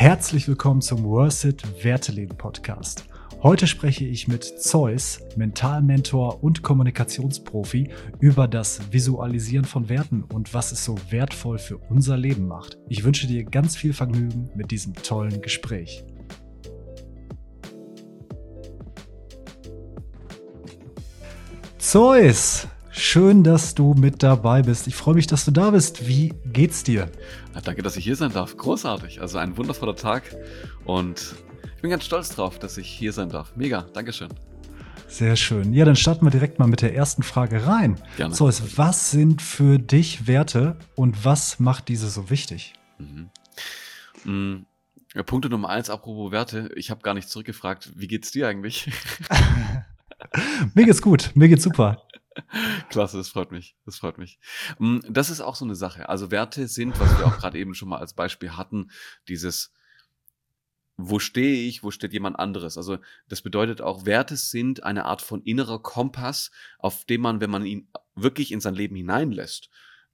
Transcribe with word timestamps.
Herzlich 0.00 0.46
willkommen 0.46 0.80
zum 0.80 1.02
Worth 1.02 1.42
It 1.42 1.84
Werteleben 1.84 2.38
Podcast. 2.38 3.04
Heute 3.42 3.66
spreche 3.66 4.04
ich 4.04 4.28
mit 4.28 4.44
Zeus, 4.44 5.18
Mentalmentor 5.34 6.44
und 6.44 6.62
Kommunikationsprofi, 6.62 7.90
über 8.20 8.46
das 8.46 8.92
Visualisieren 8.92 9.64
von 9.64 9.88
Werten 9.88 10.22
und 10.22 10.54
was 10.54 10.70
es 10.70 10.84
so 10.84 10.94
wertvoll 11.10 11.58
für 11.58 11.78
unser 11.78 12.16
Leben 12.16 12.46
macht. 12.46 12.78
Ich 12.88 13.02
wünsche 13.02 13.26
dir 13.26 13.42
ganz 13.42 13.74
viel 13.74 13.92
Vergnügen 13.92 14.48
mit 14.54 14.70
diesem 14.70 14.94
tollen 14.94 15.42
Gespräch. 15.42 16.04
Zeus, 21.78 22.68
schön, 22.98 23.44
dass 23.44 23.74
du 23.74 23.94
mit 23.94 24.22
dabei 24.22 24.62
bist. 24.62 24.86
Ich 24.86 24.94
freue 24.94 25.14
mich, 25.14 25.26
dass 25.26 25.44
du 25.44 25.50
da 25.50 25.70
bist. 25.70 26.06
Wie 26.06 26.34
geht's 26.52 26.82
dir? 26.84 27.10
Ja, 27.54 27.60
danke, 27.60 27.82
dass 27.82 27.96
ich 27.96 28.04
hier 28.04 28.16
sein 28.16 28.32
darf. 28.32 28.56
Großartig. 28.56 29.20
Also 29.20 29.38
ein 29.38 29.56
wundervoller 29.56 29.96
Tag 29.96 30.24
und 30.84 31.34
ich 31.76 31.82
bin 31.82 31.90
ganz 31.90 32.04
stolz 32.04 32.30
drauf, 32.30 32.58
dass 32.58 32.76
ich 32.76 32.88
hier 32.88 33.12
sein 33.12 33.28
darf. 33.28 33.54
Mega, 33.56 33.82
Dankeschön. 33.92 34.28
Sehr 35.06 35.36
schön. 35.36 35.72
Ja, 35.72 35.84
dann 35.84 35.96
starten 35.96 36.26
wir 36.26 36.30
direkt 36.30 36.58
mal 36.58 36.68
mit 36.68 36.82
der 36.82 36.94
ersten 36.94 37.22
Frage 37.22 37.66
rein. 37.66 37.98
Gerne. 38.16 38.34
So, 38.34 38.46
was 38.76 39.10
sind 39.10 39.40
für 39.40 39.78
dich 39.78 40.26
Werte 40.26 40.76
und 40.96 41.24
was 41.24 41.60
macht 41.60 41.88
diese 41.88 42.10
so 42.10 42.30
wichtig? 42.30 42.74
Mhm. 42.98 43.30
Mhm. 44.24 44.66
Ja, 45.14 45.22
Punkte 45.22 45.48
Nummer 45.48 45.70
eins, 45.70 45.88
apropos 45.88 46.30
Werte. 46.30 46.70
Ich 46.76 46.90
habe 46.90 47.00
gar 47.00 47.14
nicht 47.14 47.30
zurückgefragt, 47.30 47.90
wie 47.96 48.06
geht's 48.06 48.32
dir 48.32 48.48
eigentlich? 48.48 48.90
mir 50.74 50.84
geht's 50.84 51.00
gut, 51.00 51.30
mir 51.34 51.48
geht's 51.48 51.64
super. 51.64 52.02
Klasse, 52.90 53.16
das 53.16 53.28
freut 53.28 53.52
mich. 53.52 53.76
Das 53.84 53.98
freut 53.98 54.18
mich. 54.18 54.38
Mm, 54.78 54.98
das 55.08 55.30
ist 55.30 55.40
auch 55.40 55.54
so 55.54 55.64
eine 55.64 55.76
Sache. 55.76 56.08
Also 56.08 56.30
Werte 56.30 56.68
sind, 56.68 56.98
was 56.98 57.18
wir 57.18 57.26
auch 57.26 57.38
gerade 57.38 57.58
eben 57.58 57.74
schon 57.74 57.88
mal 57.88 57.98
als 57.98 58.14
Beispiel 58.14 58.56
hatten, 58.56 58.90
dieses 59.28 59.72
wo 61.00 61.20
stehe 61.20 61.68
ich, 61.68 61.84
wo 61.84 61.92
steht 61.92 62.12
jemand 62.12 62.38
anderes. 62.40 62.76
Also 62.76 62.98
das 63.28 63.40
bedeutet 63.40 63.80
auch, 63.80 64.04
Werte 64.04 64.36
sind 64.36 64.82
eine 64.82 65.04
Art 65.04 65.22
von 65.22 65.42
innerer 65.42 65.80
Kompass, 65.80 66.50
auf 66.80 67.04
dem 67.04 67.20
man, 67.20 67.40
wenn 67.40 67.50
man 67.50 67.64
ihn 67.64 67.88
wirklich 68.16 68.50
in 68.50 68.60
sein 68.60 68.74
Leben 68.74 68.96
hineinlässt, 68.96 69.70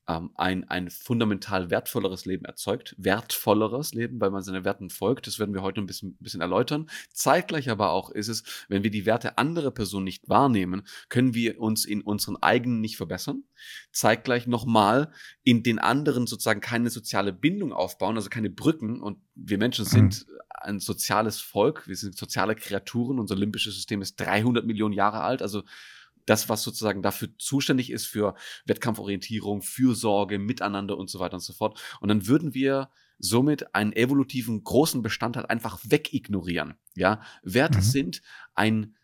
ähm, 0.06 0.30
ein, 0.34 0.68
ein 0.68 0.90
fundamental 0.90 1.70
wertvolleres 1.70 2.26
Leben 2.26 2.44
erzeugt, 2.44 2.94
wertvolleres 2.98 3.94
Leben, 3.94 4.20
weil 4.20 4.30
man 4.30 4.42
seinen 4.42 4.64
Werten 4.64 4.90
folgt. 4.90 5.26
Das 5.26 5.38
werden 5.38 5.54
wir 5.54 5.62
heute 5.62 5.80
ein 5.80 5.86
bisschen, 5.86 6.16
bisschen 6.18 6.40
erläutern. 6.40 6.90
Zeitgleich 7.12 7.70
aber 7.70 7.90
auch 7.90 8.10
ist 8.10 8.28
es, 8.28 8.44
wenn 8.68 8.82
wir 8.82 8.90
die 8.90 9.06
Werte 9.06 9.38
anderer 9.38 9.70
Personen 9.70 10.04
nicht 10.04 10.28
wahrnehmen, 10.28 10.82
können 11.08 11.34
wir 11.34 11.58
uns 11.58 11.84
in 11.84 12.02
unseren 12.02 12.36
eigenen 12.36 12.80
nicht 12.80 12.96
verbessern. 12.96 13.44
Zeitgleich 13.92 14.46
nochmal 14.46 15.10
in 15.42 15.62
den 15.62 15.78
anderen 15.78 16.26
sozusagen 16.26 16.60
keine 16.60 16.90
soziale 16.90 17.32
Bindung 17.32 17.72
aufbauen, 17.72 18.16
also 18.16 18.28
keine 18.28 18.50
Brücken. 18.50 19.00
Und 19.00 19.18
wir 19.34 19.56
Menschen 19.56 19.86
sind 19.86 20.26
mhm. 20.28 20.34
ein 20.50 20.80
soziales 20.80 21.40
Volk, 21.40 21.88
wir 21.88 21.96
sind 21.96 22.16
soziale 22.16 22.54
Kreaturen. 22.54 23.18
Unser 23.18 23.36
limbisches 23.36 23.74
System 23.74 24.02
ist 24.02 24.16
300 24.20 24.66
Millionen 24.66 24.92
Jahre 24.92 25.20
alt, 25.20 25.40
also 25.40 25.62
das, 26.26 26.48
was 26.48 26.62
sozusagen 26.62 27.02
dafür 27.02 27.28
zuständig 27.38 27.90
ist 27.90 28.06
für 28.06 28.34
Wettkampforientierung, 28.64 29.62
Fürsorge, 29.62 30.38
Miteinander 30.38 30.96
und 30.96 31.10
so 31.10 31.18
weiter 31.18 31.34
und 31.34 31.42
so 31.42 31.52
fort. 31.52 31.80
Und 32.00 32.08
dann 32.08 32.26
würden 32.26 32.54
wir 32.54 32.90
somit 33.18 33.74
einen 33.74 33.92
evolutiven 33.92 34.62
großen 34.62 35.02
Bestandteil 35.02 35.46
einfach 35.46 35.78
wegignorieren. 35.84 36.74
Ja, 36.94 37.20
Werte 37.42 37.78
mhm. 37.78 37.82
sind 37.82 38.22
ein 38.54 38.96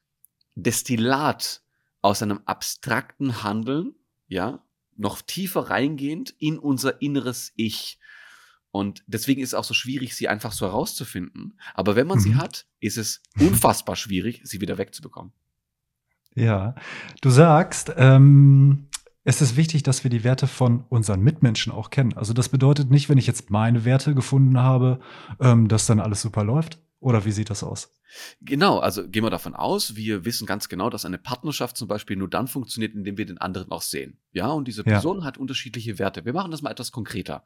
Destillat 0.55 1.63
aus 2.03 2.23
einem 2.23 2.41
abstrakten 2.45 3.43
Handeln, 3.43 3.95
ja, 4.27 4.65
noch 4.97 5.23
tiefer 5.23 5.71
reingehend 5.71 6.35
in 6.39 6.59
unser 6.59 7.01
inneres 7.01 7.53
Ich. 7.57 7.99
Und 8.71 9.03
deswegen 9.07 9.41
ist 9.41 9.51
es 9.51 9.55
auch 9.55 9.65
so 9.65 9.75
schwierig, 9.75 10.15
sie 10.15 10.29
einfach 10.29 10.53
so 10.53 10.67
herauszufinden. 10.67 11.59
Aber 11.75 11.97
wenn 11.97 12.07
man 12.07 12.19
mhm. 12.19 12.23
sie 12.23 12.35
hat, 12.37 12.67
ist 12.79 12.99
es 12.99 13.23
unfassbar 13.39 13.97
schwierig, 13.97 14.41
sie 14.45 14.61
wieder 14.61 14.79
wegzubekommen. 14.79 15.33
Ja, 16.35 16.75
du 17.21 17.31
sagst, 17.31 17.93
ähm, 17.97 18.89
es 19.25 19.43
ist 19.43 19.57
wichtig, 19.57 19.83
dass 19.83 20.05
wir 20.05 20.11
die 20.11 20.25
Werte 20.25 20.47
von 20.47 20.85
unseren 20.89 21.21
Mitmenschen 21.21 21.73
auch 21.73 21.91
kennen. 21.91 22.15
Also 22.17 22.33
das 22.33 22.49
bedeutet 22.49 22.91
nicht, 22.91 23.09
wenn 23.09 23.19
ich 23.19 23.27
jetzt 23.27 23.51
meine 23.51 23.85
Werte 23.85 24.15
gefunden 24.15 24.59
habe, 24.59 25.01
ähm, 25.41 25.69
dass 25.69 25.87
dann 25.87 26.01
alles 26.01 26.23
super 26.23 26.45
läuft. 26.45 26.79
Oder 27.01 27.25
wie 27.25 27.33
sieht 27.33 27.49
das 27.49 27.63
aus? 27.63 27.95
Genau, 28.43 28.79
also 28.79 29.09
gehen 29.09 29.25
wir 29.25 29.31
davon 29.31 29.55
aus, 29.55 29.97
wir 29.97 30.25
wissen 30.25 30.47
ganz 30.47 30.69
genau, 30.69 30.91
dass 30.91 31.07
eine 31.07 31.17
Partnerschaft 31.17 31.77
zum 31.77 31.89
Beispiel 31.89 32.17
nur 32.17 32.29
dann 32.29 32.47
funktioniert, 32.47 32.95
indem 32.95 33.17
wir 33.17 33.25
den 33.25 33.39
anderen 33.39 33.71
auch 33.71 33.83
sehen. 33.83 34.19
Ja, 34.33 34.49
und 34.49 34.69
diese 34.69 34.85
Person 34.85 35.21
ja. 35.21 35.25
hat 35.25 35.39
unterschiedliche 35.39 35.99
Werte. 35.99 36.25
Wir 36.25 36.35
machen 36.35 36.51
das 36.51 36.61
mal 36.61 36.71
etwas 36.71 36.93
konkreter. 36.93 37.45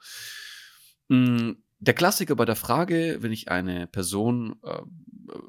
Hm, 1.09 1.63
der 1.85 1.95
Klassiker 1.95 2.37
bei 2.37 2.45
der 2.45 2.57
Frage, 2.57 3.19
wenn 3.21 3.33
ich 3.33 3.51
eine 3.51 3.87
Person 3.87 4.57
äh, 4.63 4.83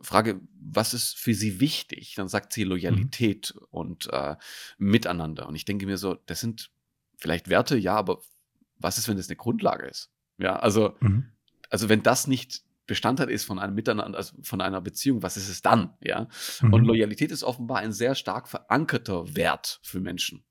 frage, 0.01 0.41
was 0.59 0.93
ist 0.93 1.17
für 1.17 1.33
sie 1.33 1.59
wichtig, 1.59 2.15
dann 2.15 2.27
sagt 2.27 2.53
sie 2.53 2.63
Loyalität 2.63 3.53
mhm. 3.55 3.65
und 3.71 4.09
äh, 4.11 4.35
Miteinander. 4.77 5.47
Und 5.47 5.55
ich 5.55 5.65
denke 5.65 5.85
mir 5.85 5.97
so, 5.97 6.15
das 6.25 6.39
sind 6.39 6.71
vielleicht 7.17 7.49
Werte, 7.49 7.77
ja, 7.77 7.95
aber 7.95 8.19
was 8.77 8.97
ist, 8.97 9.07
wenn 9.07 9.17
das 9.17 9.29
eine 9.29 9.37
Grundlage 9.37 9.87
ist? 9.87 10.11
Ja, 10.37 10.57
also, 10.57 10.95
mhm. 10.99 11.31
also 11.69 11.89
wenn 11.89 12.03
das 12.03 12.27
nicht 12.27 12.63
Bestandteil 12.87 13.29
ist 13.29 13.45
von 13.45 13.57
einem 13.57 13.73
Miteinander, 13.73 14.17
also 14.17 14.35
von 14.43 14.61
einer 14.61 14.81
Beziehung, 14.81 15.23
was 15.23 15.37
ist 15.37 15.49
es 15.49 15.61
dann? 15.61 15.93
Ja. 16.01 16.27
Mhm. 16.61 16.73
Und 16.73 16.85
Loyalität 16.85 17.31
ist 17.31 17.43
offenbar 17.43 17.77
ein 17.77 17.93
sehr 17.93 18.15
stark 18.15 18.47
verankerter 18.47 19.35
Wert 19.35 19.79
für 19.81 19.99
Menschen. 19.99 20.43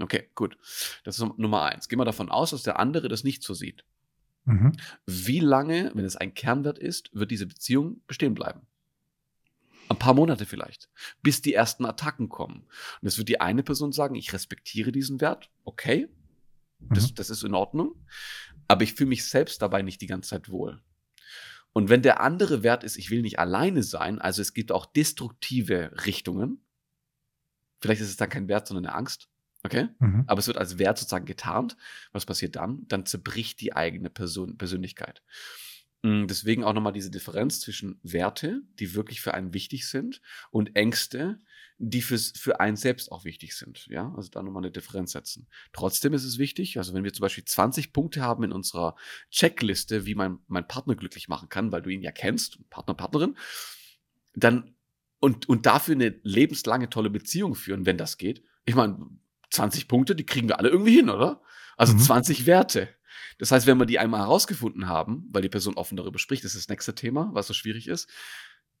Okay, 0.00 0.30
gut. 0.34 0.56
Das 1.04 1.18
ist 1.18 1.38
Nummer 1.38 1.64
eins. 1.64 1.88
Gehen 1.88 1.98
wir 1.98 2.04
davon 2.04 2.30
aus, 2.30 2.50
dass 2.50 2.62
der 2.62 2.78
andere 2.78 3.08
das 3.08 3.24
nicht 3.24 3.42
so 3.42 3.54
sieht. 3.54 3.84
Mhm. 4.48 4.72
Wie 5.04 5.40
lange, 5.40 5.90
wenn 5.94 6.06
es 6.06 6.16
ein 6.16 6.32
Kernwert 6.32 6.78
ist, 6.78 7.10
wird 7.12 7.30
diese 7.30 7.46
Beziehung 7.46 8.00
bestehen 8.06 8.34
bleiben? 8.34 8.62
Ein 9.90 9.98
paar 9.98 10.14
Monate 10.14 10.46
vielleicht, 10.46 10.88
bis 11.22 11.42
die 11.42 11.52
ersten 11.52 11.84
Attacken 11.84 12.30
kommen. 12.30 12.66
Und 13.00 13.08
es 13.08 13.18
wird 13.18 13.28
die 13.28 13.42
eine 13.42 13.62
Person 13.62 13.92
sagen, 13.92 14.14
ich 14.14 14.32
respektiere 14.32 14.90
diesen 14.90 15.20
Wert, 15.20 15.50
okay, 15.64 16.08
das, 16.80 17.10
mhm. 17.10 17.14
das 17.16 17.28
ist 17.28 17.42
in 17.42 17.54
Ordnung, 17.54 17.94
aber 18.68 18.84
ich 18.84 18.94
fühle 18.94 19.10
mich 19.10 19.28
selbst 19.28 19.60
dabei 19.60 19.82
nicht 19.82 20.00
die 20.00 20.06
ganze 20.06 20.30
Zeit 20.30 20.48
wohl. 20.48 20.80
Und 21.74 21.90
wenn 21.90 22.00
der 22.00 22.22
andere 22.22 22.62
Wert 22.62 22.84
ist, 22.84 22.96
ich 22.96 23.10
will 23.10 23.20
nicht 23.20 23.38
alleine 23.38 23.82
sein, 23.82 24.18
also 24.18 24.40
es 24.40 24.54
gibt 24.54 24.72
auch 24.72 24.86
destruktive 24.86 25.92
Richtungen, 26.06 26.62
vielleicht 27.80 28.00
ist 28.00 28.08
es 28.08 28.16
dann 28.16 28.30
kein 28.30 28.48
Wert, 28.48 28.66
sondern 28.66 28.86
eine 28.86 28.94
Angst, 28.94 29.28
Okay? 29.68 29.88
Mhm. 29.98 30.24
Aber 30.26 30.38
es 30.38 30.46
wird 30.46 30.56
als 30.56 30.78
Wert 30.78 30.98
sozusagen 30.98 31.26
getarnt. 31.26 31.76
Was 32.12 32.24
passiert 32.24 32.56
dann? 32.56 32.86
Dann 32.88 33.04
zerbricht 33.04 33.60
die 33.60 33.76
eigene 33.76 34.08
Person, 34.08 34.56
Persönlichkeit. 34.56 35.22
Mm, 36.02 36.26
deswegen 36.26 36.64
auch 36.64 36.72
nochmal 36.72 36.94
diese 36.94 37.10
Differenz 37.10 37.60
zwischen 37.60 38.00
Werte, 38.02 38.62
die 38.78 38.94
wirklich 38.94 39.20
für 39.20 39.34
einen 39.34 39.52
wichtig 39.52 39.86
sind, 39.86 40.22
und 40.50 40.74
Ängste, 40.74 41.38
die 41.76 42.00
fürs, 42.00 42.32
für 42.34 42.60
einen 42.60 42.76
selbst 42.76 43.12
auch 43.12 43.24
wichtig 43.24 43.54
sind. 43.54 43.86
Ja, 43.88 44.10
also 44.16 44.30
da 44.30 44.42
nochmal 44.42 44.62
eine 44.62 44.72
Differenz 44.72 45.12
setzen. 45.12 45.48
Trotzdem 45.74 46.14
ist 46.14 46.24
es 46.24 46.38
wichtig, 46.38 46.78
also 46.78 46.94
wenn 46.94 47.04
wir 47.04 47.12
zum 47.12 47.22
Beispiel 47.22 47.44
20 47.44 47.92
Punkte 47.92 48.22
haben 48.22 48.42
in 48.44 48.52
unserer 48.52 48.96
Checkliste, 49.30 50.06
wie 50.06 50.14
man 50.14 50.38
meinen 50.46 50.66
Partner 50.66 50.96
glücklich 50.96 51.28
machen 51.28 51.50
kann, 51.50 51.72
weil 51.72 51.82
du 51.82 51.90
ihn 51.90 52.02
ja 52.02 52.10
kennst, 52.10 52.58
Partner, 52.70 52.94
Partnerin, 52.94 53.36
dann 54.34 54.74
und, 55.20 55.48
und 55.48 55.66
dafür 55.66 55.94
eine 55.94 56.18
lebenslange 56.22 56.90
tolle 56.90 57.10
Beziehung 57.10 57.54
führen, 57.54 57.86
wenn 57.86 57.98
das 57.98 58.18
geht. 58.18 58.42
Ich 58.64 58.74
meine, 58.74 58.98
20 59.50 59.88
Punkte, 59.88 60.14
die 60.14 60.26
kriegen 60.26 60.48
wir 60.48 60.58
alle 60.58 60.68
irgendwie 60.68 60.96
hin, 60.96 61.10
oder? 61.10 61.42
Also 61.76 61.94
mhm. 61.94 62.00
20 62.00 62.46
Werte. 62.46 62.88
Das 63.38 63.52
heißt, 63.52 63.66
wenn 63.66 63.78
wir 63.78 63.86
die 63.86 63.98
einmal 63.98 64.20
herausgefunden 64.20 64.88
haben, 64.88 65.28
weil 65.30 65.42
die 65.42 65.48
Person 65.48 65.76
offen 65.76 65.96
darüber 65.96 66.18
spricht, 66.18 66.44
das 66.44 66.54
ist 66.54 66.64
das 66.64 66.68
nächste 66.68 66.94
Thema, 66.94 67.30
was 67.32 67.46
so 67.46 67.54
schwierig 67.54 67.86
ist, 67.86 68.10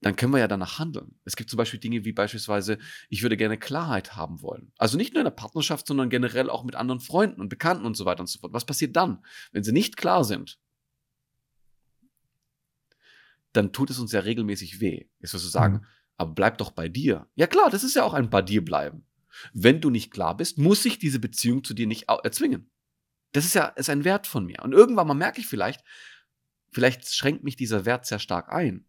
dann 0.00 0.14
können 0.14 0.32
wir 0.32 0.38
ja 0.38 0.48
danach 0.48 0.78
handeln. 0.78 1.18
Es 1.24 1.34
gibt 1.34 1.50
zum 1.50 1.56
Beispiel 1.56 1.80
Dinge 1.80 2.04
wie 2.04 2.12
beispielsweise, 2.12 2.78
ich 3.08 3.22
würde 3.22 3.36
gerne 3.36 3.58
Klarheit 3.58 4.14
haben 4.14 4.42
wollen. 4.42 4.72
Also 4.78 4.96
nicht 4.96 5.14
nur 5.14 5.20
in 5.20 5.26
der 5.26 5.32
Partnerschaft, 5.32 5.86
sondern 5.86 6.10
generell 6.10 6.50
auch 6.50 6.64
mit 6.64 6.76
anderen 6.76 7.00
Freunden 7.00 7.40
und 7.40 7.48
Bekannten 7.48 7.84
und 7.84 7.96
so 7.96 8.04
weiter 8.04 8.20
und 8.20 8.28
so 8.28 8.38
fort. 8.38 8.52
Was 8.52 8.64
passiert 8.64 8.94
dann, 8.94 9.24
wenn 9.52 9.64
sie 9.64 9.72
nicht 9.72 9.96
klar 9.96 10.24
sind? 10.24 10.58
Dann 13.52 13.72
tut 13.72 13.90
es 13.90 13.98
uns 13.98 14.12
ja 14.12 14.20
regelmäßig 14.20 14.80
weh. 14.80 15.06
Ist 15.18 15.34
was 15.34 15.42
zu 15.42 15.48
sagen, 15.48 15.74
mhm. 15.74 15.86
aber 16.16 16.32
bleib 16.32 16.58
doch 16.58 16.70
bei 16.70 16.88
dir. 16.88 17.26
Ja 17.34 17.48
klar, 17.48 17.70
das 17.70 17.82
ist 17.82 17.96
ja 17.96 18.04
auch 18.04 18.14
ein 18.14 18.30
bei 18.30 18.42
dir 18.42 18.64
bleiben. 18.64 19.07
Wenn 19.52 19.80
du 19.80 19.90
nicht 19.90 20.10
klar 20.10 20.36
bist, 20.36 20.58
muss 20.58 20.82
sich 20.82 20.98
diese 20.98 21.18
Beziehung 21.18 21.64
zu 21.64 21.74
dir 21.74 21.86
nicht 21.86 22.08
erzwingen. 22.08 22.70
Das 23.32 23.44
ist 23.44 23.54
ja 23.54 23.66
ist 23.66 23.90
ein 23.90 24.04
Wert 24.04 24.26
von 24.26 24.44
mir. 24.46 24.62
Und 24.62 24.72
irgendwann 24.72 25.06
mal 25.06 25.14
merke 25.14 25.40
ich 25.40 25.46
vielleicht, 25.46 25.82
vielleicht 26.70 27.08
schränkt 27.12 27.44
mich 27.44 27.56
dieser 27.56 27.84
Wert 27.84 28.06
sehr 28.06 28.18
stark 28.18 28.52
ein. 28.52 28.84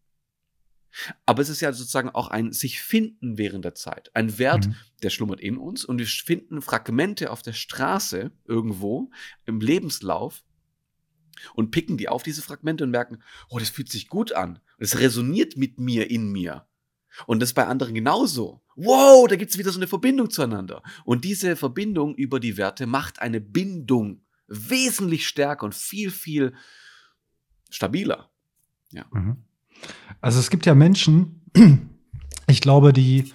Aber 1.24 1.40
es 1.42 1.48
ist 1.48 1.60
ja 1.60 1.72
sozusagen 1.72 2.10
auch 2.10 2.28
ein 2.28 2.52
sich 2.52 2.82
finden 2.82 3.38
während 3.38 3.64
der 3.64 3.74
Zeit. 3.74 4.10
Ein 4.14 4.38
Wert, 4.38 4.66
mhm. 4.66 4.76
der 5.02 5.10
schlummert 5.10 5.40
in 5.40 5.56
uns 5.56 5.84
und 5.84 5.98
wir 5.98 6.06
finden 6.06 6.62
Fragmente 6.62 7.30
auf 7.30 7.42
der 7.42 7.52
Straße 7.52 8.32
irgendwo 8.44 9.10
im 9.46 9.60
Lebenslauf 9.60 10.42
und 11.54 11.70
picken 11.70 11.96
die 11.96 12.08
auf 12.08 12.22
diese 12.22 12.42
Fragmente 12.42 12.84
und 12.84 12.90
merken, 12.90 13.22
oh, 13.48 13.58
das 13.58 13.70
fühlt 13.70 13.90
sich 13.90 14.08
gut 14.08 14.32
an. 14.32 14.58
Es 14.78 14.98
resoniert 14.98 15.56
mit 15.56 15.78
mir 15.78 16.10
in 16.10 16.30
mir. 16.30 16.66
Und 17.26 17.40
das 17.40 17.52
bei 17.52 17.66
anderen 17.66 17.94
genauso. 17.94 18.62
Wow, 18.76 19.26
da 19.28 19.36
gibt 19.36 19.50
es 19.50 19.58
wieder 19.58 19.70
so 19.70 19.78
eine 19.78 19.88
Verbindung 19.88 20.30
zueinander. 20.30 20.82
Und 21.04 21.24
diese 21.24 21.56
Verbindung 21.56 22.14
über 22.14 22.40
die 22.40 22.56
Werte 22.56 22.86
macht 22.86 23.20
eine 23.20 23.40
Bindung 23.40 24.22
wesentlich 24.46 25.26
stärker 25.26 25.64
und 25.64 25.74
viel, 25.74 26.10
viel 26.10 26.54
stabiler. 27.70 28.30
Ja. 28.90 29.04
Mhm. 29.12 29.44
Also 30.20 30.40
es 30.40 30.50
gibt 30.50 30.66
ja 30.66 30.74
Menschen, 30.74 31.42
ich 32.46 32.60
glaube, 32.60 32.92
die 32.92 33.32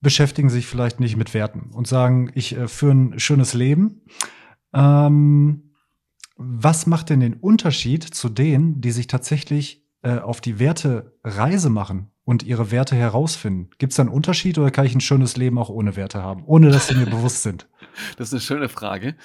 beschäftigen 0.00 0.50
sich 0.50 0.66
vielleicht 0.66 1.00
nicht 1.00 1.16
mit 1.16 1.34
Werten 1.34 1.70
und 1.72 1.86
sagen, 1.86 2.30
ich 2.34 2.56
äh, 2.56 2.68
führe 2.68 2.94
ein 2.94 3.18
schönes 3.18 3.54
Leben. 3.54 4.02
Ähm, 4.72 5.74
was 6.36 6.86
macht 6.86 7.10
denn 7.10 7.20
den 7.20 7.34
Unterschied 7.34 8.04
zu 8.04 8.28
denen, 8.28 8.80
die 8.80 8.92
sich 8.92 9.06
tatsächlich 9.06 9.86
äh, 10.02 10.18
auf 10.18 10.40
die 10.40 10.58
Wertereise 10.58 11.70
machen 11.70 12.10
und 12.26 12.42
ihre 12.42 12.70
Werte 12.70 12.96
herausfinden? 12.96 13.70
Gibt 13.78 13.92
es 13.92 13.96
da 13.96 14.02
einen 14.02 14.10
Unterschied 14.10 14.58
oder 14.58 14.70
kann 14.70 14.84
ich 14.84 14.94
ein 14.94 15.00
schönes 15.00 15.36
Leben 15.36 15.58
auch 15.58 15.70
ohne 15.70 15.96
Werte 15.96 16.22
haben, 16.22 16.44
ohne 16.44 16.70
dass 16.70 16.88
sie 16.88 16.94
mir 16.94 17.06
bewusst 17.06 17.42
sind? 17.42 17.66
Das 18.18 18.28
ist 18.28 18.34
eine 18.34 18.40
schöne 18.42 18.68
Frage. 18.68 19.16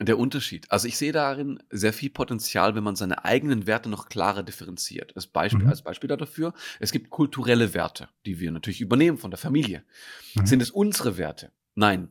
Der 0.00 0.18
Unterschied. 0.18 0.68
Also 0.72 0.88
ich 0.88 0.96
sehe 0.96 1.12
darin 1.12 1.62
sehr 1.70 1.92
viel 1.92 2.10
Potenzial, 2.10 2.74
wenn 2.74 2.82
man 2.82 2.96
seine 2.96 3.24
eigenen 3.24 3.68
Werte 3.68 3.88
noch 3.88 4.08
klarer 4.08 4.42
differenziert. 4.42 5.14
Als 5.14 5.28
Beispiel, 5.28 5.62
mhm. 5.62 5.68
als 5.68 5.82
Beispiel 5.82 6.08
dafür, 6.08 6.52
es 6.80 6.90
gibt 6.90 7.10
kulturelle 7.10 7.72
Werte, 7.72 8.08
die 8.26 8.40
wir 8.40 8.50
natürlich 8.50 8.80
übernehmen 8.80 9.16
von 9.16 9.30
der 9.30 9.38
Familie. 9.38 9.84
Mhm. 10.34 10.46
Sind 10.46 10.60
es 10.60 10.72
unsere 10.72 11.18
Werte? 11.18 11.52
Nein, 11.76 12.08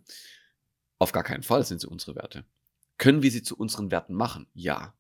auf 1.00 1.12
gar 1.12 1.24
keinen 1.24 1.44
Fall 1.44 1.66
sind 1.66 1.82
sie 1.82 1.88
unsere 1.88 2.16
Werte. 2.16 2.46
Können 2.98 3.24
wir 3.24 3.32
sie 3.32 3.44
zu 3.44 3.58
unseren 3.58 3.92
Werten 3.92 4.14
machen? 4.14 4.48
Ja. 4.54 4.94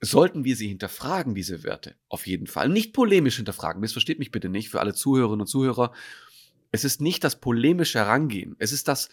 Sollten 0.00 0.44
wir 0.44 0.56
sie 0.56 0.68
hinterfragen, 0.68 1.34
diese 1.34 1.62
Werte? 1.62 1.94
Auf 2.08 2.26
jeden 2.26 2.46
Fall. 2.46 2.68
Nicht 2.68 2.92
polemisch 2.92 3.36
hinterfragen. 3.36 3.80
Missversteht 3.80 4.18
mich 4.18 4.32
bitte 4.32 4.48
nicht 4.48 4.68
für 4.68 4.80
alle 4.80 4.94
Zuhörerinnen 4.94 5.42
und 5.42 5.46
Zuhörer. 5.46 5.92
Es 6.72 6.84
ist 6.84 7.00
nicht 7.00 7.22
das 7.22 7.40
polemische 7.40 7.98
Herangehen. 7.98 8.56
Es 8.58 8.72
ist 8.72 8.88
das 8.88 9.10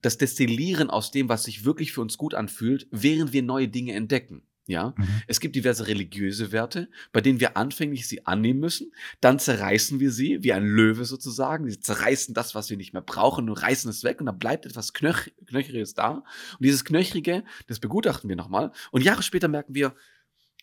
das 0.00 0.18
Destillieren 0.18 0.90
aus 0.90 1.10
dem, 1.10 1.28
was 1.28 1.44
sich 1.44 1.64
wirklich 1.64 1.92
für 1.92 2.00
uns 2.00 2.18
gut 2.18 2.34
anfühlt, 2.34 2.86
während 2.90 3.32
wir 3.32 3.42
neue 3.42 3.68
Dinge 3.68 3.94
entdecken. 3.94 4.42
Ja, 4.68 4.92
mhm. 4.98 5.22
es 5.26 5.40
gibt 5.40 5.56
diverse 5.56 5.86
religiöse 5.86 6.52
Werte, 6.52 6.90
bei 7.10 7.22
denen 7.22 7.40
wir 7.40 7.56
anfänglich 7.56 8.06
sie 8.06 8.26
annehmen 8.26 8.60
müssen, 8.60 8.92
dann 9.22 9.38
zerreißen 9.38 9.98
wir 9.98 10.12
sie, 10.12 10.42
wie 10.42 10.52
ein 10.52 10.66
Löwe 10.66 11.06
sozusagen. 11.06 11.70
Sie 11.70 11.80
zerreißen 11.80 12.34
das, 12.34 12.54
was 12.54 12.68
wir 12.68 12.76
nicht 12.76 12.92
mehr 12.92 13.00
brauchen 13.00 13.48
und 13.48 13.56
reißen 13.56 13.88
es 13.88 14.04
weg 14.04 14.20
und 14.20 14.26
dann 14.26 14.38
bleibt 14.38 14.66
etwas 14.66 14.92
Knöch 14.92 15.32
Knöchriges 15.46 15.94
da. 15.94 16.10
Und 16.10 16.60
dieses 16.60 16.84
Knöchrige, 16.84 17.44
das 17.66 17.80
begutachten 17.80 18.28
wir 18.28 18.36
nochmal. 18.36 18.70
Und 18.90 19.02
Jahre 19.02 19.22
später 19.22 19.48
merken 19.48 19.74
wir, 19.74 19.96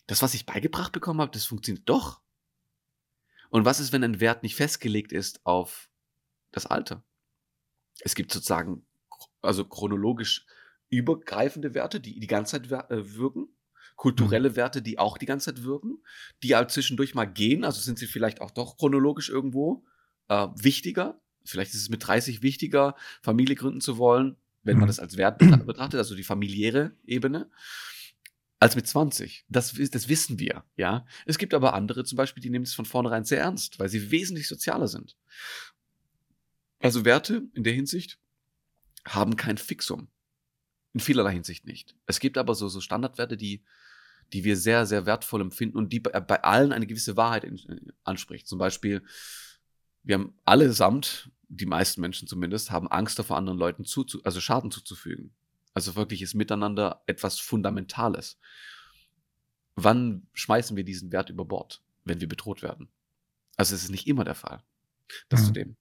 das, 0.06 0.22
was 0.22 0.34
ich 0.34 0.46
beigebracht 0.46 0.92
bekommen 0.92 1.20
habe, 1.20 1.32
das 1.32 1.44
funktioniert 1.44 1.88
doch. 1.88 2.20
Und 3.50 3.64
was 3.64 3.80
ist, 3.80 3.92
wenn 3.92 4.04
ein 4.04 4.20
Wert 4.20 4.44
nicht 4.44 4.54
festgelegt 4.54 5.10
ist 5.10 5.44
auf 5.44 5.90
das 6.52 6.66
Alter? 6.66 7.02
Es 8.02 8.14
gibt 8.14 8.32
sozusagen 8.32 8.86
also 9.42 9.64
chronologisch 9.64 10.46
übergreifende 10.90 11.74
Werte, 11.74 11.98
die 11.98 12.20
die 12.20 12.26
ganze 12.28 12.62
Zeit 12.62 12.90
äh, 12.90 13.16
wirken, 13.16 13.48
kulturelle 13.96 14.50
mhm. 14.50 14.56
Werte, 14.56 14.82
die 14.82 14.98
auch 14.98 15.18
die 15.18 15.26
ganze 15.26 15.54
Zeit 15.54 15.64
wirken, 15.64 15.98
die 16.42 16.54
halt 16.54 16.70
zwischendurch 16.70 17.14
mal 17.14 17.24
gehen, 17.24 17.64
also 17.64 17.80
sind 17.80 17.98
sie 17.98 18.06
vielleicht 18.06 18.40
auch 18.40 18.50
doch 18.50 18.76
chronologisch 18.76 19.28
irgendwo 19.28 19.84
äh, 20.28 20.48
wichtiger. 20.56 21.20
Vielleicht 21.44 21.74
ist 21.74 21.82
es 21.82 21.88
mit 21.88 22.06
30 22.06 22.42
wichtiger, 22.42 22.94
Familie 23.22 23.54
gründen 23.54 23.80
zu 23.80 23.98
wollen, 23.98 24.36
wenn 24.62 24.76
man 24.76 24.84
mhm. 24.84 24.88
das 24.88 25.00
als 25.00 25.16
Wert 25.16 25.38
betrachtet, 25.66 25.98
also 25.98 26.14
die 26.14 26.24
familiäre 26.24 26.94
Ebene, 27.04 27.50
als 28.58 28.76
mit 28.76 28.86
20. 28.86 29.44
Das, 29.48 29.74
das 29.90 30.08
wissen 30.08 30.38
wir, 30.38 30.64
ja. 30.76 31.06
Es 31.24 31.38
gibt 31.38 31.54
aber 31.54 31.74
andere 31.74 32.04
zum 32.04 32.16
Beispiel, 32.16 32.42
die 32.42 32.50
nehmen 32.50 32.64
es 32.64 32.74
von 32.74 32.84
vornherein 32.84 33.24
sehr 33.24 33.40
ernst, 33.40 33.78
weil 33.78 33.88
sie 33.88 34.10
wesentlich 34.10 34.48
sozialer 34.48 34.88
sind. 34.88 35.16
Also 36.80 37.04
Werte 37.04 37.48
in 37.54 37.64
der 37.64 37.72
Hinsicht 37.72 38.18
haben 39.06 39.36
kein 39.36 39.58
Fixum. 39.58 40.08
In 40.92 41.00
vielerlei 41.00 41.32
Hinsicht 41.32 41.66
nicht. 41.66 41.94
Es 42.06 42.20
gibt 42.20 42.38
aber 42.38 42.54
so, 42.54 42.68
so 42.68 42.80
Standardwerte, 42.80 43.36
die, 43.36 43.62
die 44.32 44.44
wir 44.44 44.56
sehr, 44.56 44.86
sehr 44.86 45.06
wertvoll 45.06 45.40
empfinden 45.40 45.78
und 45.78 45.92
die 45.92 46.00
bei, 46.00 46.18
bei 46.20 46.42
allen 46.42 46.72
eine 46.72 46.86
gewisse 46.86 47.16
Wahrheit 47.16 47.44
in, 47.44 47.56
in, 47.56 47.92
anspricht. 48.04 48.46
Zum 48.46 48.58
Beispiel, 48.58 49.02
wir 50.02 50.16
haben 50.16 50.34
allesamt, 50.44 51.30
die 51.48 51.66
meisten 51.66 52.00
Menschen 52.00 52.26
zumindest, 52.26 52.70
haben 52.70 52.88
Angst 52.88 53.18
davor, 53.18 53.36
anderen 53.36 53.58
Leuten 53.58 53.84
zu, 53.84 54.04
also 54.24 54.40
Schaden 54.40 54.70
zuzufügen. 54.70 55.32
Also 55.74 55.94
wirklich 55.94 56.22
ist 56.22 56.34
Miteinander 56.34 57.02
etwas 57.06 57.38
Fundamentales. 57.38 58.38
Wann 59.74 60.26
schmeißen 60.32 60.76
wir 60.76 60.84
diesen 60.84 61.12
Wert 61.12 61.28
über 61.28 61.44
Bord, 61.44 61.82
wenn 62.04 62.20
wir 62.20 62.28
bedroht 62.28 62.62
werden? 62.62 62.88
Also 63.56 63.74
es 63.74 63.84
ist 63.84 63.90
nicht 63.90 64.06
immer 64.06 64.24
der 64.24 64.34
Fall. 64.34 64.62
Das 65.28 65.42
mhm. 65.42 65.46
zu 65.46 65.52
dem. 65.52 65.76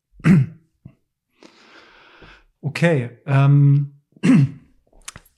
Okay, 2.62 3.22
ähm, 3.26 4.02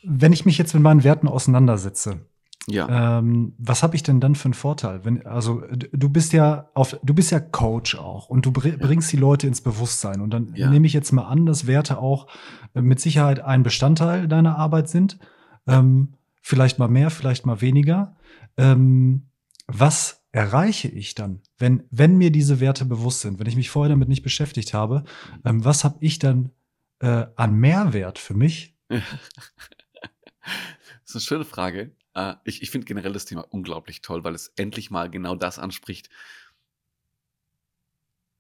wenn 0.03 0.33
ich 0.33 0.45
mich 0.45 0.57
jetzt 0.57 0.73
mit 0.73 0.81
meinen 0.81 1.03
Werten 1.03 1.27
auseinandersetze, 1.27 2.25
ja. 2.69 3.19
Ähm, 3.19 3.53
was 3.57 3.81
habe 3.81 3.95
ich 3.95 4.03
denn 4.03 4.19
dann 4.19 4.35
für 4.35 4.45
einen 4.45 4.53
Vorteil? 4.53 5.05
Wenn, 5.05 5.25
also 5.25 5.63
du 5.71 6.09
bist 6.09 6.33
ja 6.33 6.69
auf, 6.73 6.99
du 7.01 7.13
bist 7.13 7.31
ja 7.31 7.39
Coach 7.39 7.95
auch 7.95 8.29
und 8.29 8.45
du 8.45 8.51
bringst 8.51 9.11
die 9.11 9.17
Leute 9.17 9.47
ins 9.47 9.61
Bewusstsein. 9.61 10.19
Und 10.19 10.31
dann 10.31 10.53
ja. 10.53 10.69
nehme 10.69 10.85
ich 10.85 10.93
jetzt 10.93 11.13
mal 11.13 11.23
an, 11.23 11.45
dass 11.45 11.65
Werte 11.65 11.97
auch 11.97 12.27
äh, 12.75 12.81
mit 12.81 12.99
Sicherheit 12.99 13.39
ein 13.39 13.63
Bestandteil 13.63 14.27
deiner 14.27 14.57
Arbeit 14.57 14.89
sind. 14.89 15.17
Ähm, 15.65 16.15
vielleicht 16.41 16.77
mal 16.77 16.89
mehr, 16.89 17.09
vielleicht 17.09 17.45
mal 17.45 17.61
weniger. 17.61 18.17
Ähm, 18.57 19.27
was 19.67 20.25
erreiche 20.33 20.89
ich 20.89 21.15
dann, 21.15 21.41
wenn, 21.57 21.83
wenn 21.89 22.17
mir 22.17 22.31
diese 22.31 22.59
Werte 22.59 22.83
bewusst 22.83 23.21
sind, 23.21 23.39
wenn 23.39 23.47
ich 23.47 23.55
mich 23.55 23.69
vorher 23.69 23.89
damit 23.89 24.09
nicht 24.09 24.23
beschäftigt 24.23 24.73
habe, 24.73 25.05
ähm, 25.45 25.63
was 25.63 25.85
habe 25.85 25.97
ich 26.01 26.19
dann 26.19 26.51
äh, 26.99 27.27
an 27.37 27.55
Mehrwert 27.55 28.19
für 28.19 28.33
mich? 28.33 28.75
das 28.89 29.01
ist 31.05 31.15
eine 31.15 31.21
schöne 31.21 31.45
Frage. 31.45 31.91
Äh, 32.17 32.35
ich 32.43 32.61
ich 32.63 32.71
finde 32.71 32.85
generell 32.85 33.13
das 33.13 33.25
Thema 33.25 33.41
unglaublich 33.41 34.01
toll, 34.01 34.23
weil 34.23 34.35
es 34.35 34.51
endlich 34.57 34.89
mal 34.91 35.09
genau 35.09 35.35
das 35.35 35.59
anspricht, 35.59 36.09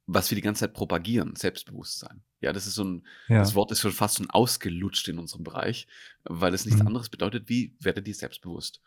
was 0.07 0.31
wir 0.31 0.35
die 0.35 0.41
ganze 0.41 0.61
Zeit 0.61 0.73
propagieren, 0.73 1.35
Selbstbewusstsein. 1.35 2.23
Ja, 2.39 2.53
das 2.53 2.65
ist 2.65 2.75
so 2.75 2.83
ein, 2.83 3.05
ja. 3.27 3.39
das 3.39 3.55
Wort 3.55 3.71
ist 3.71 3.81
schon 3.81 3.91
fast 3.91 4.17
schon 4.17 4.29
ausgelutscht 4.29 5.07
in 5.09 5.19
unserem 5.19 5.43
Bereich, 5.43 5.87
weil 6.23 6.53
es 6.53 6.65
nichts 6.65 6.81
mhm. 6.81 6.87
anderes 6.87 7.09
bedeutet, 7.09 7.49
wie 7.49 7.75
werde 7.79 8.01
dir 8.01 8.15
selbstbewusst. 8.15 8.81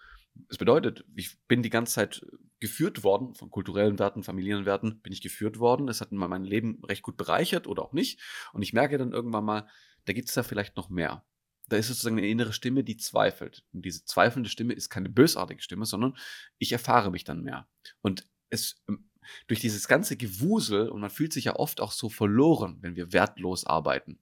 Es 0.48 0.58
bedeutet, 0.58 1.04
ich 1.14 1.38
bin 1.46 1.62
die 1.62 1.70
ganze 1.70 1.94
Zeit 1.94 2.26
geführt 2.58 3.02
worden, 3.02 3.34
von 3.34 3.50
kulturellen 3.50 3.98
Werten, 3.98 4.22
familiären 4.22 4.64
Werten 4.64 5.00
bin 5.00 5.12
ich 5.12 5.20
geführt 5.20 5.58
worden. 5.58 5.88
Es 5.88 6.00
hat 6.00 6.12
mein 6.12 6.44
Leben 6.44 6.82
recht 6.84 7.02
gut 7.02 7.16
bereichert 7.16 7.66
oder 7.66 7.82
auch 7.82 7.92
nicht. 7.92 8.20
Und 8.52 8.62
ich 8.62 8.72
merke 8.72 8.96
dann 8.96 9.12
irgendwann 9.12 9.44
mal, 9.44 9.68
da 10.06 10.12
gibt 10.12 10.28
es 10.28 10.34
da 10.34 10.42
vielleicht 10.42 10.76
noch 10.76 10.88
mehr. 10.88 11.24
Da 11.70 11.76
ist 11.76 11.88
sozusagen 11.88 12.18
eine 12.18 12.28
innere 12.28 12.52
Stimme, 12.52 12.84
die 12.84 12.96
zweifelt. 12.96 13.64
Und 13.72 13.84
diese 13.84 14.04
zweifelnde 14.04 14.50
Stimme 14.50 14.74
ist 14.74 14.90
keine 14.90 15.08
bösartige 15.08 15.62
Stimme, 15.62 15.86
sondern 15.86 16.16
ich 16.58 16.72
erfahre 16.72 17.10
mich 17.10 17.24
dann 17.24 17.42
mehr. 17.42 17.68
Und 18.02 18.28
es 18.50 18.82
ähm, 18.88 19.08
durch 19.46 19.60
dieses 19.60 19.88
ganze 19.88 20.16
Gewusel, 20.16 20.88
und 20.88 21.00
man 21.00 21.10
fühlt 21.10 21.32
sich 21.32 21.44
ja 21.44 21.56
oft 21.56 21.80
auch 21.80 21.92
so 21.92 22.08
verloren, 22.08 22.78
wenn 22.80 22.96
wir 22.96 23.12
wertlos 23.12 23.64
arbeiten 23.64 24.18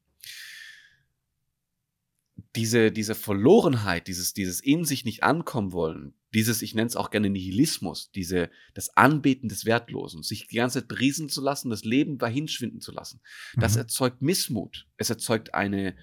diese, 2.57 2.93
diese 2.93 3.15
Verlorenheit, 3.15 4.07
dieses, 4.07 4.33
dieses 4.33 4.61
in 4.61 4.85
sich 4.85 5.05
nicht 5.05 5.23
ankommen 5.23 5.73
wollen, 5.73 6.15
dieses, 6.35 6.63
ich 6.63 6.75
nenne 6.75 6.87
es 6.87 6.97
auch 6.97 7.11
gerne 7.11 7.31
Nihilismus, 7.31 8.11
diese, 8.11 8.51
das 8.75 8.97
Anbeten 8.97 9.49
des 9.49 9.65
Wertlosen, 9.65 10.23
sich 10.23 10.47
die 10.49 10.57
ganze 10.57 10.81
Zeit 10.81 10.89
briesen 10.89 11.29
zu 11.29 11.41
lassen, 11.41 11.71
das 11.71 11.85
Leben 11.85 12.19
dahinschwinden 12.19 12.81
zu 12.81 12.93
lassen, 12.93 13.21
das 13.57 13.75
mhm. 13.75 13.79
erzeugt 13.81 14.23
Missmut. 14.23 14.87
Es 14.97 15.11
erzeugt 15.11 15.55
eine, 15.55 15.97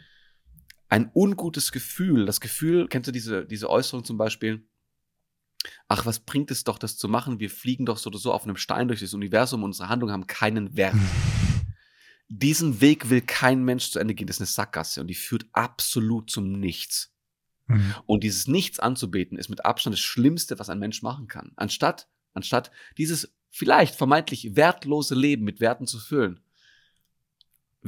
ein 0.89 1.09
ungutes 1.13 1.71
Gefühl. 1.71 2.25
Das 2.25 2.41
Gefühl, 2.41 2.87
kennst 2.87 3.07
du 3.07 3.11
diese, 3.11 3.45
diese 3.45 3.69
Äußerung 3.69 4.03
zum 4.03 4.17
Beispiel? 4.17 4.67
Ach, 5.87 6.05
was 6.05 6.19
bringt 6.19 6.51
es 6.51 6.63
doch, 6.63 6.77
das 6.77 6.97
zu 6.97 7.07
machen? 7.07 7.39
Wir 7.39 7.49
fliegen 7.49 7.85
doch 7.85 7.97
so 7.97 8.09
oder 8.09 8.19
so 8.19 8.31
auf 8.31 8.43
einem 8.43 8.55
Stein 8.55 8.87
durch 8.87 8.99
das 8.99 9.13
Universum, 9.13 9.63
unsere 9.63 9.89
Handlungen 9.89 10.13
haben 10.13 10.27
keinen 10.27 10.75
Wert. 10.75 10.95
diesen 12.27 12.81
Weg 12.81 13.09
will 13.09 13.21
kein 13.21 13.63
Mensch 13.63 13.91
zu 13.91 13.99
Ende 13.99 14.13
gehen. 14.13 14.27
Das 14.27 14.37
ist 14.37 14.41
eine 14.41 14.47
Sackgasse 14.47 15.01
und 15.01 15.07
die 15.07 15.15
führt 15.15 15.47
absolut 15.53 16.29
zum 16.29 16.51
Nichts. 16.51 17.13
Mhm. 17.67 17.95
Und 18.05 18.23
dieses 18.23 18.47
Nichts 18.47 18.79
anzubeten 18.79 19.37
ist 19.37 19.49
mit 19.49 19.65
Abstand 19.65 19.93
das 19.95 20.01
Schlimmste, 20.01 20.59
was 20.59 20.69
ein 20.69 20.79
Mensch 20.79 21.01
machen 21.01 21.27
kann. 21.27 21.51
Anstatt, 21.55 22.07
anstatt 22.33 22.71
dieses 22.97 23.35
vielleicht 23.49 23.95
vermeintlich 23.95 24.55
wertlose 24.55 25.15
Leben 25.15 25.45
mit 25.45 25.59
Werten 25.59 25.87
zu 25.87 25.99
füllen. 25.99 26.41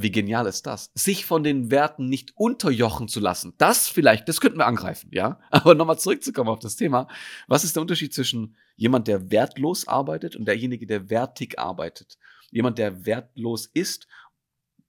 Wie 0.00 0.12
genial 0.12 0.46
ist 0.46 0.64
das? 0.68 0.92
Sich 0.94 1.26
von 1.26 1.42
den 1.42 1.72
Werten 1.72 2.08
nicht 2.08 2.36
unterjochen 2.36 3.08
zu 3.08 3.18
lassen. 3.18 3.54
Das 3.58 3.88
vielleicht, 3.88 4.28
das 4.28 4.40
könnten 4.40 4.58
wir 4.58 4.66
angreifen, 4.66 5.10
ja? 5.12 5.40
Aber 5.50 5.74
nochmal 5.74 5.98
zurückzukommen 5.98 6.50
auf 6.50 6.60
das 6.60 6.76
Thema. 6.76 7.08
Was 7.48 7.64
ist 7.64 7.74
der 7.74 7.80
Unterschied 7.80 8.14
zwischen 8.14 8.56
jemand, 8.76 9.08
der 9.08 9.32
wertlos 9.32 9.88
arbeitet 9.88 10.36
und 10.36 10.44
derjenige, 10.44 10.86
der 10.86 11.10
wertig 11.10 11.58
arbeitet? 11.58 12.16
Jemand, 12.52 12.78
der 12.78 13.06
wertlos 13.06 13.66
ist 13.66 14.06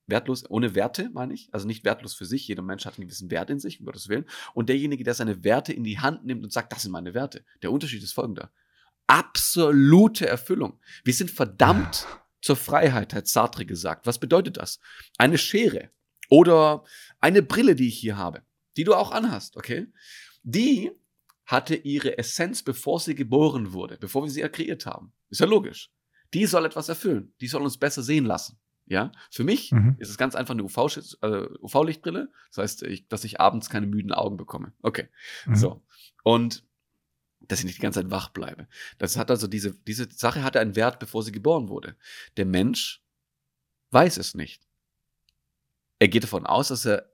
wertlos, 0.06 0.48
ohne 0.48 0.76
Werte, 0.76 1.10
meine 1.12 1.34
ich. 1.34 1.50
Also 1.52 1.66
nicht 1.66 1.86
wertlos 1.86 2.14
für 2.14 2.26
sich. 2.26 2.48
Jeder 2.48 2.62
Mensch 2.62 2.86
hat 2.86 3.00
einen 3.00 3.08
gewissen 3.08 3.32
Wert 3.32 3.50
in 3.50 3.60
sich, 3.60 3.80
um 3.80 3.88
Gottes 3.88 4.10
Willen. 4.10 4.26
Und 4.54 4.70
derjenige, 4.70 5.04
der 5.04 5.16
seine 5.16 5.44
Werte 5.44 5.74
in 5.74 5.84
die 5.84 5.98
Hand 5.98 6.24
nimmt 6.24 6.44
und 6.44 6.54
sagt, 6.54 6.72
das 6.72 6.84
sind 6.84 6.92
meine 6.92 7.16
Werte. 7.16 7.44
Der 7.64 7.72
Unterschied 7.72 8.04
ist 8.04 8.14
folgender. 8.14 8.52
Absolute 9.08 10.28
Erfüllung. 10.28 10.80
Wir 11.04 11.16
sind 11.16 11.32
verdammt 11.32 12.06
zur 12.42 12.56
Freiheit, 12.56 13.14
hat 13.14 13.28
Sartre 13.28 13.66
gesagt. 13.66 14.06
Was 14.06 14.20
bedeutet 14.20 14.58
das? 14.58 14.80
Eine 15.18 15.38
Schere 15.38 15.90
oder 16.30 16.84
eine 17.20 17.42
Brille, 17.42 17.76
die 17.76 17.88
ich 17.88 18.00
hier 18.00 18.18
habe, 18.18 18.44
die 18.78 18.84
du 18.84 18.94
auch 18.94 19.12
anhast, 19.12 19.58
okay? 19.58 19.88
Die 20.44 20.92
hatte 21.46 21.76
ihre 21.76 22.18
Essenz, 22.18 22.64
bevor 22.64 23.00
sie 23.00 23.16
geboren 23.16 23.74
wurde, 23.74 23.98
bevor 23.98 24.24
wir 24.24 24.30
sie 24.30 24.42
kreiert 24.42 24.86
haben. 24.86 25.14
Ist 25.30 25.42
ja 25.42 25.48
logisch. 25.48 25.92
Die 26.34 26.46
soll 26.46 26.66
etwas 26.66 26.90
erfüllen. 26.90 27.34
Die 27.42 27.48
soll 27.48 27.64
uns 27.64 27.78
besser 27.78 28.04
sehen 28.04 28.26
lassen. 28.26 28.60
Ja, 28.86 29.12
für 29.30 29.44
mich 29.44 29.72
mhm. 29.72 29.96
ist 30.00 30.10
es 30.10 30.18
ganz 30.18 30.34
einfach 30.34 30.56
eine 30.56 30.64
UV-Lichtbrille. 30.64 32.22
Äh, 32.22 32.28
das 32.50 32.58
heißt, 32.58 32.84
ich, 32.84 33.08
dass 33.08 33.24
ich 33.24 33.40
abends 33.40 33.70
keine 33.70 33.86
müden 33.86 34.12
Augen 34.12 34.36
bekomme. 34.36 34.74
Okay. 34.82 35.10
Mhm. 35.46 35.56
So. 35.56 35.84
Und 36.24 36.64
dass 37.42 37.60
ich 37.60 37.66
nicht 37.66 37.78
die 37.78 37.82
ganze 37.82 38.02
Zeit 38.02 38.12
wach 38.12 38.30
bleibe. 38.30 38.68
Das 38.98 39.18
hat 39.18 39.32
also 39.32 39.48
diese, 39.48 39.74
diese 39.74 40.08
Sache 40.12 40.44
hatte 40.44 40.60
einen 40.60 40.76
Wert, 40.76 41.00
bevor 41.00 41.24
sie 41.24 41.32
geboren 41.32 41.70
wurde. 41.70 41.96
Der 42.38 42.46
Mensch 42.46 43.04
weiß 43.92 44.18
es 44.18 44.36
nicht. 44.36 44.68
Er 46.00 46.08
geht 46.08 46.24
davon 46.24 46.46
aus, 46.46 46.70
dass 46.70 46.86
er 46.86 47.12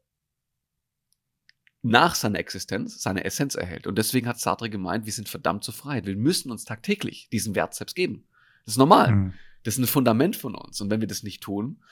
nach 1.82 2.16
seiner 2.16 2.40
Existenz 2.40 3.02
seine 3.02 3.24
Essenz 3.24 3.54
erhält. 3.54 3.86
Und 3.86 3.98
deswegen 3.98 4.28
hat 4.28 4.40
Sartre 4.40 4.70
gemeint, 4.70 5.06
wir 5.06 5.14
sind 5.14 5.30
verdammt 5.30 5.64
zur 5.64 5.74
Freiheit. 5.74 6.08
Wir 6.08 6.16
müssen 6.16 6.52
uns 6.52 6.66
tagtäglich 6.66 7.30
diesen 7.32 7.54
Wert 7.54 7.76
selbst 7.76 7.96
geben. 7.96 8.28
Das 8.66 8.74
ist 8.74 8.80
normal. 8.80 9.12
Mhm. 9.12 9.34
Das 9.64 9.76
ist 9.76 9.80
ein 9.80 9.88
Fundament 9.88 10.36
von 10.36 10.56
uns. 10.56 10.82
Und 10.82 10.90
wenn 10.90 11.02
wir 11.02 11.08
das 11.08 11.22
nicht 11.22 11.44
tun, 11.44 11.84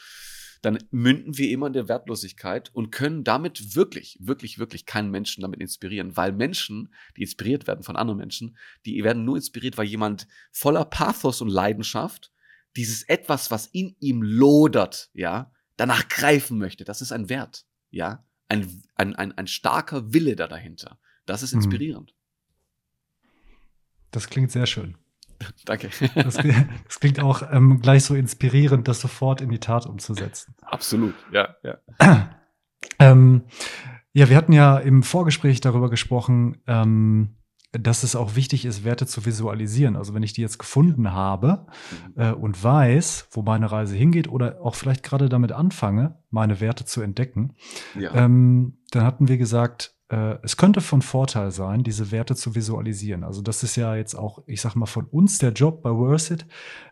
dann 0.63 0.79
münden 0.91 1.37
wir 1.37 1.51
immer 1.51 1.67
in 1.67 1.73
der 1.73 1.89
Wertlosigkeit 1.89 2.73
und 2.73 2.89
können 2.89 3.25
damit 3.25 3.75
wirklich, 3.75 4.17
wirklich, 4.21 4.59
wirklich 4.59 4.85
keinen 4.85 5.11
Menschen 5.11 5.41
damit 5.41 5.59
inspirieren. 5.59 6.15
Weil 6.15 6.31
Menschen, 6.31 6.93
die 7.17 7.23
inspiriert 7.23 7.67
werden 7.67 7.83
von 7.83 7.97
anderen 7.97 8.17
Menschen, 8.17 8.57
die 8.85 9.03
werden 9.03 9.25
nur 9.25 9.35
inspiriert, 9.35 9.77
weil 9.77 9.87
jemand 9.87 10.25
voller 10.51 10.85
Pathos 10.85 11.41
und 11.41 11.49
Leidenschaft 11.49 12.31
dieses 12.77 13.03
etwas, 13.03 13.51
was 13.51 13.67
in 13.67 13.97
ihm 13.99 14.23
lodert, 14.23 15.09
ja, 15.13 15.51
danach 15.75 16.07
greifen 16.07 16.57
möchte. 16.57 16.85
Das 16.85 17.01
ist 17.01 17.11
ein 17.11 17.27
Wert, 17.27 17.65
ja. 17.91 18.25
Ein, 18.47 18.83
ein, 18.95 19.15
ein, 19.15 19.37
ein 19.37 19.47
starker 19.47 20.13
Wille 20.13 20.37
da 20.37 20.47
dahinter. 20.47 20.97
Das 21.25 21.43
ist 21.43 21.53
mhm. 21.53 21.61
inspirierend. 21.61 22.15
Das 24.11 24.29
klingt 24.29 24.51
sehr 24.51 24.65
schön. 24.65 24.97
Danke. 25.65 25.89
Das, 26.15 26.35
das 26.35 26.99
klingt 26.99 27.19
auch 27.19 27.43
ähm, 27.51 27.79
gleich 27.81 28.03
so 28.03 28.15
inspirierend, 28.15 28.87
das 28.87 28.99
sofort 28.99 29.41
in 29.41 29.49
die 29.49 29.59
Tat 29.59 29.85
umzusetzen. 29.85 30.55
Absolut, 30.61 31.15
ja, 31.31 31.55
ja. 31.63 32.29
Ähm, 32.99 33.43
ja, 34.11 34.29
wir 34.29 34.35
hatten 34.35 34.51
ja 34.51 34.77
im 34.77 35.03
Vorgespräch 35.03 35.61
darüber 35.61 35.89
gesprochen, 35.89 36.61
ähm, 36.67 37.37
dass 37.71 38.03
es 38.03 38.15
auch 38.15 38.35
wichtig 38.35 38.65
ist, 38.65 38.83
Werte 38.83 39.07
zu 39.07 39.25
visualisieren. 39.25 39.95
Also 39.95 40.13
wenn 40.13 40.21
ich 40.21 40.33
die 40.33 40.41
jetzt 40.41 40.59
gefunden 40.59 41.11
habe 41.11 41.65
mhm. 42.15 42.21
äh, 42.21 42.31
und 42.31 42.63
weiß, 42.63 43.29
wo 43.31 43.41
meine 43.41 43.71
Reise 43.71 43.95
hingeht 43.95 44.27
oder 44.27 44.61
auch 44.61 44.75
vielleicht 44.75 45.01
gerade 45.01 45.27
damit 45.27 45.51
anfange, 45.51 46.19
meine 46.29 46.59
Werte 46.59 46.85
zu 46.85 47.01
entdecken, 47.01 47.55
ja. 47.99 48.13
ähm, 48.13 48.77
dann 48.91 49.03
hatten 49.03 49.27
wir 49.27 49.37
gesagt, 49.37 49.95
es 50.43 50.57
könnte 50.57 50.81
von 50.81 51.01
Vorteil 51.01 51.51
sein, 51.51 51.83
diese 51.83 52.11
Werte 52.11 52.35
zu 52.35 52.55
visualisieren. 52.55 53.23
Also 53.23 53.41
das 53.41 53.63
ist 53.63 53.75
ja 53.75 53.95
jetzt 53.95 54.15
auch, 54.15 54.43
ich 54.47 54.61
sag 54.61 54.75
mal, 54.75 54.85
von 54.85 55.05
uns 55.05 55.37
der 55.37 55.51
Job 55.51 55.81
bei 55.81 55.89
Worth 55.89 56.45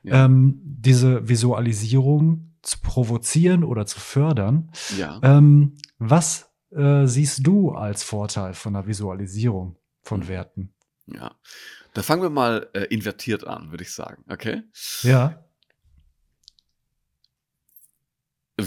ja. 0.04 0.26
ähm, 0.26 0.60
diese 0.64 1.28
Visualisierung 1.28 2.56
zu 2.62 2.80
provozieren 2.82 3.64
oder 3.64 3.86
zu 3.86 4.00
fördern. 4.00 4.72
Ja. 4.98 5.20
Ähm, 5.24 5.76
was 5.98 6.52
äh, 6.72 7.06
siehst 7.06 7.46
du 7.46 7.72
als 7.72 8.04
Vorteil 8.04 8.54
von 8.54 8.74
der 8.74 8.88
Visualisierung 8.88 9.78
von 10.02 10.22
hm. 10.22 10.28
Werten? 10.28 10.74
Ja, 11.08 11.36
da 11.94 12.04
fangen 12.04 12.22
wir 12.22 12.30
mal 12.30 12.70
äh, 12.74 12.84
invertiert 12.86 13.46
an, 13.46 13.72
würde 13.72 13.84
ich 13.84 13.92
sagen. 13.92 14.24
Okay? 14.30 14.64
Ja. 15.02 15.44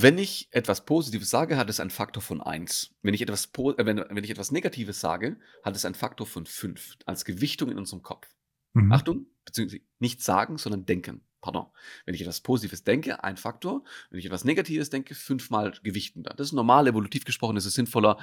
Wenn 0.03 0.19
ich 0.19 0.49
etwas 0.51 0.85
Positives 0.85 1.31
sage, 1.31 1.57
hat 1.57 1.71
es 1.71 1.79
einen 1.79 1.91
Faktor 1.91 2.23
von 2.23 2.41
1. 2.41 2.95
Wenn 3.03 3.15
ich 3.15 3.23
etwas, 3.23 3.47
äh, 3.47 3.87
wenn, 3.87 3.99
wenn 4.09 4.25
ich 4.25 4.31
etwas 4.31 4.51
Negatives 4.51 5.01
sage, 5.01 5.37
hat 5.63 5.77
es 5.77 5.85
einen 5.85 5.95
Faktor 5.95 6.27
von 6.27 6.47
5 6.47 6.97
als 7.07 7.25
Gewichtung 7.25 7.71
in 7.71 7.79
unserem 7.79 8.03
Kopf. 8.03 8.29
Mhm. 8.73 8.93
Achtung, 8.93 9.27
beziehungsweise 9.45 9.83
nicht 10.01 10.23
sagen, 10.23 10.59
sondern 10.59 10.85
denken. 10.85 11.23
Pardon. 11.41 11.67
Wenn 12.07 12.15
ich 12.15 12.23
etwas 12.23 12.41
Positives 12.41 12.85
denke, 12.85 13.23
ein 13.23 13.37
Faktor. 13.37 13.85
Wenn 14.11 14.19
ich 14.19 14.27
etwas 14.27 14.45
Negatives 14.45 14.91
denke, 14.91 15.15
fünfmal 15.15 15.75
gewichtender. 15.83 16.35
Das 16.37 16.49
ist 16.49 16.53
normal, 16.55 16.87
evolutiv 16.89 17.25
gesprochen, 17.25 17.57
ist 17.57 17.67
es 17.67 17.75
sinnvoller, 17.75 18.19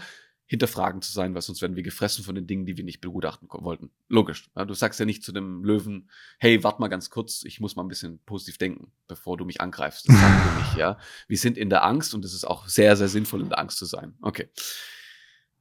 hinterfragen 0.52 1.02
zu 1.02 1.14
sein, 1.14 1.34
weil 1.34 1.42
sonst 1.42 1.62
werden 1.62 1.78
wir 1.78 1.82
gefressen 1.84 2.26
von 2.26 2.36
den 2.36 2.46
Dingen, 2.46 2.66
die 2.66 2.76
wir 2.76 2.84
nicht 2.84 3.00
begutachten 3.00 3.48
wollten. 3.50 3.90
Logisch. 4.10 4.50
Ja, 4.54 4.66
du 4.66 4.74
sagst 4.74 5.00
ja 5.00 5.06
nicht 5.06 5.24
zu 5.24 5.32
dem 5.32 5.64
Löwen, 5.64 6.10
hey, 6.40 6.62
warte 6.62 6.82
mal 6.82 6.90
ganz 6.90 7.10
kurz, 7.10 7.44
ich 7.46 7.62
muss 7.62 7.78
mal 7.78 7.84
ein 7.84 7.88
bisschen 7.88 8.20
positiv 8.26 8.58
denken, 8.58 8.92
bevor 9.08 9.38
du 9.38 9.46
mich 9.46 9.62
angreifst. 9.62 10.10
Das 10.10 10.20
sagen 10.20 10.44
wir 10.44 10.62
nicht, 10.62 10.76
ja. 10.76 10.98
Wir 11.30 11.38
sind 11.38 11.58
in 11.58 11.70
der 11.70 11.86
Angst 11.86 12.14
und 12.14 12.26
es 12.26 12.34
ist 12.34 12.44
auch 12.44 12.68
sehr, 12.68 12.98
sehr 12.98 13.08
sinnvoll, 13.08 13.40
in 13.40 13.48
der 13.48 13.60
Angst 13.60 13.78
zu 13.78 13.86
sein. 13.86 14.18
Okay. 14.22 14.50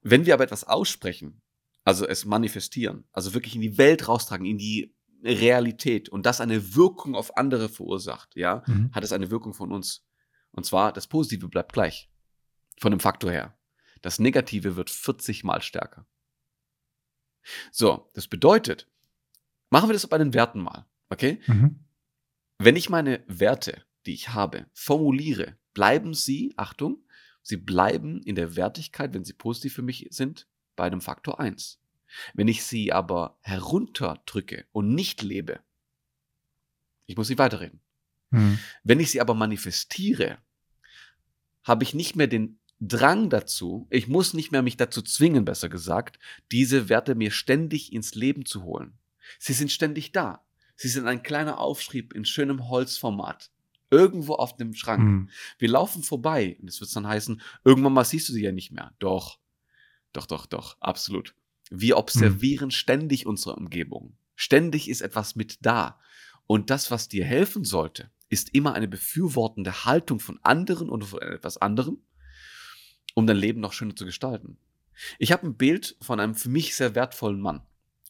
Wenn 0.02 0.26
wir 0.26 0.34
aber 0.34 0.42
etwas 0.42 0.64
aussprechen, 0.64 1.40
also 1.84 2.04
es 2.04 2.24
manifestieren, 2.24 3.04
also 3.12 3.32
wirklich 3.32 3.54
in 3.54 3.60
die 3.60 3.78
Welt 3.78 4.08
raustragen, 4.08 4.44
in 4.44 4.58
die 4.58 4.92
Realität 5.22 6.08
und 6.08 6.26
das 6.26 6.40
eine 6.40 6.74
Wirkung 6.74 7.14
auf 7.14 7.36
andere 7.36 7.68
verursacht, 7.68 8.34
ja, 8.34 8.64
mhm. 8.66 8.90
hat 8.92 9.04
es 9.04 9.12
eine 9.12 9.30
Wirkung 9.30 9.54
von 9.54 9.70
uns. 9.70 10.04
Und 10.50 10.66
zwar, 10.66 10.92
das 10.92 11.06
Positive 11.06 11.48
bleibt 11.48 11.74
gleich. 11.74 12.10
Von 12.80 12.90
dem 12.90 12.98
Faktor 12.98 13.30
her. 13.30 13.54
Das 14.00 14.18
Negative 14.18 14.76
wird 14.76 14.90
40 14.90 15.44
mal 15.44 15.62
stärker. 15.62 16.06
So, 17.70 18.10
das 18.14 18.28
bedeutet, 18.28 18.88
machen 19.70 19.88
wir 19.88 19.94
das 19.94 20.06
bei 20.06 20.18
den 20.18 20.34
Werten 20.34 20.60
mal, 20.60 20.86
okay? 21.08 21.40
Mhm. 21.46 21.84
Wenn 22.58 22.76
ich 22.76 22.90
meine 22.90 23.24
Werte, 23.26 23.84
die 24.06 24.12
ich 24.12 24.30
habe, 24.30 24.66
formuliere, 24.72 25.56
bleiben 25.72 26.14
sie, 26.14 26.52
Achtung, 26.56 27.04
sie 27.42 27.56
bleiben 27.56 28.22
in 28.22 28.34
der 28.34 28.56
Wertigkeit, 28.56 29.14
wenn 29.14 29.24
sie 29.24 29.32
positiv 29.32 29.74
für 29.74 29.82
mich 29.82 30.06
sind, 30.10 30.46
bei 30.76 30.84
einem 30.84 31.00
Faktor 31.00 31.40
1. 31.40 31.80
Wenn 32.34 32.48
ich 32.48 32.64
sie 32.64 32.92
aber 32.92 33.38
herunterdrücke 33.42 34.66
und 34.72 34.94
nicht 34.94 35.22
lebe, 35.22 35.60
ich 37.06 37.16
muss 37.16 37.28
sie 37.28 37.38
weiterreden. 37.38 37.80
Mhm. 38.30 38.58
Wenn 38.84 39.00
ich 39.00 39.10
sie 39.10 39.20
aber 39.20 39.34
manifestiere, 39.34 40.38
habe 41.62 41.84
ich 41.84 41.94
nicht 41.94 42.16
mehr 42.16 42.26
den 42.26 42.59
Drang 42.80 43.28
dazu, 43.28 43.86
ich 43.90 44.08
muss 44.08 44.32
nicht 44.32 44.52
mehr 44.52 44.62
mich 44.62 44.78
dazu 44.78 45.02
zwingen, 45.02 45.44
besser 45.44 45.68
gesagt, 45.68 46.18
diese 46.50 46.88
Werte 46.88 47.14
mir 47.14 47.30
ständig 47.30 47.92
ins 47.92 48.14
Leben 48.14 48.46
zu 48.46 48.62
holen. 48.64 48.98
Sie 49.38 49.52
sind 49.52 49.70
ständig 49.70 50.12
da. 50.12 50.44
Sie 50.76 50.88
sind 50.88 51.06
ein 51.06 51.22
kleiner 51.22 51.58
Aufschrieb 51.58 52.14
in 52.14 52.24
schönem 52.24 52.68
Holzformat. 52.68 53.50
Irgendwo 53.90 54.34
auf 54.34 54.56
dem 54.56 54.72
Schrank. 54.72 55.02
Mhm. 55.02 55.30
Wir 55.58 55.68
laufen 55.68 56.02
vorbei 56.02 56.56
und 56.60 56.68
es 56.68 56.80
wird 56.80 56.94
dann 56.96 57.06
heißen, 57.06 57.42
irgendwann 57.64 57.92
mal 57.92 58.04
siehst 58.04 58.28
du 58.28 58.32
sie 58.32 58.42
ja 58.42 58.52
nicht 58.52 58.70
mehr. 58.70 58.94
Doch. 58.98 59.38
Doch, 60.14 60.26
doch, 60.26 60.46
doch. 60.46 60.76
Absolut. 60.80 61.34
Wir 61.70 61.98
observieren 61.98 62.68
mhm. 62.68 62.72
ständig 62.72 63.26
unsere 63.26 63.56
Umgebung. 63.56 64.16
Ständig 64.36 64.88
ist 64.88 65.02
etwas 65.02 65.36
mit 65.36 65.58
da. 65.60 66.00
Und 66.46 66.70
das, 66.70 66.90
was 66.90 67.08
dir 67.08 67.24
helfen 67.26 67.64
sollte, 67.64 68.10
ist 68.30 68.54
immer 68.54 68.72
eine 68.72 68.88
befürwortende 68.88 69.84
Haltung 69.84 70.18
von 70.18 70.38
anderen 70.42 70.88
oder 70.88 71.06
von 71.06 71.20
etwas 71.20 71.58
anderem 71.58 71.98
um 73.14 73.26
dein 73.26 73.36
Leben 73.36 73.60
noch 73.60 73.72
schöner 73.72 73.96
zu 73.96 74.04
gestalten. 74.04 74.56
Ich 75.18 75.32
habe 75.32 75.46
ein 75.46 75.56
Bild 75.56 75.96
von 76.00 76.20
einem 76.20 76.34
für 76.34 76.48
mich 76.48 76.74
sehr 76.74 76.94
wertvollen 76.94 77.40
Mann. 77.40 77.62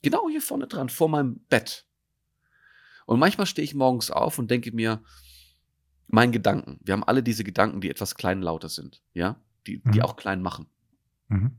Genau 0.02 0.28
hier 0.28 0.42
vorne 0.42 0.66
dran, 0.66 0.88
vor 0.88 1.08
meinem 1.08 1.40
Bett. 1.48 1.84
Und 3.06 3.18
manchmal 3.18 3.46
stehe 3.46 3.64
ich 3.64 3.74
morgens 3.74 4.10
auf 4.10 4.38
und 4.38 4.50
denke 4.50 4.72
mir, 4.72 5.02
meinen 6.08 6.32
Gedanken. 6.32 6.80
Wir 6.82 6.92
haben 6.92 7.04
alle 7.04 7.22
diese 7.22 7.44
Gedanken, 7.44 7.80
die 7.80 7.90
etwas 7.90 8.14
kleinlauter 8.14 8.68
sind, 8.68 9.02
ja, 9.14 9.40
die, 9.66 9.80
mhm. 9.82 9.92
die 9.92 10.02
auch 10.02 10.16
klein 10.16 10.42
machen. 10.42 10.66
Mhm. 11.28 11.58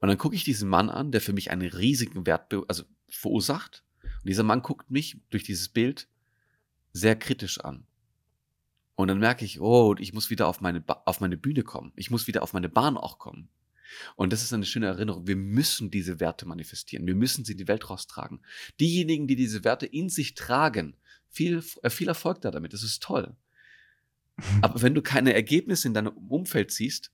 Und 0.00 0.08
dann 0.08 0.18
gucke 0.18 0.36
ich 0.36 0.44
diesen 0.44 0.68
Mann 0.68 0.90
an, 0.90 1.10
der 1.10 1.20
für 1.20 1.32
mich 1.32 1.50
einen 1.50 1.68
riesigen 1.68 2.26
Wert 2.26 2.52
also 2.68 2.84
verursacht. 3.08 3.84
Und 4.02 4.28
dieser 4.28 4.44
Mann 4.44 4.62
guckt 4.62 4.90
mich 4.90 5.20
durch 5.30 5.42
dieses 5.42 5.68
Bild 5.68 6.08
sehr 6.92 7.16
kritisch 7.16 7.60
an. 7.60 7.86
Und 8.98 9.06
dann 9.06 9.20
merke 9.20 9.44
ich, 9.44 9.60
oh, 9.60 9.94
ich 9.96 10.12
muss 10.12 10.28
wieder 10.28 10.48
auf 10.48 10.60
meine, 10.60 10.82
auf 11.04 11.20
meine 11.20 11.36
Bühne 11.36 11.62
kommen. 11.62 11.92
Ich 11.94 12.10
muss 12.10 12.26
wieder 12.26 12.42
auf 12.42 12.52
meine 12.52 12.68
Bahn 12.68 12.96
auch 12.96 13.20
kommen. 13.20 13.48
Und 14.16 14.32
das 14.32 14.42
ist 14.42 14.52
eine 14.52 14.66
schöne 14.66 14.86
Erinnerung. 14.86 15.28
Wir 15.28 15.36
müssen 15.36 15.92
diese 15.92 16.18
Werte 16.18 16.48
manifestieren. 16.48 17.06
Wir 17.06 17.14
müssen 17.14 17.44
sie 17.44 17.52
in 17.52 17.58
die 17.58 17.68
Welt 17.68 17.88
raustragen. 17.88 18.40
Diejenigen, 18.80 19.28
die 19.28 19.36
diese 19.36 19.62
Werte 19.62 19.86
in 19.86 20.08
sich 20.08 20.34
tragen, 20.34 20.96
viel, 21.30 21.62
äh, 21.84 21.90
viel 21.90 22.08
Erfolg 22.08 22.40
da 22.40 22.50
damit. 22.50 22.72
Das 22.72 22.82
ist 22.82 23.00
toll. 23.00 23.36
Aber 24.62 24.82
wenn 24.82 24.96
du 24.96 25.02
keine 25.02 25.32
Ergebnisse 25.32 25.86
in 25.86 25.94
deinem 25.94 26.16
Umfeld 26.28 26.72
siehst, 26.72 27.12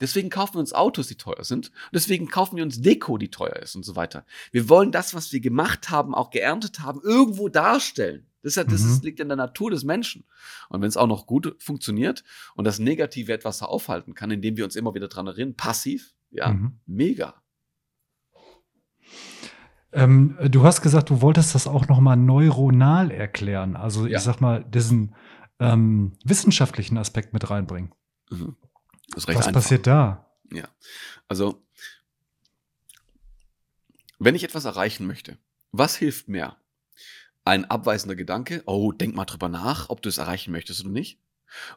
deswegen 0.00 0.28
kaufen 0.28 0.54
wir 0.54 0.60
uns 0.60 0.72
Autos, 0.72 1.06
die 1.06 1.14
teuer 1.14 1.44
sind. 1.44 1.68
Und 1.68 1.94
deswegen 1.94 2.26
kaufen 2.26 2.56
wir 2.56 2.64
uns 2.64 2.82
Deko, 2.82 3.16
die 3.16 3.30
teuer 3.30 3.62
ist 3.62 3.76
und 3.76 3.84
so 3.84 3.94
weiter. 3.94 4.26
Wir 4.50 4.68
wollen 4.68 4.90
das, 4.90 5.14
was 5.14 5.30
wir 5.30 5.38
gemacht 5.38 5.88
haben, 5.88 6.16
auch 6.16 6.30
geerntet 6.30 6.80
haben, 6.80 7.00
irgendwo 7.00 7.48
darstellen. 7.48 8.27
Das, 8.42 8.56
ist, 8.56 8.72
das 8.72 8.82
mhm. 8.82 9.00
liegt 9.02 9.20
in 9.20 9.28
der 9.28 9.36
Natur 9.36 9.70
des 9.70 9.84
Menschen. 9.84 10.24
Und 10.68 10.80
wenn 10.80 10.88
es 10.88 10.96
auch 10.96 11.06
noch 11.06 11.26
gut 11.26 11.56
funktioniert 11.58 12.24
und 12.54 12.64
das 12.64 12.78
Negative 12.78 13.32
etwas 13.32 13.62
aufhalten 13.62 14.14
kann, 14.14 14.30
indem 14.30 14.56
wir 14.56 14.64
uns 14.64 14.76
immer 14.76 14.94
wieder 14.94 15.08
dran 15.08 15.26
erinnern, 15.26 15.56
passiv, 15.56 16.14
ja, 16.30 16.52
mhm. 16.52 16.78
mega. 16.86 17.42
Ähm, 19.92 20.36
du 20.50 20.64
hast 20.64 20.82
gesagt, 20.82 21.10
du 21.10 21.22
wolltest 21.22 21.54
das 21.54 21.66
auch 21.66 21.88
noch 21.88 22.00
mal 22.00 22.16
neuronal 22.16 23.10
erklären. 23.10 23.74
Also 23.74 24.06
ja. 24.06 24.18
ich 24.18 24.22
sag 24.22 24.40
mal, 24.40 24.64
diesen 24.64 25.14
ähm, 25.58 26.12
wissenschaftlichen 26.24 26.98
Aspekt 26.98 27.32
mit 27.32 27.48
reinbringen. 27.50 27.92
Mhm. 28.30 28.56
Was 29.14 29.26
einfach. 29.26 29.52
passiert 29.52 29.86
da? 29.86 30.30
Ja, 30.52 30.68
also 31.26 31.62
wenn 34.18 34.34
ich 34.34 34.44
etwas 34.44 34.64
erreichen 34.64 35.06
möchte, 35.06 35.38
was 35.72 35.96
hilft 35.96 36.28
mehr? 36.28 36.56
Ein 37.48 37.64
abweisender 37.64 38.14
Gedanke, 38.14 38.62
oh, 38.66 38.92
denk 38.92 39.14
mal 39.14 39.24
drüber 39.24 39.48
nach, 39.48 39.88
ob 39.88 40.02
du 40.02 40.10
es 40.10 40.18
erreichen 40.18 40.52
möchtest 40.52 40.82
oder 40.82 40.90
nicht. 40.90 41.18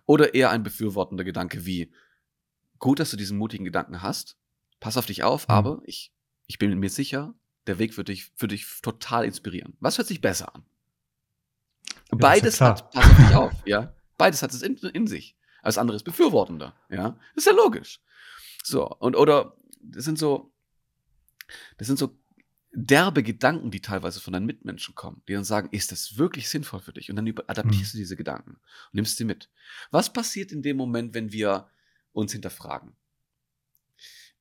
Oder 0.06 0.34
eher 0.34 0.50
ein 0.50 0.64
befürwortender 0.64 1.24
Gedanke 1.24 1.66
wie, 1.66 1.94
gut, 2.78 3.00
dass 3.00 3.12
du 3.12 3.16
diesen 3.16 3.38
mutigen 3.38 3.64
Gedanken 3.64 4.02
hast, 4.02 4.36
pass 4.82 4.98
auf 4.98 5.06
dich 5.06 5.24
auf, 5.24 5.48
mhm. 5.48 5.54
aber 5.54 5.82
ich, 5.86 6.12
ich 6.48 6.60
bin 6.60 6.78
mir 6.78 6.90
sicher, 6.90 7.34
der 7.68 7.80
Weg 7.80 7.96
wird 7.96 8.10
dich, 8.10 8.34
wird 8.38 8.52
dich 8.52 8.68
total 8.82 9.24
inspirieren. 9.24 9.78
Was 9.80 9.98
hört 9.98 10.10
sich 10.10 10.20
besser 10.20 10.54
an? 10.54 10.66
Ja, 12.12 12.18
Beides 12.18 12.60
ja 12.60 12.68
hat, 12.68 12.92
pass 12.92 13.06
auf 13.06 13.16
dich 13.16 13.36
auf, 13.36 13.54
ja. 13.66 13.96
Beides 14.18 14.44
hat 14.44 14.52
es 14.52 14.64
in, 14.64 14.76
in 14.76 15.08
sich. 15.08 15.38
Alles 15.62 15.78
andere 15.78 15.96
ist 15.96 16.04
befürwortender, 16.04 16.76
ja. 16.90 17.12
Das 17.34 17.46
ist 17.46 17.48
ja 17.48 17.54
logisch. 17.54 18.02
So, 18.62 18.90
und, 18.98 19.16
oder, 19.16 19.56
das 19.82 20.04
sind 20.04 20.20
so, 20.20 20.52
das 21.78 21.88
sind 21.88 21.98
so 21.98 22.14
derbe 22.74 23.24
Gedanken, 23.24 23.72
die 23.72 23.82
teilweise 23.82 24.20
von 24.20 24.34
deinen 24.34 24.46
Mitmenschen 24.46 24.96
kommen, 24.96 25.22
die 25.28 25.34
dann 25.34 25.44
sagen, 25.44 25.70
ist 25.72 25.92
das 25.92 26.18
wirklich 26.18 26.50
sinnvoll 26.50 26.80
für 26.80 26.94
dich? 26.94 27.10
Und 27.10 27.18
dann 27.18 27.28
adaptierst 27.28 27.94
mhm. 27.94 27.98
du 27.98 28.02
diese 28.02 28.16
Gedanken 28.16 28.52
und 28.52 28.94
nimmst 28.94 29.18
sie 29.18 29.26
mit. 29.26 29.50
Was 29.92 30.14
passiert 30.14 30.52
in 30.52 30.62
dem 30.62 30.78
Moment, 30.78 31.14
wenn 31.14 31.32
wir 31.32 31.68
uns 32.14 32.32
hinterfragen? 32.32 32.94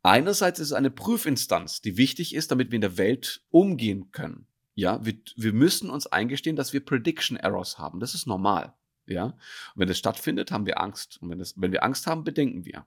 Einerseits 0.03 0.61
ist 0.61 0.69
es 0.69 0.73
eine 0.73 0.91
Prüfinstanz, 0.91 1.83
die 1.83 1.97
wichtig 1.97 2.35
ist, 2.35 2.51
damit 2.51 2.71
wir 2.71 2.77
in 2.77 2.83
der 2.83 2.97
Welt 2.97 3.43
umgehen 3.51 4.11
können. 4.13 4.47
Ja, 4.75 5.05
wir, 5.05 5.15
wir 5.37 5.53
müssen 5.53 5.91
uns 5.91 6.07
eingestehen, 6.07 6.57
dass 6.57 6.73
wir 6.73 6.85
Prediction 6.85 7.37
Errors 7.37 7.79
haben. 7.79 8.01
Das 8.01 8.15
ist 8.15 8.27
normal. 8.27 8.73
Ja, 9.07 9.25
und 9.25 9.37
wenn 9.75 9.89
das 9.89 9.99
stattfindet, 9.99 10.53
haben 10.53 10.67
wir 10.67 10.81
Angst. 10.81 11.19
Und 11.21 11.31
wenn, 11.31 11.39
das, 11.39 11.61
wenn 11.61 11.73
wir 11.73 11.83
Angst 11.83 12.07
haben, 12.07 12.25
bedenken 12.25 12.65
wir. 12.65 12.87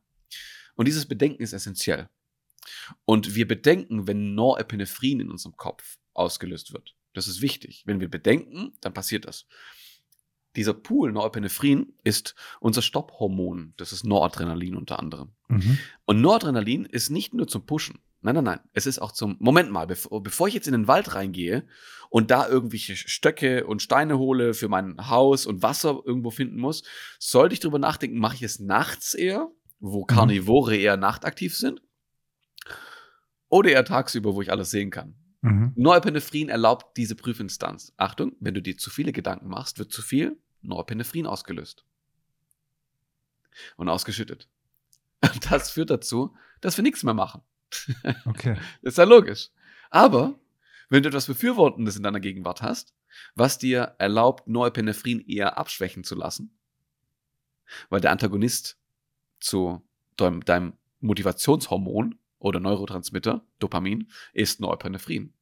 Und 0.75 0.87
dieses 0.87 1.05
Bedenken 1.05 1.43
ist 1.43 1.53
essentiell. 1.53 2.09
Und 3.05 3.35
wir 3.35 3.47
bedenken, 3.47 4.07
wenn 4.07 4.35
Norepinephrin 4.35 5.19
in 5.19 5.31
unserem 5.31 5.55
Kopf 5.57 5.97
ausgelöst 6.13 6.73
wird. 6.73 6.95
Das 7.13 7.27
ist 7.27 7.41
wichtig. 7.41 7.83
Wenn 7.85 7.99
wir 7.99 8.09
bedenken, 8.09 8.73
dann 8.81 8.93
passiert 8.93 9.25
das. 9.25 9.45
Dieser 10.55 10.73
Pool 10.73 11.11
Norepinephrin 11.11 11.93
ist 12.03 12.35
unser 12.59 12.81
Stopphormon. 12.81 13.73
Das 13.77 13.91
ist 13.91 14.03
Noradrenalin 14.03 14.75
unter 14.75 14.99
anderem. 14.99 15.31
Mhm. 15.47 15.79
Und 16.05 16.21
Noradrenalin 16.21 16.85
ist 16.85 17.09
nicht 17.09 17.33
nur 17.33 17.47
zum 17.47 17.65
Pushen. 17.65 17.99
Nein, 18.21 18.35
nein, 18.35 18.43
nein. 18.45 18.59
Es 18.71 18.85
ist 18.85 18.99
auch 18.99 19.11
zum, 19.11 19.35
Moment 19.39 19.71
mal, 19.71 19.85
bevor, 19.85 20.23
bevor 20.23 20.47
ich 20.47 20.53
jetzt 20.53 20.67
in 20.67 20.73
den 20.73 20.87
Wald 20.87 21.13
reingehe 21.13 21.67
und 22.09 22.31
da 22.31 22.47
irgendwelche 22.47 22.95
Stöcke 22.95 23.65
und 23.65 23.81
Steine 23.81 24.17
hole 24.17 24.53
für 24.53 24.69
mein 24.69 25.09
Haus 25.09 25.45
und 25.45 25.61
Wasser 25.61 25.99
irgendwo 26.05 26.29
finden 26.29 26.57
muss, 26.57 26.83
sollte 27.19 27.53
ich 27.53 27.59
drüber 27.59 27.79
nachdenken, 27.79 28.19
mache 28.19 28.35
ich 28.35 28.43
es 28.43 28.59
nachts 28.59 29.13
eher, 29.13 29.49
wo 29.79 30.01
mhm. 30.01 30.07
Karnivore 30.07 30.77
eher 30.77 30.95
nachtaktiv 30.95 31.57
sind? 31.57 31.81
Oder 33.53 33.69
eher 33.69 33.85
tagsüber, 33.85 34.33
wo 34.33 34.41
ich 34.41 34.51
alles 34.51 34.71
sehen 34.71 34.89
kann? 34.89 35.13
Mhm. 35.41 35.73
Norepinephren 35.75 36.49
erlaubt 36.49 36.97
diese 36.97 37.13
Prüfinstanz. 37.13 37.93
Achtung, 37.97 38.35
wenn 38.39 38.55
du 38.55 38.63
dir 38.63 38.79
zu 38.79 38.89
viele 38.89 39.11
Gedanken 39.11 39.47
machst, 39.47 39.77
wird 39.77 39.91
zu 39.91 40.01
viel 40.01 40.39
Norepinephren 40.63 41.27
ausgelöst. 41.27 41.85
Und 43.75 43.89
ausgeschüttet. 43.89 44.49
Das 45.51 45.69
führt 45.69 45.91
dazu, 45.91 46.35
dass 46.61 46.77
wir 46.77 46.81
nichts 46.81 47.03
mehr 47.03 47.13
machen. 47.13 47.41
Okay. 48.25 48.55
das 48.81 48.93
ist 48.93 48.97
ja 48.97 49.03
logisch. 49.03 49.51
Aber 49.91 50.33
wenn 50.89 51.03
du 51.03 51.09
etwas 51.09 51.27
Befürwortendes 51.27 51.95
in 51.95 52.01
deiner 52.01 52.21
Gegenwart 52.21 52.63
hast, 52.63 52.95
was 53.35 53.59
dir 53.59 53.93
erlaubt, 53.99 54.47
Norepinephren 54.47 55.19
eher 55.27 55.59
abschwächen 55.59 56.03
zu 56.03 56.15
lassen, 56.15 56.57
weil 57.89 58.01
der 58.01 58.09
Antagonist 58.09 58.79
zu 59.39 59.87
deinem, 60.17 60.43
deinem 60.43 60.73
Motivationshormon 61.01 62.17
oder 62.43 62.59
Neurotransmitter, 62.59 63.45
Dopamin, 63.59 64.11
ist 64.33 64.59
Norepinephren. 64.59 65.33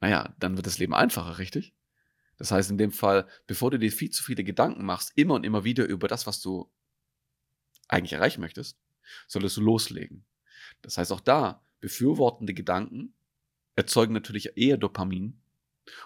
Naja, 0.00 0.34
dann 0.40 0.56
wird 0.56 0.66
das 0.66 0.78
Leben 0.78 0.92
einfacher, 0.92 1.38
richtig? 1.38 1.72
Das 2.36 2.50
heißt 2.50 2.70
in 2.70 2.78
dem 2.78 2.90
Fall, 2.90 3.28
bevor 3.46 3.70
du 3.70 3.78
dir 3.78 3.92
viel 3.92 4.10
zu 4.10 4.22
viele 4.22 4.44
Gedanken 4.44 4.84
machst, 4.84 5.12
immer 5.14 5.34
und 5.34 5.46
immer 5.46 5.64
wieder 5.64 5.86
über 5.86 6.08
das, 6.08 6.26
was 6.26 6.40
du 6.42 6.70
eigentlich 7.88 8.12
erreichen 8.12 8.40
möchtest, 8.40 8.76
solltest 9.28 9.56
du 9.56 9.60
loslegen. 9.60 10.26
Das 10.82 10.98
heißt 10.98 11.12
auch 11.12 11.20
da, 11.20 11.64
befürwortende 11.80 12.54
Gedanken 12.54 13.14
erzeugen 13.76 14.12
natürlich 14.12 14.56
eher 14.56 14.76
Dopamin, 14.76 15.40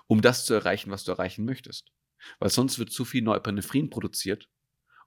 um 0.07 0.21
das 0.21 0.45
zu 0.45 0.53
erreichen, 0.53 0.91
was 0.91 1.05
du 1.05 1.13
erreichen 1.13 1.47
möchtest. 1.47 1.91
Weil 2.39 2.51
sonst 2.51 2.79
wird 2.79 2.93
zu 2.93 3.07
viel 3.07 3.23
Norepinephren 3.23 3.89
produziert 3.89 4.51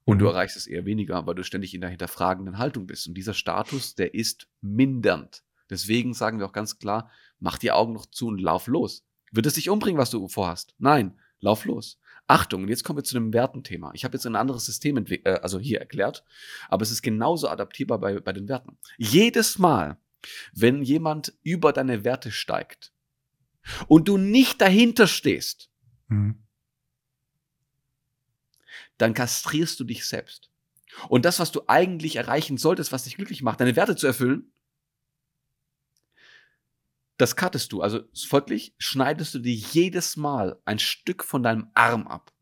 und 0.04 0.18
du 0.18 0.26
erreichst 0.26 0.56
es 0.56 0.66
eher 0.66 0.84
weniger, 0.84 1.26
weil 1.26 1.34
du 1.34 1.44
ständig 1.44 1.74
in 1.74 1.80
der 1.80 1.90
hinterfragenden 1.90 2.58
Haltung 2.58 2.86
bist. 2.86 3.08
Und 3.08 3.14
dieser 3.14 3.34
Status, 3.34 3.94
der 3.94 4.14
ist 4.14 4.48
mindernd. 4.60 5.42
Deswegen 5.70 6.12
sagen 6.12 6.38
wir 6.38 6.46
auch 6.46 6.52
ganz 6.52 6.78
klar, 6.78 7.10
mach 7.40 7.58
die 7.58 7.72
Augen 7.72 7.94
noch 7.94 8.06
zu 8.06 8.28
und 8.28 8.40
lauf 8.40 8.66
los. 8.66 9.06
Wird 9.32 9.46
es 9.46 9.54
dich 9.54 9.70
umbringen, 9.70 9.98
was 9.98 10.10
du 10.10 10.28
vorhast? 10.28 10.74
Nein, 10.78 11.18
lauf 11.40 11.64
los. 11.64 11.98
Achtung, 12.26 12.62
und 12.62 12.68
jetzt 12.68 12.84
kommen 12.84 12.98
wir 12.98 13.04
zu 13.04 13.16
einem 13.16 13.32
Wertenthema. 13.32 13.90
Ich 13.94 14.04
habe 14.04 14.16
jetzt 14.16 14.26
ein 14.26 14.36
anderes 14.36 14.64
System 14.66 15.04
äh, 15.08 15.40
also 15.42 15.58
hier 15.58 15.80
erklärt, 15.80 16.24
aber 16.68 16.82
es 16.82 16.90
ist 16.90 17.02
genauso 17.02 17.48
adaptierbar 17.48 17.98
bei, 17.98 18.20
bei 18.20 18.32
den 18.32 18.48
Werten. 18.48 18.78
Jedes 18.96 19.58
Mal, 19.58 19.98
wenn 20.54 20.82
jemand 20.82 21.34
über 21.42 21.72
deine 21.72 22.04
Werte 22.04 22.30
steigt 22.30 22.92
und 23.88 24.08
du 24.08 24.16
nicht 24.16 24.60
dahinter 24.60 25.06
stehst, 25.06 25.70
mhm 26.08 26.43
dann 28.98 29.14
kastrierst 29.14 29.78
du 29.80 29.84
dich 29.84 30.06
selbst. 30.06 30.50
Und 31.08 31.24
das, 31.24 31.40
was 31.40 31.52
du 31.52 31.62
eigentlich 31.66 32.16
erreichen 32.16 32.56
solltest, 32.56 32.92
was 32.92 33.04
dich 33.04 33.16
glücklich 33.16 33.42
macht, 33.42 33.60
deine 33.60 33.76
Werte 33.76 33.96
zu 33.96 34.06
erfüllen, 34.06 34.52
das 37.16 37.36
cuttest 37.36 37.72
du. 37.72 37.80
Also 37.80 38.00
folglich 38.28 38.74
schneidest 38.78 39.34
du 39.34 39.38
dir 39.38 39.54
jedes 39.54 40.16
Mal 40.16 40.60
ein 40.64 40.78
Stück 40.78 41.24
von 41.24 41.42
deinem 41.42 41.68
Arm 41.74 42.06
ab. 42.06 42.32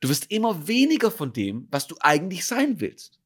Du 0.00 0.08
wirst 0.08 0.30
immer 0.30 0.68
weniger 0.68 1.10
von 1.10 1.32
dem, 1.32 1.66
was 1.70 1.86
du 1.86 1.96
eigentlich 2.00 2.46
sein 2.46 2.80
willst. 2.80 3.18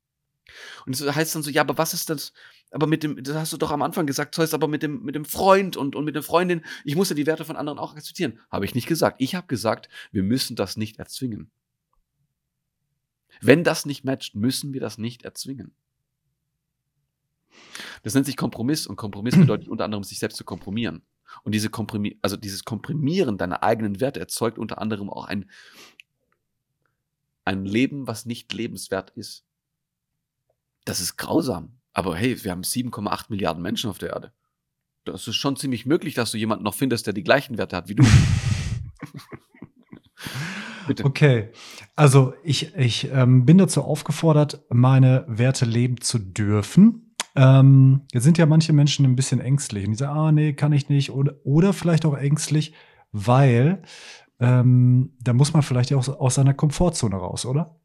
Und 0.87 0.99
das 0.99 1.14
heißt 1.14 1.35
dann 1.35 1.42
so, 1.42 1.51
ja, 1.51 1.62
aber 1.62 1.79
was 1.79 1.95
ist 1.95 2.11
das? 2.11 2.33
Aber 2.71 2.87
mit 2.87 3.03
dem, 3.03 3.23
das 3.23 3.37
hast 3.37 3.53
du 3.53 3.59
doch 3.59 3.71
am 3.71 3.83
Anfang 3.83 4.07
gesagt, 4.07 4.37
heißt 4.38 4.55
aber 4.55 4.68
mit 4.68 4.83
dem, 4.83 5.03
mit 5.03 5.14
dem 5.14 5.27
Freund 5.27 5.77
und, 5.77 5.95
und 5.95 6.05
mit 6.05 6.14
der 6.14 6.23
Freundin, 6.23 6.64
ich 6.85 6.97
muss 6.97 7.11
ja 7.11 7.14
die 7.14 7.27
Werte 7.27 7.45
von 7.45 7.57
anderen 7.57 7.79
auch 7.79 7.95
akzeptieren. 7.95 8.40
Habe 8.51 8.64
ich 8.64 8.75
nicht 8.75 8.87
gesagt. 8.87 9.21
Ich 9.21 9.35
habe 9.35 9.47
gesagt, 9.47 9.88
wir 10.11 10.23
müssen 10.23 10.57
das 10.57 10.77
nicht 10.77 10.99
erzwingen. 10.99 11.51
Wenn 13.40 13.64
das 13.64 13.87
nicht 13.87 14.05
matcht, 14.05 14.35
müssen 14.35 14.73
wir 14.73 14.81
das 14.81 14.99
nicht 14.99 15.23
erzwingen. 15.23 15.75
Das 18.03 18.14
nennt 18.14 18.27
sich 18.27 18.37
Kompromiss 18.37 18.87
und 18.87 18.97
Kompromiss 18.97 19.37
bedeutet 19.38 19.68
unter 19.68 19.85
anderem, 19.85 20.05
sich 20.05 20.18
selbst 20.18 20.37
zu 20.37 20.45
komprimieren. 20.45 21.03
Und 21.45 21.53
diese 21.53 21.71
Komprimi 21.71 22.18
also 22.21 22.37
dieses 22.37 22.64
Komprimieren 22.64 23.38
deiner 23.38 23.62
eigenen 23.62 24.01
Werte 24.01 24.21
erzeugt 24.21 24.59
unter 24.59 24.79
anderem 24.79 25.09
auch 25.09 25.25
ein, 25.25 25.51
ein 27.45 27.64
Leben, 27.64 28.07
was 28.07 28.27
nicht 28.27 28.53
lebenswert 28.53 29.11
ist. 29.11 29.45
Das 30.85 31.01
ist 31.01 31.16
grausam. 31.16 31.79
Aber 31.92 32.16
hey, 32.16 32.42
wir 32.42 32.51
haben 32.51 32.62
7,8 32.62 33.27
Milliarden 33.29 33.62
Menschen 33.62 33.90
auf 33.90 33.99
der 33.99 34.11
Erde. 34.11 34.33
Das 35.05 35.27
ist 35.27 35.37
schon 35.37 35.57
ziemlich 35.57 35.85
möglich, 35.85 36.14
dass 36.14 36.31
du 36.31 36.38
jemanden 36.38 36.64
noch 36.64 36.75
findest, 36.75 37.07
der 37.07 37.12
die 37.12 37.25
gleichen 37.25 37.59
Werte 37.59 37.77
hat 37.77 37.88
wie 37.88 37.95
du. 37.95 38.05
Bitte. 40.94 41.05
Okay. 41.07 41.48
Also 41.96 42.35
ich, 42.44 42.76
ich 42.76 43.11
ähm, 43.11 43.46
bin 43.46 43.57
dazu 43.57 43.83
aufgefordert, 43.83 44.62
meine 44.68 45.24
Werte 45.26 45.64
leben 45.64 46.00
zu 46.02 46.18
dürfen. 46.18 47.14
Ähm, 47.35 48.02
jetzt 48.12 48.24
sind 48.24 48.37
ja 48.37 48.44
manche 48.44 48.74
Menschen 48.74 49.07
ein 49.07 49.16
bisschen 49.16 49.40
ängstlich 49.40 49.87
und 49.87 49.92
die 49.92 49.96
sagen, 49.96 50.18
ah, 50.18 50.33
nee, 50.33 50.52
kann 50.52 50.72
ich 50.72 50.90
nicht. 50.90 51.11
Oder, 51.11 51.37
oder 51.44 51.72
vielleicht 51.72 52.05
auch 52.05 52.14
ängstlich, 52.14 52.74
weil 53.11 53.83
ähm, 54.38 55.16
da 55.20 55.33
muss 55.33 55.55
man 55.55 55.62
vielleicht 55.62 55.94
auch 55.94 56.07
aus 56.09 56.35
seiner 56.35 56.52
Komfortzone 56.52 57.16
raus, 57.16 57.46
oder? 57.46 57.81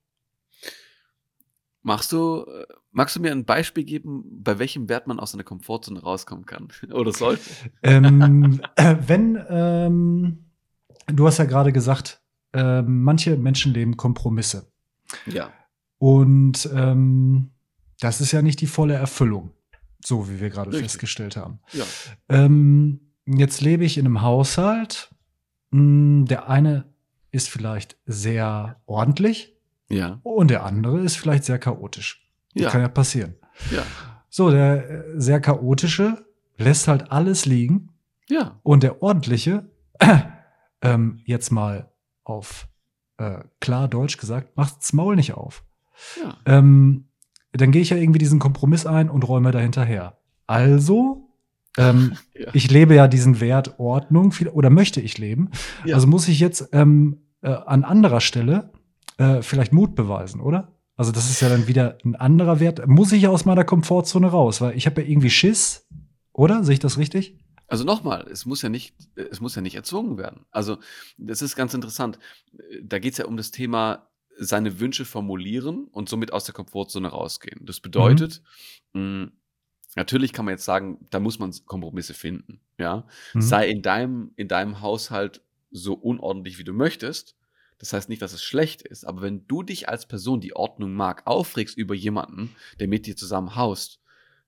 Machst 1.81 2.11
du, 2.11 2.45
magst 2.91 3.15
du 3.15 3.21
mir 3.21 3.31
ein 3.31 3.45
Beispiel 3.45 3.85
geben, 3.85 4.25
bei 4.43 4.59
welchem 4.59 4.89
Wert 4.89 5.07
man 5.07 5.21
aus 5.21 5.31
seiner 5.31 5.45
Komfortzone 5.45 6.01
rauskommen 6.01 6.45
kann? 6.45 6.67
oder 6.91 7.13
sollte? 7.13 7.43
ähm, 7.83 8.59
äh, 8.75 8.97
wenn, 9.07 9.41
ähm, 9.49 10.51
du 11.07 11.25
hast 11.25 11.37
ja 11.37 11.45
gerade 11.45 11.71
gesagt, 11.71 12.21
äh, 12.57 12.81
manche 12.81 13.37
Menschen 13.37 13.73
leben 13.73 13.97
Kompromisse. 13.97 14.71
Ja. 15.27 15.51
Und 15.99 16.67
ähm, 16.73 17.51
das 17.99 18.19
ist 18.19 18.31
ja 18.31 18.41
nicht 18.41 18.61
die 18.61 18.67
volle 18.67 18.95
Erfüllung, 18.95 19.51
so 20.03 20.29
wie 20.29 20.39
wir 20.39 20.49
gerade 20.49 20.71
festgestellt 20.71 21.37
haben. 21.37 21.59
Ja. 21.71 21.85
Ähm, 22.29 22.99
jetzt 23.25 23.61
lebe 23.61 23.85
ich 23.85 23.97
in 23.97 24.05
einem 24.05 24.21
Haushalt. 24.21 25.13
Hm, 25.71 26.25
der 26.25 26.49
eine 26.49 26.85
ist 27.31 27.49
vielleicht 27.49 27.97
sehr 28.05 28.81
ordentlich. 28.85 29.55
Ja. 29.89 30.19
Und 30.23 30.49
der 30.49 30.65
andere 30.65 30.99
ist 31.01 31.17
vielleicht 31.17 31.45
sehr 31.45 31.59
chaotisch. 31.59 32.27
Das 32.53 32.63
ja. 32.63 32.69
kann 32.71 32.81
ja 32.81 32.89
passieren. 32.89 33.35
Ja. 33.71 33.83
So, 34.29 34.49
der 34.49 34.89
äh, 34.89 35.03
sehr 35.15 35.39
chaotische 35.39 36.25
lässt 36.57 36.87
halt 36.87 37.11
alles 37.11 37.45
liegen. 37.45 37.89
Ja. 38.29 38.59
Und 38.63 38.83
der 38.83 39.01
ordentliche, 39.01 39.69
ähm, 40.81 41.21
jetzt 41.25 41.51
mal 41.51 41.91
auf 42.27 42.67
äh, 43.17 43.39
klar 43.59 43.87
Deutsch 43.87 44.17
gesagt, 44.17 44.55
macht's 44.55 44.93
Maul 44.93 45.15
nicht 45.15 45.33
auf. 45.33 45.63
Ja. 46.21 46.37
Ähm, 46.45 47.05
dann 47.51 47.71
gehe 47.71 47.81
ich 47.81 47.89
ja 47.89 47.97
irgendwie 47.97 48.19
diesen 48.19 48.39
Kompromiss 48.39 48.85
ein 48.85 49.09
und 49.09 49.27
räume 49.27 49.51
dahinterher. 49.51 50.17
Also 50.45 51.29
ähm, 51.77 52.17
ja. 52.33 52.47
ich 52.53 52.69
lebe 52.69 52.95
ja 52.95 53.07
diesen 53.07 53.39
Wert 53.39 53.79
Ordnung 53.79 54.31
viel, 54.31 54.49
oder 54.49 54.69
möchte 54.69 55.01
ich 55.01 55.17
leben. 55.17 55.49
Ja. 55.85 55.95
Also 55.95 56.07
muss 56.07 56.27
ich 56.27 56.39
jetzt 56.39 56.69
ähm, 56.73 57.21
äh, 57.41 57.49
an 57.49 57.83
anderer 57.83 58.21
Stelle 58.21 58.71
äh, 59.17 59.41
vielleicht 59.41 59.73
Mut 59.73 59.95
beweisen, 59.95 60.41
oder? 60.41 60.73
Also 60.95 61.11
das 61.11 61.29
ist 61.29 61.41
ja 61.41 61.49
dann 61.49 61.67
wieder 61.67 61.97
ein 62.03 62.15
anderer 62.15 62.59
Wert. 62.59 62.87
Muss 62.87 63.11
ich 63.11 63.27
aus 63.27 63.45
meiner 63.45 63.63
Komfortzone 63.63 64.27
raus, 64.27 64.61
weil 64.61 64.75
ich 64.75 64.85
habe 64.85 65.01
ja 65.01 65.07
irgendwie 65.07 65.29
Schiss, 65.29 65.87
oder? 66.33 66.63
Sehe 66.63 66.73
ich 66.73 66.79
das 66.79 66.97
richtig? 66.97 67.37
Also 67.67 67.83
nochmal, 67.83 68.27
es 68.31 68.45
muss 68.45 68.61
ja 68.61 68.69
nicht, 68.69 68.95
es 69.15 69.41
muss 69.41 69.55
ja 69.55 69.61
nicht 69.61 69.75
erzwungen 69.75 70.17
werden. 70.17 70.45
Also 70.51 70.77
das 71.17 71.41
ist 71.41 71.55
ganz 71.55 71.73
interessant. 71.73 72.17
Da 72.81 72.99
geht 72.99 73.11
es 73.13 73.17
ja 73.17 73.25
um 73.25 73.37
das 73.37 73.51
Thema 73.51 74.09
seine 74.37 74.79
Wünsche 74.79 75.05
formulieren 75.05 75.85
und 75.85 76.09
somit 76.09 76.31
aus 76.31 76.45
der 76.45 76.53
Komfortzone 76.53 77.09
rausgehen. 77.09 77.65
Das 77.65 77.79
bedeutet, 77.79 78.41
mhm. 78.93 79.23
mh, 79.23 79.31
natürlich 79.95 80.31
kann 80.31 80.45
man 80.45 80.53
jetzt 80.53 80.65
sagen, 80.65 81.05
da 81.09 81.19
muss 81.19 81.39
man 81.39 81.53
Kompromisse 81.65 82.13
finden. 82.13 82.61
Ja, 82.77 83.07
mhm. 83.33 83.41
sei 83.41 83.67
in 83.67 83.81
deinem 83.81 84.31
in 84.35 84.47
deinem 84.47 84.81
Haushalt 84.81 85.41
so 85.71 85.93
unordentlich 85.93 86.59
wie 86.59 86.63
du 86.63 86.73
möchtest. 86.73 87.35
Das 87.79 87.93
heißt 87.93 88.09
nicht, 88.09 88.21
dass 88.21 88.33
es 88.33 88.43
schlecht 88.43 88.81
ist, 88.81 89.05
aber 89.05 89.21
wenn 89.21 89.45
du 89.47 89.61
dich 89.61 89.87
als 89.87 90.07
Person, 90.07 90.41
die 90.41 90.55
Ordnung 90.55 90.93
mag, 90.93 91.27
aufregst 91.27 91.77
über 91.77 91.93
jemanden, 91.93 92.55
der 92.79 92.87
mit 92.87 93.05
dir 93.05 93.15
zusammen 93.15 93.55
haust, 93.55 93.99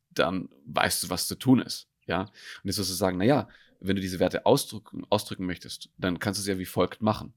dann 0.10 0.50
weißt 0.66 1.04
du, 1.04 1.10
was 1.10 1.28
zu 1.28 1.36
tun 1.36 1.60
ist. 1.60 1.89
Ja, 2.10 2.22
und 2.22 2.32
jetzt 2.64 2.80
wirst 2.80 2.90
du 2.90 2.96
sagen, 2.96 3.20
naja, 3.20 3.48
wenn 3.80 3.96
du 3.96 4.02
diese 4.02 4.20
Werte 4.20 4.48
ausdrücken, 4.48 5.06
ausdrücken 5.12 5.46
möchtest, 5.46 5.92
dann 6.00 6.18
kannst 6.18 6.40
du 6.40 6.42
es 6.42 6.48
ja 6.48 6.58
wie 6.58 6.66
folgt 6.66 7.04
machen. 7.04 7.34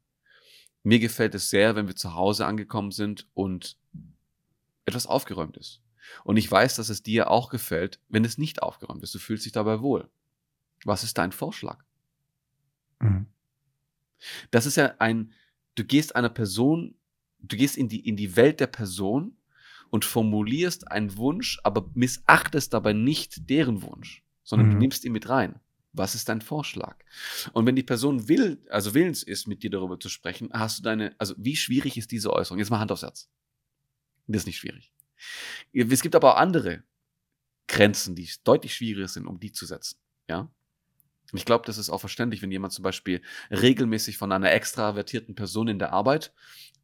Mir 0.82 0.98
gefällt 0.98 1.34
es 1.34 1.50
sehr, 1.50 1.76
wenn 1.76 1.88
wir 1.88 1.94
zu 1.94 2.14
Hause 2.14 2.46
angekommen 2.46 2.90
sind 2.90 3.28
und 3.34 3.76
etwas 4.86 5.06
aufgeräumt 5.06 5.58
ist. 5.58 5.82
Und 6.24 6.38
ich 6.38 6.50
weiß, 6.50 6.74
dass 6.76 6.88
es 6.88 7.02
dir 7.02 7.30
auch 7.30 7.50
gefällt, 7.50 8.00
wenn 8.08 8.24
es 8.24 8.38
nicht 8.38 8.62
aufgeräumt 8.62 9.02
ist. 9.02 9.14
Du 9.14 9.18
fühlst 9.18 9.44
dich 9.44 9.52
dabei 9.52 9.82
wohl. 9.82 10.08
Was 10.84 11.04
ist 11.04 11.18
dein 11.18 11.32
Vorschlag? 11.32 11.84
Mhm. 12.98 13.26
Das 14.50 14.64
ist 14.64 14.76
ja 14.76 14.94
ein, 14.98 15.32
du 15.74 15.84
gehst 15.84 16.16
einer 16.16 16.30
Person, 16.30 16.94
du 17.40 17.58
gehst 17.58 17.76
in 17.76 17.90
die, 17.90 18.08
in 18.08 18.16
die 18.16 18.36
Welt 18.36 18.58
der 18.58 18.68
Person 18.68 19.36
und 19.90 20.06
formulierst 20.06 20.90
einen 20.90 21.18
Wunsch, 21.18 21.60
aber 21.62 21.90
missachtest 21.92 22.72
dabei 22.72 22.94
nicht 22.94 23.50
deren 23.50 23.82
Wunsch 23.82 24.24
sondern 24.42 24.68
mhm. 24.68 24.72
du 24.72 24.78
nimmst 24.78 25.04
ihn 25.04 25.12
mit 25.12 25.28
rein. 25.28 25.60
Was 25.92 26.14
ist 26.14 26.28
dein 26.28 26.40
Vorschlag? 26.40 26.96
Und 27.52 27.66
wenn 27.66 27.76
die 27.76 27.82
Person 27.82 28.28
will, 28.28 28.64
also 28.70 28.94
willens 28.94 29.22
ist, 29.22 29.46
mit 29.46 29.62
dir 29.62 29.70
darüber 29.70 30.00
zu 30.00 30.08
sprechen, 30.08 30.48
hast 30.52 30.78
du 30.78 30.82
deine, 30.82 31.14
also 31.18 31.34
wie 31.36 31.54
schwierig 31.54 31.98
ist 31.98 32.10
diese 32.10 32.32
Äußerung? 32.32 32.58
Jetzt 32.58 32.70
mal 32.70 32.78
Hand 32.78 32.92
aufs 32.92 33.02
Herz. 33.02 33.28
Das 34.26 34.42
ist 34.42 34.46
nicht 34.46 34.58
schwierig. 34.58 34.92
Es 35.72 36.00
gibt 36.00 36.14
aber 36.14 36.34
auch 36.34 36.38
andere 36.38 36.82
Grenzen, 37.68 38.14
die 38.14 38.28
deutlich 38.44 38.74
schwieriger 38.74 39.08
sind, 39.08 39.26
um 39.26 39.38
die 39.38 39.52
zu 39.52 39.66
setzen. 39.66 39.98
Ja. 40.28 40.50
Ich 41.34 41.44
glaube, 41.44 41.66
das 41.66 41.78
ist 41.78 41.90
auch 41.90 42.00
verständlich, 42.00 42.42
wenn 42.42 42.50
jemand 42.50 42.72
zum 42.72 42.82
Beispiel 42.82 43.22
regelmäßig 43.50 44.16
von 44.16 44.32
einer 44.32 44.52
extravertierten 44.52 45.34
Person 45.34 45.68
in 45.68 45.78
der 45.78 45.92
Arbeit 45.92 46.32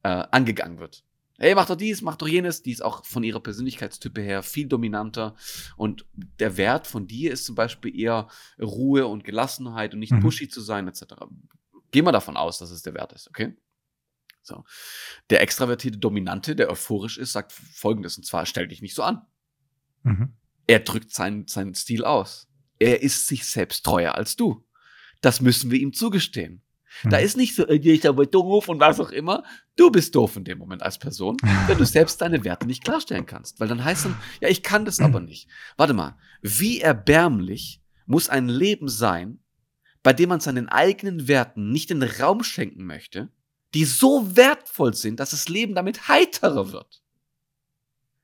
äh, 0.03 0.09
angegangen 0.09 0.79
wird 0.79 1.03
hey, 1.39 1.55
mach 1.55 1.67
doch 1.67 1.77
dies, 1.77 2.03
mach 2.03 2.17
doch 2.17 2.29
jenes, 2.29 2.63
die 2.63 2.73
ist 2.73 2.83
auch 2.83 3.05
von 3.05 3.23
ihrer 3.23 3.41
Persönlichkeitstype 3.41 4.21
her 4.21 4.43
viel 4.43 4.67
dominanter. 4.67 5.37
Und 5.77 6.05
der 6.15 6.57
Wert 6.57 6.87
von 6.87 7.07
dir 7.07 7.33
ist 7.33 7.45
zum 7.45 7.55
Beispiel 7.55 7.99
eher 7.99 8.29
Ruhe 8.61 9.07
und 9.07 9.25
Gelassenheit 9.25 9.95
und 9.95 10.01
nicht 10.01 10.13
mhm. 10.13 10.21
pushy 10.21 10.49
zu 10.49 10.61
sein, 10.61 10.89
etc. 10.89 11.05
Gehen 11.93 12.05
wir 12.05 12.13
davon 12.13 12.37
aus, 12.37 12.59
dass 12.59 12.71
es 12.71 12.83
der 12.83 12.95
Wert 12.95 13.13
ist, 13.13 13.29
okay? 13.29 13.57
So. 14.43 14.65
Der 15.31 15.41
extravertierte 15.43 15.99
Dominante, 15.99 16.57
der 16.57 16.71
euphorisch 16.71 17.19
ist, 17.19 17.33
sagt 17.33 17.53
folgendes, 17.53 18.17
und 18.19 18.25
zwar, 18.25 18.45
stell 18.45 18.67
dich 18.67 18.83
nicht 18.83 18.95
so 18.95 19.03
an. 19.03 19.23
Mhm. 20.03 20.35
Er 20.67 20.81
drückt 20.81 21.13
seinen, 21.15 21.47
seinen 21.47 21.75
Stil 21.75 22.05
aus. 22.05 22.49
Er 22.79 23.03
ist 23.03 23.27
sich 23.27 23.47
selbst 23.47 23.85
treuer 23.85 24.15
als 24.15 24.37
du. 24.37 24.65
Das 25.21 25.41
müssen 25.41 25.71
wir 25.71 25.79
ihm 25.79 25.93
zugestehen. 25.93 26.63
Da 27.05 27.19
hm. 27.19 27.25
ist 27.25 27.37
nicht 27.37 27.55
so, 27.55 27.67
äh, 27.67 27.77
ich 27.77 28.09
aber 28.09 28.27
doof 28.27 28.69
und 28.69 28.81
was 28.81 29.01
auch 29.01 29.11
immer. 29.11 29.45
Du 29.77 29.91
bist 29.91 30.15
doof 30.15 30.37
in 30.37 30.45
dem 30.45 30.59
Moment 30.59 30.83
als 30.83 30.99
Person, 30.99 31.37
wenn 31.67 31.79
du 31.79 31.85
selbst 31.85 32.21
deine 32.21 32.45
Werte 32.45 32.67
nicht 32.67 32.85
klarstellen 32.85 33.27
kannst. 33.27 33.61
Weil 33.61 33.69
dann 33.69 33.85
heißt 33.85 34.07
dann, 34.07 34.17
ja, 34.41 34.49
ich 34.49 34.63
kann 34.63 34.85
das 34.85 35.01
aber 35.01 35.21
nicht. 35.21 35.49
Warte 35.77 35.95
mal, 35.95 36.17
wie 36.43 36.81
erbärmlich 36.81 37.81
muss 38.07 38.29
ein 38.29 38.49
Leben 38.49 38.89
sein, 38.89 39.41
bei 40.03 40.13
dem 40.13 40.31
man 40.31 40.41
seinen 40.41 40.69
eigenen 40.69 41.29
Werten 41.29 41.71
nicht 41.71 41.91
den 41.91 42.03
Raum 42.03 42.43
schenken 42.43 42.85
möchte, 42.85 43.31
die 43.75 43.85
so 43.85 44.37
wertvoll 44.37 44.95
sind, 44.95 45.21
dass 45.21 45.31
das 45.31 45.49
Leben 45.49 45.75
damit 45.75 46.09
heiterer 46.09 46.73
wird. 46.73 47.03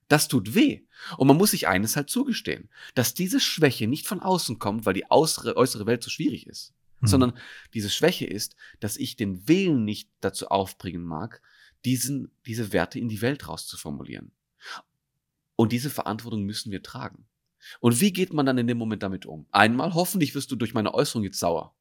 Das 0.08 0.28
tut 0.28 0.54
weh. 0.54 0.82
Und 1.18 1.28
man 1.28 1.36
muss 1.36 1.50
sich 1.50 1.68
eines 1.68 1.96
halt 1.96 2.08
zugestehen, 2.08 2.70
dass 2.94 3.14
diese 3.14 3.40
Schwäche 3.40 3.86
nicht 3.86 4.06
von 4.06 4.20
außen 4.20 4.58
kommt, 4.58 4.86
weil 4.86 4.94
die 4.94 5.10
äußere 5.10 5.86
Welt 5.86 6.02
so 6.02 6.10
schwierig 6.10 6.46
ist 6.46 6.74
mhm. 7.04 7.08
sondern 7.08 7.38
diese 7.72 7.90
Schwäche 7.90 8.26
ist, 8.26 8.56
dass 8.80 8.96
ich 8.96 9.16
den 9.16 9.48
Willen 9.48 9.84
nicht 9.84 10.10
dazu 10.20 10.48
aufbringen 10.48 11.04
mag, 11.04 11.42
diesen, 11.84 12.30
diese 12.46 12.72
Werte 12.72 12.98
in 12.98 13.08
die 13.08 13.20
Welt 13.20 13.48
rauszuformulieren. 13.48 14.32
Und 15.56 15.72
diese 15.72 15.90
Verantwortung 15.90 16.42
müssen 16.44 16.72
wir 16.72 16.82
tragen. 16.82 17.26
Und 17.80 18.00
wie 18.00 18.12
geht 18.12 18.32
man 18.32 18.46
dann 18.46 18.58
in 18.58 18.66
dem 18.66 18.78
Moment 18.78 19.02
damit 19.02 19.26
um? 19.26 19.46
Einmal, 19.50 19.94
hoffentlich 19.94 20.34
wirst 20.34 20.50
du 20.50 20.56
durch 20.56 20.74
meine 20.74 20.92
Äußerung 20.92 21.24
jetzt 21.24 21.38
sauer. 21.38 21.74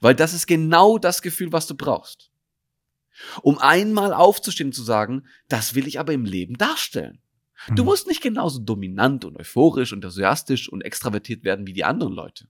Weil 0.00 0.14
das 0.14 0.32
ist 0.32 0.46
genau 0.46 0.98
das 0.98 1.22
Gefühl, 1.22 1.52
was 1.52 1.66
du 1.66 1.74
brauchst. 1.74 2.30
Um 3.42 3.58
einmal 3.58 4.14
aufzustehen 4.14 4.68
und 4.68 4.74
zu 4.74 4.82
sagen, 4.82 5.26
das 5.48 5.74
will 5.74 5.86
ich 5.86 5.98
aber 5.98 6.12
im 6.12 6.24
Leben 6.24 6.56
darstellen. 6.56 7.20
Du 7.68 7.82
mhm. 7.82 7.90
musst 7.90 8.06
nicht 8.06 8.22
genauso 8.22 8.58
dominant 8.60 9.24
und 9.24 9.36
euphorisch 9.36 9.92
und 9.92 9.98
enthusiastisch 9.98 10.68
und 10.68 10.82
extravertiert 10.82 11.44
werden 11.44 11.66
wie 11.66 11.72
die 11.72 11.84
anderen 11.84 12.12
Leute. 12.12 12.48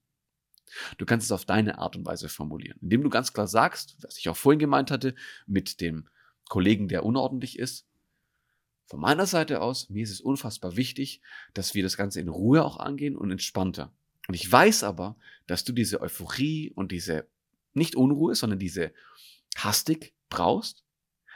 Du 0.98 1.06
kannst 1.06 1.26
es 1.26 1.32
auf 1.32 1.44
deine 1.44 1.78
Art 1.78 1.96
und 1.96 2.06
Weise 2.06 2.28
formulieren, 2.28 2.78
indem 2.80 3.02
du 3.02 3.10
ganz 3.10 3.32
klar 3.32 3.46
sagst, 3.46 3.96
was 4.02 4.18
ich 4.18 4.28
auch 4.28 4.36
vorhin 4.36 4.58
gemeint 4.58 4.90
hatte, 4.90 5.14
mit 5.46 5.80
dem 5.80 6.08
Kollegen, 6.48 6.88
der 6.88 7.04
unordentlich 7.04 7.58
ist. 7.58 7.86
Von 8.86 9.00
meiner 9.00 9.26
Seite 9.26 9.62
aus, 9.62 9.88
mir 9.88 10.02
ist 10.02 10.10
es 10.10 10.20
unfassbar 10.20 10.76
wichtig, 10.76 11.22
dass 11.54 11.74
wir 11.74 11.82
das 11.82 11.96
Ganze 11.96 12.20
in 12.20 12.28
Ruhe 12.28 12.64
auch 12.64 12.78
angehen 12.78 13.16
und 13.16 13.30
entspannter. 13.30 13.92
Und 14.28 14.34
ich 14.34 14.50
weiß 14.50 14.84
aber, 14.84 15.16
dass 15.46 15.64
du 15.64 15.72
diese 15.72 16.00
Euphorie 16.00 16.70
und 16.70 16.92
diese, 16.92 17.26
nicht 17.72 17.96
Unruhe, 17.96 18.34
sondern 18.34 18.58
diese 18.58 18.92
Hastig 19.56 20.14
brauchst, 20.28 20.84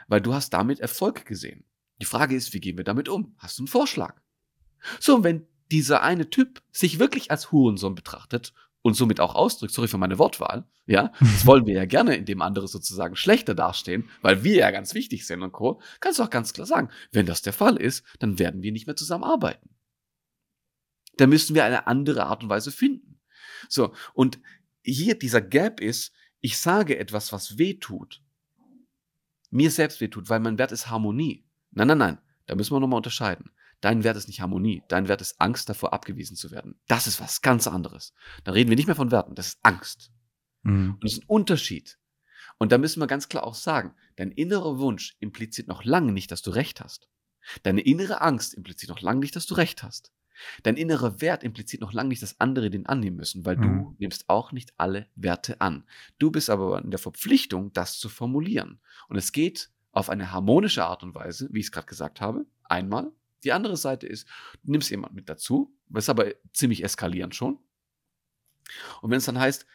weil 0.07 0.21
du 0.21 0.33
hast 0.33 0.51
damit 0.51 0.79
Erfolg 0.79 1.25
gesehen. 1.25 1.63
Die 1.99 2.05
Frage 2.05 2.35
ist, 2.35 2.53
wie 2.53 2.59
gehen 2.59 2.77
wir 2.77 2.83
damit 2.83 3.09
um? 3.09 3.35
Hast 3.37 3.57
du 3.57 3.63
einen 3.63 3.67
Vorschlag? 3.67 4.21
So, 4.99 5.15
und 5.15 5.23
wenn 5.23 5.47
dieser 5.71 6.01
eine 6.03 6.29
Typ 6.29 6.61
sich 6.71 6.99
wirklich 6.99 7.31
als 7.31 7.51
Hurensohn 7.51 7.95
betrachtet 7.95 8.53
und 8.87 8.93
somit 8.93 9.19
auch 9.19 9.35
ausdrückt, 9.35 9.73
sorry 9.73 9.89
für 9.89 9.97
meine 9.97 10.17
Wortwahl, 10.17 10.65
ja, 10.85 11.11
das 11.19 11.45
wollen 11.45 11.65
wir 11.65 11.73
ja 11.73 11.83
gerne, 11.83 12.15
indem 12.15 12.41
andere 12.41 12.69
sozusagen 12.69 13.17
schlechter 13.17 13.53
dastehen, 13.53 14.09
weil 14.21 14.45
wir 14.45 14.55
ja 14.55 14.71
ganz 14.71 14.93
wichtig 14.93 15.27
sind 15.27 15.41
und 15.41 15.51
Co., 15.51 15.81
kannst 15.99 16.19
du 16.19 16.23
auch 16.23 16.29
ganz 16.29 16.53
klar 16.53 16.65
sagen, 16.65 16.87
wenn 17.11 17.25
das 17.25 17.41
der 17.41 17.51
Fall 17.51 17.75
ist, 17.75 18.05
dann 18.19 18.39
werden 18.39 18.63
wir 18.63 18.71
nicht 18.71 18.87
mehr 18.87 18.95
zusammenarbeiten. 18.95 19.71
Da 21.17 21.27
müssen 21.27 21.53
wir 21.53 21.65
eine 21.65 21.85
andere 21.85 22.27
Art 22.27 22.43
und 22.43 22.49
Weise 22.49 22.71
finden. 22.71 23.19
So, 23.67 23.93
und 24.13 24.39
hier 24.83 25.19
dieser 25.19 25.41
Gap 25.41 25.81
ist, 25.81 26.13
ich 26.39 26.57
sage 26.57 26.97
etwas, 26.97 27.33
was 27.33 27.57
weh 27.57 27.73
tut, 27.73 28.23
mir 29.49 29.69
selbst 29.69 29.99
weh 29.99 30.07
tut, 30.07 30.29
weil 30.29 30.39
mein 30.39 30.57
Wert 30.57 30.71
ist 30.71 30.89
Harmonie. 30.89 31.45
Nein, 31.71 31.89
nein, 31.89 31.97
nein, 31.97 32.17
da 32.45 32.55
müssen 32.55 32.73
wir 32.73 32.79
nochmal 32.79 32.99
unterscheiden. 32.99 33.51
Dein 33.81 34.03
Wert 34.03 34.17
ist 34.17 34.27
nicht 34.27 34.41
Harmonie. 34.41 34.83
Dein 34.87 35.07
Wert 35.07 35.21
ist 35.21 35.39
Angst 35.39 35.69
davor, 35.69 35.93
abgewiesen 35.93 36.35
zu 36.35 36.51
werden. 36.51 36.79
Das 36.87 37.07
ist 37.07 37.21
was 37.21 37.41
ganz 37.41 37.67
anderes. 37.67 38.13
Da 38.43 38.51
reden 38.51 38.69
wir 38.69 38.77
nicht 38.77 38.87
mehr 38.87 38.95
von 38.95 39.11
Werten. 39.11 39.35
Das 39.35 39.49
ist 39.49 39.59
Angst. 39.63 40.11
Mhm. 40.63 40.93
Und 40.93 41.03
das 41.03 41.13
ist 41.13 41.23
ein 41.23 41.27
Unterschied. 41.27 41.99
Und 42.57 42.71
da 42.71 42.77
müssen 42.77 42.99
wir 42.99 43.07
ganz 43.07 43.29
klar 43.29 43.43
auch 43.43 43.53
sagen, 43.53 43.93
dein 44.15 44.31
innerer 44.31 44.79
Wunsch 44.79 45.15
impliziert 45.19 45.67
noch 45.67 45.83
lange 45.83 46.11
nicht, 46.11 46.31
dass 46.31 46.41
du 46.41 46.49
Recht 46.49 46.81
hast. 46.81 47.09
Deine 47.63 47.81
innere 47.81 48.21
Angst 48.21 48.55
impliziert 48.55 48.89
noch 48.89 49.01
lange 49.01 49.19
nicht, 49.19 49.35
dass 49.35 49.45
du 49.45 49.53
Recht 49.53 49.83
hast. 49.83 50.11
Dein 50.63 50.77
innerer 50.77 51.21
Wert 51.21 51.43
impliziert 51.43 51.81
noch 51.81 51.93
lange 51.93 52.09
nicht, 52.09 52.21
dass 52.21 52.39
andere 52.39 52.69
den 52.69 52.85
annehmen 52.85 53.17
müssen, 53.17 53.45
weil 53.45 53.57
mhm. 53.57 53.61
du 53.61 53.95
nimmst 53.99 54.29
auch 54.29 54.51
nicht 54.51 54.73
alle 54.77 55.07
Werte 55.15 55.61
an. 55.61 55.85
Du 56.19 56.31
bist 56.31 56.49
aber 56.49 56.81
in 56.83 56.91
der 56.91 56.99
Verpflichtung, 56.99 57.73
das 57.73 57.97
zu 57.97 58.09
formulieren. 58.09 58.79
Und 59.07 59.17
es 59.17 59.31
geht 59.31 59.71
auf 59.91 60.09
eine 60.09 60.31
harmonische 60.31 60.85
Art 60.85 61.03
und 61.03 61.15
Weise, 61.15 61.49
wie 61.51 61.59
ich 61.59 61.67
es 61.67 61.71
gerade 61.71 61.87
gesagt 61.87 62.21
habe, 62.21 62.45
einmal, 62.63 63.11
die 63.43 63.51
andere 63.51 63.77
Seite 63.77 64.07
ist, 64.07 64.27
du 64.63 64.71
nimmst 64.71 64.89
jemand 64.89 65.13
mit 65.13 65.29
dazu, 65.29 65.75
was 65.87 66.09
aber 66.09 66.33
ziemlich 66.53 66.83
eskalierend 66.83 67.35
schon. 67.35 67.59
Und 69.01 69.11
wenn 69.11 69.17
es 69.17 69.25
dann 69.25 69.39
heißt, 69.39 69.65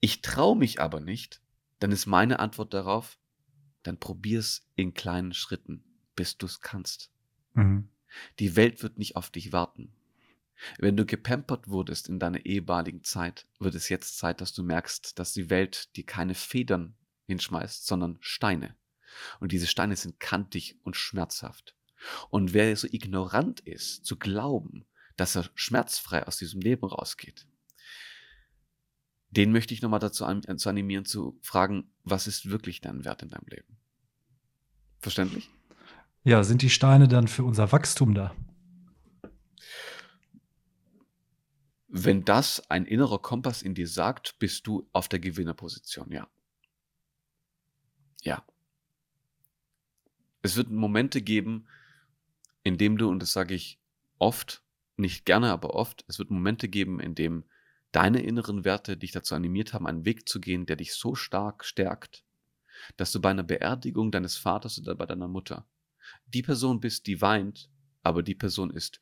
ich 0.00 0.22
traue 0.22 0.56
mich 0.56 0.80
aber 0.80 1.00
nicht, 1.00 1.40
dann 1.78 1.92
ist 1.92 2.06
meine 2.06 2.38
Antwort 2.38 2.74
darauf, 2.74 3.18
dann 3.82 3.98
probier's 3.98 4.68
in 4.76 4.94
kleinen 4.94 5.32
Schritten, 5.32 5.84
bis 6.14 6.36
du 6.36 6.46
es 6.46 6.60
kannst. 6.60 7.10
Mhm. 7.54 7.88
Die 8.38 8.56
Welt 8.56 8.82
wird 8.82 8.98
nicht 8.98 9.16
auf 9.16 9.30
dich 9.30 9.52
warten. 9.52 9.92
Wenn 10.78 10.96
du 10.96 11.06
gepampert 11.06 11.68
wurdest 11.68 12.08
in 12.08 12.18
deiner 12.18 12.44
ehemaligen 12.44 13.02
Zeit, 13.02 13.46
wird 13.58 13.74
es 13.74 13.88
jetzt 13.88 14.18
Zeit, 14.18 14.40
dass 14.40 14.52
du 14.52 14.62
merkst, 14.62 15.18
dass 15.18 15.32
die 15.32 15.48
Welt 15.48 15.96
dir 15.96 16.04
keine 16.04 16.34
Federn 16.34 16.94
hinschmeißt, 17.26 17.86
sondern 17.86 18.18
Steine. 18.20 18.76
Und 19.38 19.52
diese 19.52 19.66
Steine 19.66 19.96
sind 19.96 20.20
kantig 20.20 20.78
und 20.82 20.96
schmerzhaft. 20.96 21.74
Und 22.30 22.52
wer 22.52 22.74
so 22.76 22.86
ignorant 22.90 23.60
ist, 23.60 24.04
zu 24.04 24.16
glauben, 24.16 24.84
dass 25.16 25.36
er 25.36 25.50
schmerzfrei 25.54 26.26
aus 26.26 26.38
diesem 26.38 26.60
Leben 26.60 26.86
rausgeht, 26.86 27.46
den 29.30 29.52
möchte 29.52 29.74
ich 29.74 29.82
nochmal 29.82 30.00
dazu 30.00 30.24
zu 30.56 30.68
animieren, 30.68 31.04
zu 31.04 31.38
fragen, 31.40 31.90
was 32.02 32.26
ist 32.26 32.50
wirklich 32.50 32.80
dein 32.80 33.04
Wert 33.04 33.22
in 33.22 33.28
deinem 33.28 33.46
Leben? 33.46 33.76
Verständlich? 34.98 35.50
Ja, 36.24 36.42
sind 36.44 36.62
die 36.62 36.70
Steine 36.70 37.08
dann 37.08 37.28
für 37.28 37.44
unser 37.44 37.70
Wachstum 37.72 38.14
da? 38.14 38.34
Wenn 41.88 42.24
das 42.24 42.68
ein 42.70 42.86
innerer 42.86 43.18
Kompass 43.18 43.62
in 43.62 43.74
dir 43.74 43.88
sagt, 43.88 44.38
bist 44.38 44.66
du 44.66 44.88
auf 44.92 45.08
der 45.08 45.18
Gewinnerposition, 45.18 46.12
ja. 46.12 46.28
Ja. 48.22 48.44
Es 50.42 50.56
wird 50.56 50.70
Momente 50.70 51.22
geben, 51.22 51.66
in 52.62 52.78
dem 52.78 52.98
du, 52.98 53.08
und 53.08 53.20
das 53.20 53.32
sage 53.32 53.54
ich 53.54 53.80
oft, 54.18 54.62
nicht 54.96 55.24
gerne, 55.24 55.50
aber 55.50 55.74
oft, 55.74 56.04
es 56.08 56.18
wird 56.18 56.30
Momente 56.30 56.68
geben, 56.68 57.00
in 57.00 57.14
dem 57.14 57.44
deine 57.92 58.22
inneren 58.22 58.64
Werte 58.64 58.96
dich 58.96 59.12
dazu 59.12 59.34
animiert 59.34 59.72
haben, 59.72 59.86
einen 59.86 60.04
Weg 60.04 60.28
zu 60.28 60.40
gehen, 60.40 60.66
der 60.66 60.76
dich 60.76 60.94
so 60.94 61.14
stark 61.14 61.64
stärkt, 61.64 62.24
dass 62.96 63.12
du 63.12 63.20
bei 63.20 63.30
einer 63.30 63.42
Beerdigung 63.42 64.12
deines 64.12 64.36
Vaters 64.36 64.78
oder 64.78 64.94
bei 64.94 65.06
deiner 65.06 65.28
Mutter 65.28 65.66
die 66.26 66.42
Person 66.42 66.80
bist, 66.80 67.06
die 67.06 67.20
weint, 67.20 67.70
aber 68.02 68.22
die 68.22 68.34
Person 68.34 68.70
ist, 68.70 69.00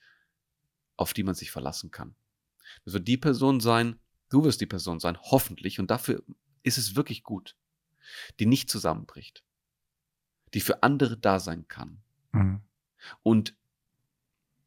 auf 0.96 1.12
die 1.12 1.22
man 1.22 1.34
sich 1.34 1.50
verlassen 1.50 1.90
kann. 1.90 2.14
Das 2.84 2.94
wird 2.94 3.08
die 3.08 3.16
Person 3.16 3.60
sein, 3.60 3.98
du 4.30 4.44
wirst 4.44 4.60
die 4.60 4.66
Person 4.66 5.00
sein, 5.00 5.18
hoffentlich, 5.20 5.78
und 5.78 5.90
dafür 5.90 6.22
ist 6.62 6.78
es 6.78 6.96
wirklich 6.96 7.22
gut, 7.22 7.56
die 8.40 8.46
nicht 8.46 8.70
zusammenbricht, 8.70 9.44
die 10.54 10.60
für 10.60 10.82
andere 10.82 11.16
da 11.16 11.40
sein 11.40 11.68
kann. 11.68 12.02
Mhm. 12.32 12.62
Und 13.22 13.54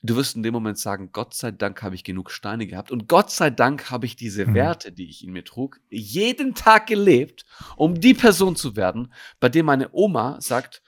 du 0.04 0.16
wirst 0.16 0.36
in 0.36 0.44
dem 0.44 0.54
Moment 0.54 0.78
sagen, 0.78 1.12
Gott 1.12 1.34
sei 1.34 1.52
Dank 1.52 1.82
habe 1.84 1.96
ich 1.96 2.04
genug 2.04 2.32
Steine 2.32 2.68
gehabt 2.68 2.92
und 2.92 3.08
Gott 3.08 3.32
sei 3.32 3.50
Dank 3.50 3.92
habe 3.92 4.06
ich 4.06 4.16
diese 4.16 4.46
mhm. 4.46 4.56
Werte, 4.56 4.92
die 4.92 5.10
ich 5.10 5.24
in 5.24 5.32
mir 5.32 5.44
trug, 5.44 5.80
jeden 5.90 6.56
Tag 6.56 6.88
gelebt, 6.88 7.46
um 7.76 8.00
die 8.00 8.14
Person 8.14 8.56
zu 8.56 8.76
werden, 8.76 9.14
bei 9.40 9.50
dem 9.50 9.66
meine 9.66 9.90
Oma 9.94 10.40
sagt, 10.42 10.82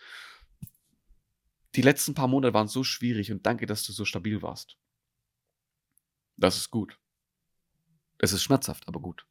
die 1.76 1.82
letzten 1.82 2.14
paar 2.14 2.28
Monate 2.28 2.54
waren 2.54 2.68
so 2.68 2.84
schwierig 2.84 3.32
und 3.32 3.46
danke, 3.46 3.66
dass 3.66 3.84
du 3.84 3.94
so 3.94 4.06
stabil 4.06 4.42
warst. 4.42 4.78
Das 6.38 6.58
ist 6.58 6.70
gut. 6.70 7.00
Es 8.20 8.32
ist 8.32 8.44
schmerzhaft, 8.44 8.88
aber 8.88 9.00
gut. 9.00 9.26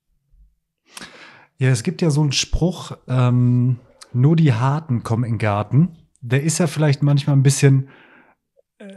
Ja, 1.59 1.69
es 1.71 1.83
gibt 1.83 2.03
ja 2.03 2.11
so 2.11 2.23
einen 2.23 2.33
Spruch, 2.33 2.97
ähm, 3.07 3.79
nur 4.13 4.37
die 4.37 4.53
Harten 4.53 5.03
kommen 5.03 5.25
in 5.25 5.35
den 5.35 5.39
Garten. 5.39 5.97
Der 6.23 6.43
ist 6.43 6.59
ja 6.59 6.67
vielleicht 6.67 7.03
manchmal 7.03 7.37
ein 7.37 7.43
bisschen 7.43 7.89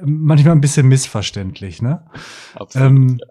manchmal 0.04 0.56
ein 0.56 0.62
bisschen 0.62 0.88
missverständlich, 0.88 1.82
ne? 1.82 2.06
Absolut, 2.56 2.88
ähm, 2.88 3.18
ja. 3.20 3.28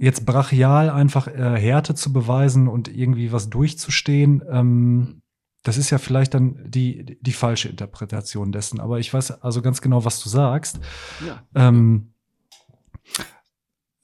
Jetzt 0.00 0.26
brachial 0.26 0.90
einfach 0.90 1.26
äh, 1.26 1.58
Härte 1.58 1.94
zu 1.94 2.12
beweisen 2.12 2.68
und 2.68 2.88
irgendwie 2.88 3.32
was 3.32 3.50
durchzustehen, 3.50 4.42
ähm, 4.48 5.22
das 5.64 5.76
ist 5.76 5.90
ja 5.90 5.98
vielleicht 5.98 6.34
dann 6.34 6.62
die, 6.64 7.18
die 7.20 7.32
falsche 7.32 7.68
Interpretation 7.68 8.52
dessen. 8.52 8.78
Aber 8.80 9.00
ich 9.00 9.12
weiß 9.12 9.42
also 9.42 9.60
ganz 9.60 9.82
genau, 9.82 10.04
was 10.04 10.22
du 10.22 10.28
sagst. 10.28 10.78
Ja. 11.26 11.42
Ähm, 11.54 12.12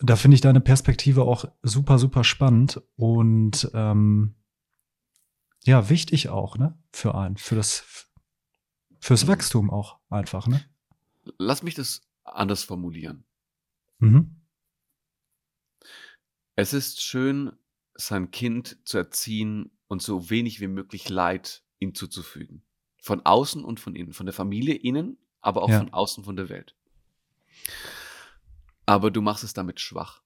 da 0.00 0.16
finde 0.16 0.34
ich 0.34 0.40
deine 0.40 0.60
Perspektive 0.60 1.22
auch 1.22 1.44
super, 1.62 1.98
super 1.98 2.24
spannend 2.24 2.82
und 2.96 3.70
ähm, 3.72 4.34
ja, 5.64 5.88
wichtig 5.88 6.28
auch, 6.28 6.58
ne? 6.58 6.76
Für 6.92 7.14
einen, 7.14 7.36
für 7.36 7.54
das, 7.54 8.08
fürs 9.04 9.26
Wachstum 9.26 9.68
auch 9.68 9.98
einfach, 10.08 10.46
ne? 10.46 10.64
lass 11.36 11.62
mich 11.62 11.74
das 11.74 12.00
anders 12.24 12.62
formulieren. 12.62 13.24
Mhm. 13.98 14.40
Es 16.56 16.72
ist 16.72 17.02
schön, 17.02 17.52
sein 17.94 18.30
Kind 18.30 18.78
zu 18.88 18.96
erziehen 18.96 19.70
und 19.88 20.00
so 20.00 20.30
wenig 20.30 20.60
wie 20.60 20.68
möglich 20.68 21.10
Leid 21.10 21.62
ihm 21.80 21.94
zuzufügen. 21.94 22.64
Von 22.96 23.26
außen 23.26 23.62
und 23.62 23.78
von 23.78 23.94
innen, 23.94 24.14
von 24.14 24.24
der 24.24 24.32
Familie 24.32 24.74
innen, 24.74 25.18
aber 25.42 25.62
auch 25.62 25.68
ja. 25.68 25.80
von 25.80 25.92
außen 25.92 26.24
von 26.24 26.36
der 26.36 26.48
Welt. 26.48 26.74
Aber 28.86 29.10
du 29.10 29.20
machst 29.20 29.44
es 29.44 29.52
damit 29.52 29.80
schwach. 29.80 30.22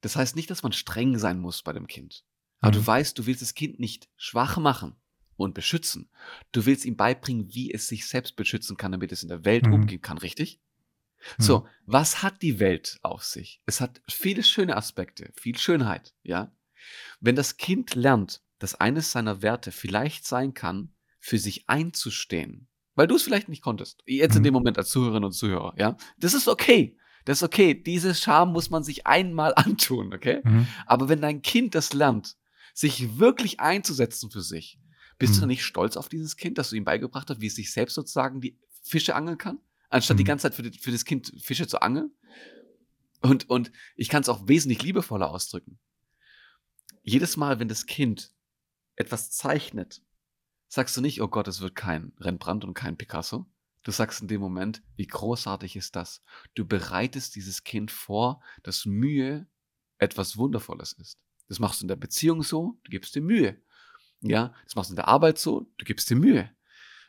Das 0.00 0.16
heißt 0.16 0.34
nicht, 0.34 0.50
dass 0.50 0.64
man 0.64 0.72
streng 0.72 1.16
sein 1.16 1.38
muss 1.38 1.62
bei 1.62 1.72
dem 1.72 1.86
Kind. 1.86 2.24
Aber 2.58 2.72
mhm. 2.72 2.80
du 2.80 2.86
weißt, 2.88 3.16
du 3.16 3.26
willst 3.26 3.42
das 3.42 3.54
Kind 3.54 3.78
nicht 3.78 4.08
schwach 4.16 4.56
machen 4.58 4.99
und 5.44 5.54
beschützen. 5.54 6.10
Du 6.52 6.66
willst 6.66 6.84
ihm 6.84 6.96
beibringen, 6.96 7.52
wie 7.54 7.72
es 7.72 7.88
sich 7.88 8.06
selbst 8.06 8.36
beschützen 8.36 8.76
kann, 8.76 8.92
damit 8.92 9.12
es 9.12 9.22
in 9.22 9.28
der 9.28 9.44
Welt 9.44 9.66
mhm. 9.66 9.74
umgehen 9.74 10.00
kann, 10.00 10.18
richtig? 10.18 10.60
Mhm. 11.38 11.42
So, 11.42 11.66
was 11.86 12.22
hat 12.22 12.42
die 12.42 12.60
Welt 12.60 12.98
auf 13.02 13.24
sich? 13.24 13.60
Es 13.66 13.80
hat 13.80 14.00
viele 14.08 14.42
schöne 14.42 14.76
Aspekte, 14.76 15.32
viel 15.34 15.58
Schönheit, 15.58 16.14
ja? 16.22 16.52
Wenn 17.20 17.36
das 17.36 17.56
Kind 17.56 17.94
lernt, 17.94 18.42
dass 18.58 18.74
eines 18.74 19.12
seiner 19.12 19.42
Werte 19.42 19.72
vielleicht 19.72 20.26
sein 20.26 20.54
kann, 20.54 20.92
für 21.18 21.38
sich 21.38 21.68
einzustehen, 21.68 22.68
weil 22.94 23.06
du 23.06 23.16
es 23.16 23.22
vielleicht 23.22 23.48
nicht 23.48 23.62
konntest, 23.62 24.02
jetzt 24.06 24.36
in 24.36 24.42
mhm. 24.42 24.44
dem 24.44 24.54
Moment 24.54 24.78
als 24.78 24.90
Zuhörerin 24.90 25.24
und 25.24 25.32
Zuhörer, 25.32 25.74
ja? 25.76 25.96
Das 26.18 26.34
ist 26.34 26.48
okay. 26.48 26.96
Das 27.24 27.38
ist 27.38 27.42
okay. 27.42 27.74
Diese 27.74 28.14
Scham 28.14 28.52
muss 28.52 28.70
man 28.70 28.82
sich 28.82 29.06
einmal 29.06 29.52
antun, 29.56 30.12
okay? 30.14 30.40
Mhm. 30.44 30.66
Aber 30.86 31.08
wenn 31.08 31.20
dein 31.20 31.42
Kind 31.42 31.74
das 31.74 31.92
lernt, 31.92 32.36
sich 32.72 33.18
wirklich 33.18 33.60
einzusetzen 33.60 34.30
für 34.30 34.42
sich, 34.42 34.78
bist 35.20 35.36
mhm. 35.36 35.40
du 35.40 35.46
nicht 35.46 35.64
stolz 35.64 35.96
auf 35.96 36.08
dieses 36.08 36.36
Kind, 36.36 36.58
dass 36.58 36.70
du 36.70 36.76
ihm 36.76 36.84
beigebracht 36.84 37.30
hast, 37.30 37.40
wie 37.40 37.46
es 37.46 37.54
sich 37.54 37.72
selbst 37.72 37.94
sozusagen 37.94 38.40
die 38.40 38.58
Fische 38.82 39.14
angeln 39.14 39.38
kann, 39.38 39.60
anstatt 39.90 40.16
mhm. 40.16 40.18
die 40.18 40.24
ganze 40.24 40.44
Zeit 40.44 40.54
für, 40.54 40.62
die, 40.62 40.76
für, 40.76 40.90
das 40.90 41.04
Kind 41.04 41.32
Fische 41.38 41.68
zu 41.68 41.80
angeln? 41.82 42.10
Und, 43.20 43.48
und 43.50 43.70
ich 43.96 44.08
kann 44.08 44.22
es 44.22 44.30
auch 44.30 44.48
wesentlich 44.48 44.82
liebevoller 44.82 45.30
ausdrücken. 45.30 45.78
Jedes 47.02 47.36
Mal, 47.36 47.60
wenn 47.60 47.68
das 47.68 47.84
Kind 47.84 48.34
etwas 48.96 49.30
zeichnet, 49.30 50.02
sagst 50.68 50.96
du 50.96 51.02
nicht, 51.02 51.20
oh 51.20 51.28
Gott, 51.28 51.48
es 51.48 51.60
wird 51.60 51.76
kein 51.76 52.12
Rembrandt 52.18 52.64
und 52.64 52.72
kein 52.72 52.96
Picasso. 52.96 53.46
Du 53.82 53.90
sagst 53.90 54.22
in 54.22 54.28
dem 54.28 54.40
Moment, 54.40 54.82
wie 54.96 55.06
großartig 55.06 55.76
ist 55.76 55.96
das? 55.96 56.22
Du 56.54 56.66
bereitest 56.66 57.36
dieses 57.36 57.62
Kind 57.62 57.90
vor, 57.90 58.42
dass 58.62 58.86
Mühe 58.86 59.46
etwas 59.98 60.38
Wundervolles 60.38 60.94
ist. 60.94 61.18
Das 61.48 61.58
machst 61.58 61.80
du 61.80 61.84
in 61.84 61.88
der 61.88 61.96
Beziehung 61.96 62.42
so, 62.42 62.78
du 62.84 62.90
gibst 62.90 63.14
dir 63.14 63.22
Mühe. 63.22 63.60
Ja, 64.22 64.54
das 64.64 64.74
machst 64.74 64.90
du 64.90 64.92
in 64.92 64.96
der 64.96 65.08
Arbeit 65.08 65.38
so, 65.38 65.66
du 65.78 65.84
gibst 65.84 66.10
dir 66.10 66.16
Mühe. 66.16 66.50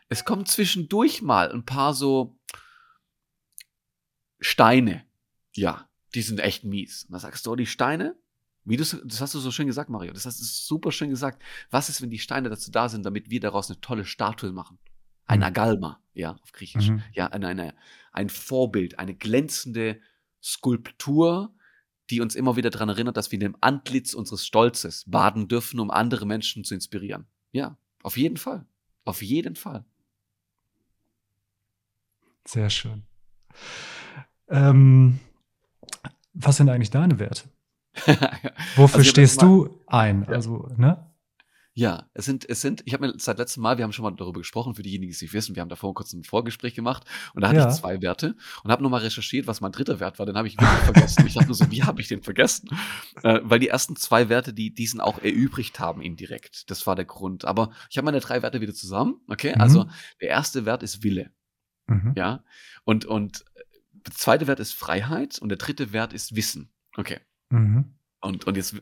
Es 0.10 0.26
kommen 0.26 0.46
zwischendurch 0.46 1.22
mal 1.22 1.52
ein 1.52 1.66
paar 1.66 1.94
so 1.94 2.38
Steine. 4.40 5.06
Ja, 5.54 5.90
die 6.16 6.22
sind 6.22 6.40
echt 6.40 6.64
mies. 6.64 7.06
Und 7.06 7.14
da 7.14 7.20
sagst 7.20 7.46
du, 7.46 7.52
oh, 7.52 7.56
die 7.56 7.66
Steine, 7.66 8.16
wie 8.64 8.78
du, 8.78 8.84
das 8.84 9.22
hast 9.22 9.34
du 9.34 9.40
so 9.40 9.52
schön 9.52 9.68
gesagt, 9.68 9.90
Mario. 9.90 10.14
Das 10.14 10.26
hast 10.26 10.40
du 10.40 10.46
super 10.46 10.92
schön 10.92 11.10
gesagt. 11.10 11.42
Was 11.70 11.90
ist, 11.90 12.02
wenn 12.02 12.10
die 12.10 12.20
Steine 12.20 12.50
dazu 12.50 12.72
da 12.72 12.90
sind, 12.90 13.06
damit 13.06 13.30
wir 13.30 13.40
daraus 13.40 13.70
eine 13.70 13.82
tolle 13.82 14.06
Statue 14.06 14.52
machen? 14.52 14.80
Ein 15.26 15.40
mhm. 15.40 15.46
Agalma, 15.46 16.04
ja, 16.14 16.34
auf 16.34 16.52
Griechisch. 16.52 16.90
Mhm. 16.90 17.04
Ja, 17.14 17.28
eine, 17.28 17.48
eine, 17.48 17.76
ein 18.12 18.30
Vorbild, 18.30 19.00
eine 19.00 19.16
glänzende 19.16 20.00
Skulptur, 20.44 21.54
die 22.12 22.22
uns 22.22 22.36
immer 22.36 22.56
wieder 22.56 22.70
daran 22.70 22.90
erinnert, 22.90 23.18
dass 23.18 23.32
wir 23.32 23.38
in 23.38 23.42
dem 23.52 23.58
Antlitz 23.62 24.14
unseres 24.14 24.46
Stolzes 24.46 25.06
baden 25.08 25.48
dürfen, 25.48 25.80
um 25.80 25.90
andere 25.90 26.26
Menschen 26.26 26.64
zu 26.64 26.76
inspirieren. 26.76 27.26
Ja, 27.52 27.78
auf 28.04 28.18
jeden 28.18 28.38
Fall. 28.38 28.66
Auf 29.06 29.22
jeden 29.22 29.56
Fall. 29.56 29.86
Sehr 32.46 32.70
schön. 32.70 33.04
Ähm, 34.50 35.20
was 36.34 36.58
sind 36.58 36.70
eigentlich 36.70 36.92
deine 36.92 37.20
Werte? 37.20 37.50
Wofür 38.76 39.00
also 39.00 39.10
stehst 39.10 39.42
du 39.42 39.82
ein? 39.88 40.24
Ja. 40.24 40.36
Also, 40.36 40.68
ne? 40.78 41.11
Ja, 41.82 42.08
es 42.14 42.26
sind, 42.26 42.48
es 42.48 42.62
sind, 42.62 42.84
ich 42.86 42.94
habe 42.94 43.08
mir 43.08 43.14
seit 43.18 43.40
letztem 43.40 43.64
Mal, 43.64 43.80
wir 43.80 43.84
haben 43.84 43.92
schon 43.92 44.04
mal 44.04 44.12
darüber 44.12 44.40
gesprochen, 44.40 44.76
für 44.76 44.84
diejenigen, 44.84 45.10
die 45.10 45.16
es 45.16 45.22
nicht 45.24 45.34
wissen, 45.34 45.56
wir 45.56 45.62
haben 45.62 45.70
davor 45.70 45.96
kurz 45.96 46.14
ein 46.14 46.24
Vorgespräch 46.24 46.76
gemacht 46.76 47.06
und 47.34 47.42
da 47.42 47.48
hatte 47.48 47.58
ja. 47.58 47.68
ich 47.68 47.74
zwei 47.74 48.04
Werte 48.04 48.36
und 48.64 48.72
habe 48.72 48.84
nochmal 48.84 49.02
recherchiert, 49.02 49.48
was 49.48 49.62
mein 49.62 49.72
dritter 49.72 50.00
Wert 50.00 50.20
war, 50.20 50.28
den 50.28 50.38
habe 50.38 50.48
ich 50.48 50.62
wirklich 50.62 50.80
vergessen. 50.82 51.26
Ich 51.26 51.34
dachte 51.34 51.48
nur 51.48 51.56
so, 51.56 51.72
wie 51.72 51.82
habe 51.82 52.00
ich 52.00 52.08
den 52.08 52.22
vergessen? 52.22 52.70
Äh, 53.24 53.40
weil 53.42 53.58
die 53.58 53.70
ersten 53.70 53.96
zwei 53.96 54.30
Werte, 54.30 54.54
die 54.54 54.76
diesen 54.76 55.02
auch 55.02 55.24
erübrigt 55.24 55.80
haben 55.80 56.04
indirekt. 56.04 56.70
Das 56.70 56.86
war 56.86 56.96
der 56.96 57.06
Grund. 57.06 57.46
Aber 57.46 57.72
ich 57.90 57.98
habe 57.98 58.06
meine 58.06 58.20
drei 58.20 58.44
Werte 58.44 58.62
wieder 58.62 58.76
zusammen, 58.76 59.20
okay? 59.28 59.56
Mhm. 59.56 59.62
Also 59.62 59.90
der 60.22 60.30
erste 60.30 60.68
Wert 60.68 60.84
ist 60.84 61.04
Wille. 61.04 61.32
Mhm. 61.88 62.14
Ja. 62.16 62.44
Und, 62.84 63.06
und 63.06 63.44
der 64.06 64.14
zweite 64.14 64.46
Wert 64.46 64.60
ist 64.60 64.74
Freiheit 64.74 65.40
und 65.40 65.50
der 65.50 65.58
dritte 65.58 65.94
Wert 65.94 66.14
ist 66.14 66.36
Wissen. 66.36 66.72
Okay. 66.96 67.22
Mhm. 67.50 67.96
Und, 68.20 68.46
und 68.46 68.56
jetzt 68.56 68.76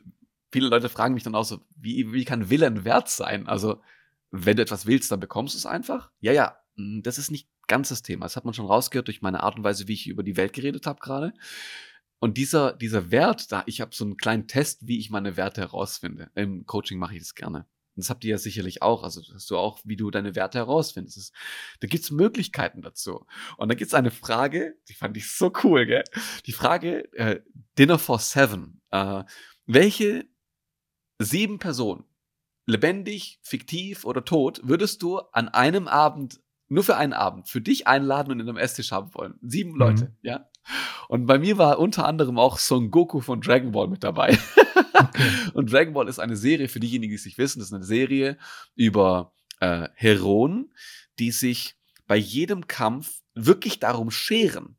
viele 0.51 0.67
Leute 0.67 0.89
fragen 0.89 1.13
mich 1.13 1.23
dann 1.23 1.35
auch 1.35 1.45
so, 1.45 1.59
wie, 1.75 2.11
wie 2.11 2.25
kann 2.25 2.49
Willen 2.49 2.83
wert 2.85 3.09
sein? 3.09 3.47
Also, 3.47 3.81
wenn 4.31 4.57
du 4.57 4.63
etwas 4.63 4.85
willst, 4.85 5.11
dann 5.11 5.19
bekommst 5.19 5.55
du 5.55 5.57
es 5.57 5.65
einfach. 5.65 6.11
Ja, 6.19 6.31
ja, 6.31 6.57
hm, 6.75 7.01
das 7.03 7.17
ist 7.17 7.31
nicht 7.31 7.49
ganz 7.67 7.89
das 7.89 8.01
Thema. 8.01 8.25
Das 8.25 8.35
hat 8.35 8.45
man 8.45 8.53
schon 8.53 8.65
rausgehört 8.65 9.07
durch 9.07 9.21
meine 9.21 9.43
Art 9.43 9.57
und 9.57 9.63
Weise, 9.63 9.87
wie 9.87 9.93
ich 9.93 10.07
über 10.07 10.23
die 10.23 10.37
Welt 10.37 10.53
geredet 10.53 10.85
habe 10.85 10.99
gerade. 10.99 11.33
Und 12.19 12.37
dieser, 12.37 12.73
dieser 12.73 13.11
Wert, 13.11 13.51
da, 13.51 13.63
ich 13.65 13.79
habe 13.79 13.95
so 13.95 14.03
einen 14.03 14.17
kleinen 14.17 14.47
Test, 14.47 14.87
wie 14.87 14.99
ich 14.99 15.09
meine 15.09 15.37
Werte 15.37 15.61
herausfinde. 15.61 16.29
Im 16.35 16.65
Coaching 16.65 16.99
mache 16.99 17.13
ich 17.13 17.19
das 17.19 17.33
gerne. 17.33 17.59
Und 17.95 18.03
das 18.03 18.09
habt 18.09 18.23
ihr 18.25 18.31
ja 18.31 18.37
sicherlich 18.37 18.81
auch. 18.81 19.03
Also 19.03 19.21
hast 19.33 19.49
du 19.49 19.57
auch, 19.57 19.79
wie 19.85 19.95
du 19.95 20.11
deine 20.11 20.35
Werte 20.35 20.57
herausfindest. 20.57 21.33
Da 21.79 21.87
gibt's 21.87 22.11
Möglichkeiten 22.11 22.81
dazu. 22.81 23.25
Und 23.57 23.69
da 23.69 23.75
gibt's 23.75 23.93
eine 23.93 24.11
Frage, 24.11 24.75
die 24.89 24.93
fand 24.93 25.15
ich 25.15 25.31
so 25.31 25.51
cool, 25.63 25.85
gell? 25.85 26.03
Die 26.45 26.51
Frage, 26.51 27.11
äh, 27.13 27.39
Dinner 27.77 27.99
for 27.99 28.19
Seven. 28.19 28.81
Äh, 28.91 29.23
welche 29.65 30.27
sieben 31.19 31.59
Personen, 31.59 32.05
lebendig, 32.65 33.39
fiktiv 33.41 34.05
oder 34.05 34.23
tot, 34.25 34.61
würdest 34.63 35.01
du 35.01 35.19
an 35.19 35.49
einem 35.49 35.87
Abend, 35.87 36.39
nur 36.67 36.83
für 36.83 36.97
einen 36.97 37.13
Abend, 37.13 37.49
für 37.49 37.61
dich 37.61 37.87
einladen 37.87 38.31
und 38.31 38.39
in 38.39 38.47
einem 38.47 38.57
Esstisch 38.57 38.91
haben 38.91 39.13
wollen? 39.13 39.35
Sieben 39.41 39.75
Leute, 39.75 40.05
mhm. 40.05 40.17
ja? 40.21 40.49
Und 41.07 41.25
bei 41.25 41.39
mir 41.39 41.57
war 41.57 41.79
unter 41.79 42.05
anderem 42.05 42.37
auch 42.37 42.59
Son 42.59 42.91
Goku 42.91 43.21
von 43.21 43.41
Dragon 43.41 43.71
Ball 43.71 43.87
mit 43.87 44.03
dabei. 44.03 44.37
Okay. 44.91 45.29
und 45.53 45.71
Dragon 45.71 45.93
Ball 45.93 46.09
ist 46.09 46.19
eine 46.19 46.35
Serie, 46.35 46.67
für 46.67 46.81
diejenigen, 46.81 47.11
die 47.11 47.15
es 47.15 47.23
nicht 47.23 47.37
wissen, 47.37 47.59
das 47.59 47.69
ist 47.69 47.73
eine 47.73 47.85
Serie 47.85 48.37
über 48.75 49.33
äh, 49.61 49.87
Heroen, 49.93 50.73
die 51.19 51.31
sich 51.31 51.75
bei 52.05 52.17
jedem 52.17 52.67
Kampf 52.67 53.21
wirklich 53.33 53.79
darum 53.79 54.11
scheren, 54.11 54.75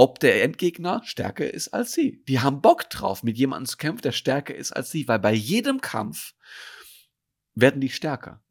ob 0.00 0.18
der 0.18 0.42
Endgegner 0.42 1.02
stärker 1.04 1.52
ist 1.52 1.68
als 1.74 1.92
sie. 1.92 2.24
Die 2.24 2.40
haben 2.40 2.62
Bock 2.62 2.88
drauf, 2.88 3.22
mit 3.22 3.36
jemandem 3.36 3.66
zu 3.66 3.76
kämpfen, 3.76 4.00
der 4.00 4.12
stärker 4.12 4.54
ist 4.54 4.72
als 4.72 4.90
sie, 4.90 5.06
weil 5.06 5.18
bei 5.18 5.34
jedem 5.34 5.82
Kampf 5.82 6.32
werden 7.54 7.82
die 7.82 7.90
stärker. 7.90 8.42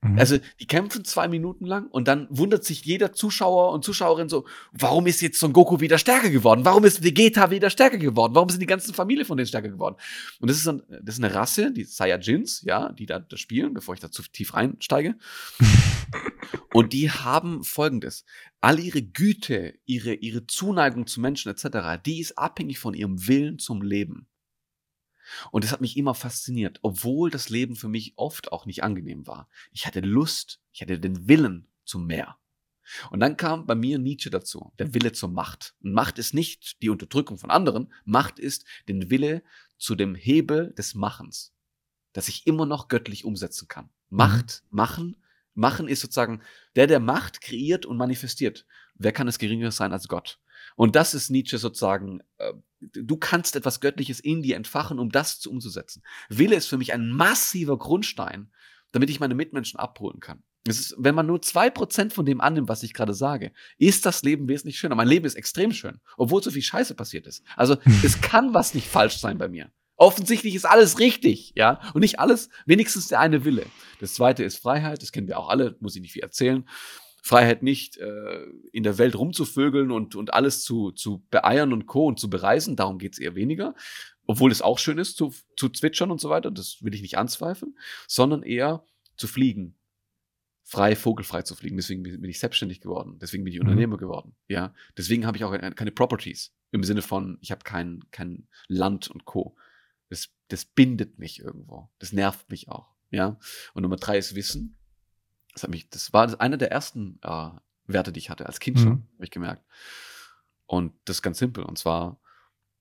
Mhm. 0.00 0.18
Also 0.18 0.38
die 0.60 0.66
kämpfen 0.66 1.04
zwei 1.04 1.26
Minuten 1.26 1.64
lang 1.64 1.88
und 1.88 2.06
dann 2.06 2.28
wundert 2.30 2.64
sich 2.64 2.84
jeder 2.84 3.12
Zuschauer 3.12 3.72
und 3.72 3.84
Zuschauerin 3.84 4.28
so, 4.28 4.46
warum 4.70 5.08
ist 5.08 5.20
jetzt 5.20 5.40
Son 5.40 5.52
Goku 5.52 5.80
wieder 5.80 5.98
stärker 5.98 6.30
geworden? 6.30 6.64
Warum 6.64 6.84
ist 6.84 7.02
Vegeta 7.02 7.50
wieder 7.50 7.68
stärker 7.68 7.98
geworden? 7.98 8.34
Warum 8.34 8.48
sind 8.48 8.60
die 8.60 8.66
ganzen 8.66 8.94
Familie 8.94 9.24
von 9.24 9.36
denen 9.36 9.48
stärker 9.48 9.70
geworden? 9.70 9.96
Und 10.40 10.48
das 10.48 10.58
ist, 10.58 10.68
ein, 10.68 10.82
das 11.02 11.16
ist 11.18 11.24
eine 11.24 11.34
Rasse, 11.34 11.72
die 11.72 11.82
Saiyajins, 11.82 12.62
ja, 12.64 12.92
die 12.92 13.06
da, 13.06 13.18
da 13.18 13.36
spielen, 13.36 13.74
bevor 13.74 13.94
ich 13.94 14.00
da 14.00 14.10
zu 14.10 14.22
tief 14.22 14.54
reinsteige. 14.54 15.16
und 16.72 16.92
die 16.92 17.10
haben 17.10 17.64
folgendes. 17.64 18.24
All 18.60 18.78
ihre 18.78 19.02
Güte, 19.02 19.74
ihre, 19.84 20.14
ihre 20.14 20.46
Zuneigung 20.46 21.08
zu 21.08 21.20
Menschen 21.20 21.50
etc., 21.50 22.00
die 22.06 22.20
ist 22.20 22.38
abhängig 22.38 22.78
von 22.78 22.94
ihrem 22.94 23.26
Willen 23.26 23.58
zum 23.58 23.82
Leben. 23.82 24.27
Und 25.50 25.64
das 25.64 25.72
hat 25.72 25.80
mich 25.80 25.96
immer 25.96 26.14
fasziniert, 26.14 26.78
obwohl 26.82 27.30
das 27.30 27.48
Leben 27.48 27.76
für 27.76 27.88
mich 27.88 28.14
oft 28.16 28.52
auch 28.52 28.66
nicht 28.66 28.82
angenehm 28.82 29.26
war. 29.26 29.48
Ich 29.72 29.86
hatte 29.86 30.00
Lust, 30.00 30.60
ich 30.72 30.80
hatte 30.80 30.98
den 30.98 31.28
Willen 31.28 31.68
zum 31.84 32.06
Meer. 32.06 32.36
Und 33.10 33.20
dann 33.20 33.36
kam 33.36 33.66
bei 33.66 33.74
mir 33.74 33.98
Nietzsche 33.98 34.30
dazu, 34.30 34.72
der 34.78 34.94
Wille 34.94 35.12
zur 35.12 35.28
Macht. 35.28 35.74
Und 35.82 35.92
Macht 35.92 36.18
ist 36.18 36.34
nicht 36.34 36.80
die 36.82 36.88
Unterdrückung 36.88 37.38
von 37.38 37.50
anderen, 37.50 37.92
Macht 38.04 38.38
ist 38.38 38.64
den 38.88 39.10
Wille 39.10 39.42
zu 39.76 39.94
dem 39.94 40.14
Hebel 40.14 40.72
des 40.76 40.94
Machens, 40.94 41.52
das 42.12 42.28
ich 42.28 42.46
immer 42.46 42.66
noch 42.66 42.88
göttlich 42.88 43.24
umsetzen 43.24 43.68
kann. 43.68 43.90
Macht, 44.08 44.62
mhm. 44.70 44.76
machen, 44.76 45.16
machen 45.54 45.88
ist 45.88 46.00
sozusagen 46.00 46.40
der, 46.76 46.86
der 46.86 47.00
Macht 47.00 47.40
kreiert 47.40 47.84
und 47.84 47.96
manifestiert. 47.96 48.66
Wer 48.94 49.12
kann 49.12 49.28
es 49.28 49.38
geringeres 49.38 49.76
sein 49.76 49.92
als 49.92 50.08
Gott? 50.08 50.40
Und 50.76 50.96
das 50.96 51.14
ist 51.14 51.30
Nietzsche 51.30 51.58
sozusagen, 51.58 52.20
äh, 52.38 52.52
du 52.80 53.16
kannst 53.16 53.56
etwas 53.56 53.80
Göttliches 53.80 54.20
in 54.20 54.42
dir 54.42 54.56
entfachen, 54.56 54.98
um 54.98 55.10
das 55.10 55.40
zu 55.40 55.50
umzusetzen. 55.50 56.02
Wille 56.28 56.56
ist 56.56 56.66
für 56.66 56.78
mich 56.78 56.92
ein 56.92 57.10
massiver 57.10 57.78
Grundstein, 57.78 58.50
damit 58.92 59.10
ich 59.10 59.20
meine 59.20 59.34
Mitmenschen 59.34 59.78
abholen 59.78 60.20
kann. 60.20 60.42
Ist, 60.66 60.94
wenn 60.98 61.14
man 61.14 61.26
nur 61.26 61.40
zwei 61.40 61.70
Prozent 61.70 62.12
von 62.12 62.26
dem 62.26 62.40
annimmt, 62.40 62.68
was 62.68 62.82
ich 62.82 62.92
gerade 62.92 63.14
sage, 63.14 63.52
ist 63.78 64.04
das 64.04 64.22
Leben 64.22 64.48
wesentlich 64.48 64.78
schöner. 64.78 64.96
Mein 64.96 65.08
Leben 65.08 65.24
ist 65.24 65.34
extrem 65.34 65.72
schön, 65.72 66.00
obwohl 66.16 66.42
so 66.42 66.50
viel 66.50 66.62
Scheiße 66.62 66.94
passiert 66.94 67.26
ist. 67.26 67.42
Also 67.56 67.76
es 68.04 68.20
kann 68.20 68.54
was 68.54 68.74
nicht 68.74 68.86
falsch 68.86 69.18
sein 69.18 69.38
bei 69.38 69.48
mir. 69.48 69.70
Offensichtlich 69.96 70.54
ist 70.54 70.64
alles 70.64 71.00
richtig, 71.00 71.52
ja, 71.56 71.80
und 71.92 72.02
nicht 72.02 72.20
alles, 72.20 72.50
wenigstens 72.66 73.08
der 73.08 73.18
eine 73.18 73.44
Wille. 73.44 73.66
Das 73.98 74.14
zweite 74.14 74.44
ist 74.44 74.58
Freiheit, 74.58 75.02
das 75.02 75.10
kennen 75.10 75.26
wir 75.26 75.38
auch 75.38 75.48
alle, 75.48 75.76
muss 75.80 75.96
ich 75.96 76.02
nicht 76.02 76.12
viel 76.12 76.22
erzählen. 76.22 76.64
Freiheit 77.22 77.62
nicht, 77.62 77.96
äh, 77.96 78.46
in 78.72 78.82
der 78.82 78.98
Welt 78.98 79.16
rumzuvögeln 79.16 79.90
und, 79.90 80.14
und 80.14 80.32
alles 80.32 80.62
zu, 80.62 80.92
zu 80.92 81.24
beeiern 81.30 81.72
und 81.72 81.86
Co. 81.86 82.06
und 82.06 82.18
zu 82.18 82.30
bereisen. 82.30 82.76
Darum 82.76 82.98
geht's 82.98 83.18
eher 83.18 83.34
weniger. 83.34 83.74
Obwohl 84.26 84.52
es 84.52 84.62
auch 84.62 84.78
schön 84.78 84.98
ist, 84.98 85.16
zu, 85.16 85.34
zu 85.56 85.68
zwitschern 85.68 86.10
und 86.10 86.20
so 86.20 86.30
weiter. 86.30 86.50
Das 86.50 86.82
will 86.82 86.94
ich 86.94 87.02
nicht 87.02 87.18
anzweifeln. 87.18 87.76
Sondern 88.06 88.42
eher 88.42 88.84
zu 89.16 89.26
fliegen. 89.26 89.74
Frei, 90.62 90.96
vogelfrei 90.96 91.42
zu 91.42 91.54
fliegen. 91.54 91.76
Deswegen 91.76 92.02
bin 92.02 92.24
ich 92.24 92.38
selbstständig 92.38 92.80
geworden. 92.80 93.18
Deswegen 93.20 93.44
bin 93.44 93.52
ich 93.52 93.58
mhm. 93.58 93.66
Unternehmer 93.66 93.96
geworden. 93.96 94.34
Ja. 94.48 94.74
Deswegen 94.96 95.26
habe 95.26 95.36
ich 95.36 95.44
auch 95.44 95.52
keine 95.74 95.92
Properties. 95.92 96.54
Im 96.70 96.84
Sinne 96.84 97.02
von, 97.02 97.38
ich 97.40 97.50
habe 97.50 97.64
kein, 97.64 98.04
kein 98.10 98.48
Land 98.68 99.08
und 99.08 99.24
Co. 99.24 99.56
Das, 100.10 100.30
das 100.48 100.64
bindet 100.64 101.18
mich 101.18 101.40
irgendwo. 101.40 101.90
Das 101.98 102.12
nervt 102.12 102.50
mich 102.50 102.68
auch. 102.68 102.94
Ja. 103.10 103.38
Und 103.74 103.82
Nummer 103.82 103.96
drei 103.96 104.18
ist 104.18 104.34
Wissen. 104.34 104.77
Das 105.58 105.64
hat 105.64 105.70
mich, 105.70 105.88
das 105.90 106.12
war 106.12 106.40
einer 106.40 106.56
der 106.56 106.70
ersten 106.70 107.18
äh, 107.22 107.50
Werte, 107.86 108.12
die 108.12 108.20
ich 108.20 108.30
hatte, 108.30 108.46
als 108.46 108.60
Kind 108.60 108.78
schon, 108.78 108.88
mhm. 108.88 109.08
habe 109.14 109.24
ich 109.24 109.30
gemerkt. 109.32 109.64
Und 110.66 110.92
das 111.04 111.16
ist 111.16 111.22
ganz 111.22 111.38
simpel. 111.38 111.64
Und 111.64 111.78
zwar, 111.78 112.20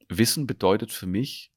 Wissen 0.10 0.46
bedeutet 0.46 0.92
für 0.92 1.08
mich, 1.08 1.52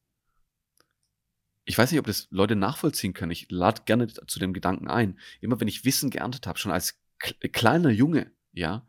ich 1.67 1.77
weiß 1.77 1.91
nicht, 1.91 2.01
ob 2.01 2.07
das 2.07 2.27
Leute 2.31 2.57
nachvollziehen 2.57 3.13
können. 3.13 3.33
Ich 3.33 3.51
lade 3.51 3.83
gerne 3.85 4.07
zu 4.09 4.39
dem 4.39 4.55
Gedanken 4.55 4.89
ein. 4.89 5.19
Immer 5.43 5.61
wenn 5.61 5.69
ich 5.69 5.85
Wissen 5.85 6.09
geerntet 6.09 6.47
habe, 6.47 6.59
schon 6.59 6.73
als 6.73 6.99
kleiner 7.19 7.91
Junge, 7.91 8.33
ja, 8.53 8.87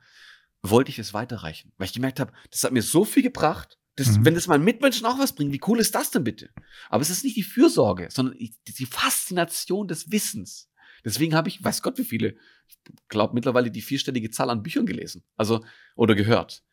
wollte 0.62 0.90
ich 0.90 1.00
es 1.00 1.14
weiterreichen. 1.14 1.74
Weil 1.78 1.88
ich 1.88 1.94
gemerkt 1.94 2.22
habe, 2.22 2.32
das 2.50 2.64
hat 2.64 2.72
mir 2.72 2.82
so 2.82 3.04
viel 3.04 3.24
gebracht. 3.24 3.78
Das, 3.98 4.08
mhm. 4.18 4.24
Wenn 4.24 4.36
das 4.36 4.48
meinen 4.48 4.64
Mitmenschen 4.64 5.06
auch 5.06 5.20
was 5.20 5.36
bringt, 5.36 5.52
wie 5.52 5.62
cool 5.68 5.82
ist 5.82 5.96
das 5.96 6.12
denn 6.12 6.24
bitte? 6.24 6.50
Aber 6.90 7.02
es 7.02 7.10
ist 7.10 7.26
nicht 7.26 7.36
die 7.36 7.44
Fürsorge, 7.44 8.08
sondern 8.10 8.38
die 8.38 8.86
Faszination 8.86 9.90
des 9.90 10.12
Wissens. 10.12 10.71
Deswegen 11.04 11.36
habe 11.36 11.50
ich, 11.50 11.64
weiß 11.64 11.82
Gott 11.82 11.98
wie 11.98 12.04
viele, 12.04 12.36
ich 12.68 12.78
glaube 13.08 13.34
mittlerweile 13.34 13.72
die 13.72 13.82
vierstellige 13.82 14.30
Zahl 14.30 14.50
an 14.50 14.64
Büchern 14.64 14.86
gelesen. 14.86 15.24
Also, 15.38 15.64
oder 15.96 16.16
gehört. 16.16 16.64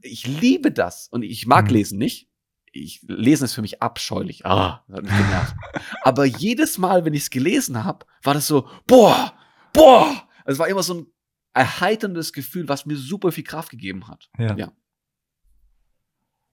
Ich 0.00 0.26
liebe 0.26 0.72
das. 0.72 1.08
Und 1.08 1.22
ich 1.22 1.46
mag 1.46 1.66
mhm. 1.66 1.72
lesen 1.72 1.98
nicht. 1.98 2.28
Ich, 2.72 3.02
lesen 3.06 3.44
ist 3.44 3.54
für 3.54 3.62
mich 3.62 3.82
abscheulich. 3.82 4.44
Ah, 4.46 4.84
das 4.88 4.96
hat 4.96 5.04
mich 5.04 5.16
genervt. 5.16 5.54
Aber 6.02 6.24
jedes 6.24 6.78
Mal, 6.78 7.04
wenn 7.04 7.14
ich 7.14 7.22
es 7.22 7.30
gelesen 7.30 7.84
habe, 7.84 8.06
war 8.22 8.34
das 8.34 8.46
so, 8.46 8.68
boah, 8.86 9.34
boah. 9.72 10.28
Es 10.44 10.58
war 10.58 10.68
immer 10.68 10.82
so 10.82 10.94
ein 10.94 11.06
erheiterndes 11.52 12.32
Gefühl, 12.32 12.68
was 12.68 12.84
mir 12.84 12.96
super 12.96 13.30
viel 13.32 13.44
Kraft 13.44 13.70
gegeben 13.70 14.08
hat. 14.08 14.28
Ja. 14.38 14.56
ja. 14.56 14.72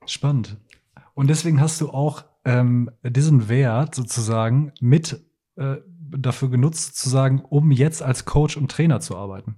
Spannend. 0.06 0.58
Und 1.14 1.28
deswegen 1.28 1.60
hast 1.60 1.82
du 1.82 1.90
auch 1.90 2.26
ähm, 2.46 2.90
diesen 3.04 3.50
Wert 3.50 3.96
sozusagen 3.96 4.74
mit 4.80 5.24
äh, 5.56 5.78
dafür 6.18 6.50
genutzt, 6.50 6.96
sozusagen, 6.96 7.42
um 7.42 7.72
jetzt 7.72 8.02
als 8.02 8.26
Coach 8.26 8.58
und 8.58 8.72
Trainer 8.72 9.00
zu 9.00 9.18
arbeiten. 9.18 9.56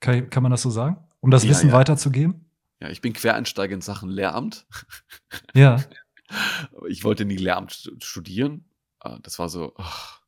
Kann, 0.00 0.30
kann 0.30 0.42
man 0.42 0.50
das 0.50 0.62
so 0.62 0.70
sagen? 0.70 0.96
Um 1.20 1.30
das 1.30 1.44
ja, 1.44 1.50
Wissen 1.50 1.68
ja. 1.68 1.74
weiterzugeben? 1.74 2.46
Ja, 2.80 2.88
ich 2.88 3.00
bin 3.00 3.12
Quereinsteiger 3.12 3.74
in 3.74 3.82
Sachen 3.82 4.10
Lehramt. 4.10 4.66
Ja. 5.54 5.84
ich 6.88 7.02
wollte 7.02 7.24
nie 7.24 7.36
Lehramt 7.36 7.92
studieren. 8.00 8.64
Ah, 9.00 9.18
das 9.22 9.38
war 9.38 9.48
so, 9.48 9.74
oh, 9.76 10.20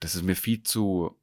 das 0.00 0.16
ist 0.16 0.22
mir 0.22 0.34
viel 0.34 0.62
zu, 0.62 1.16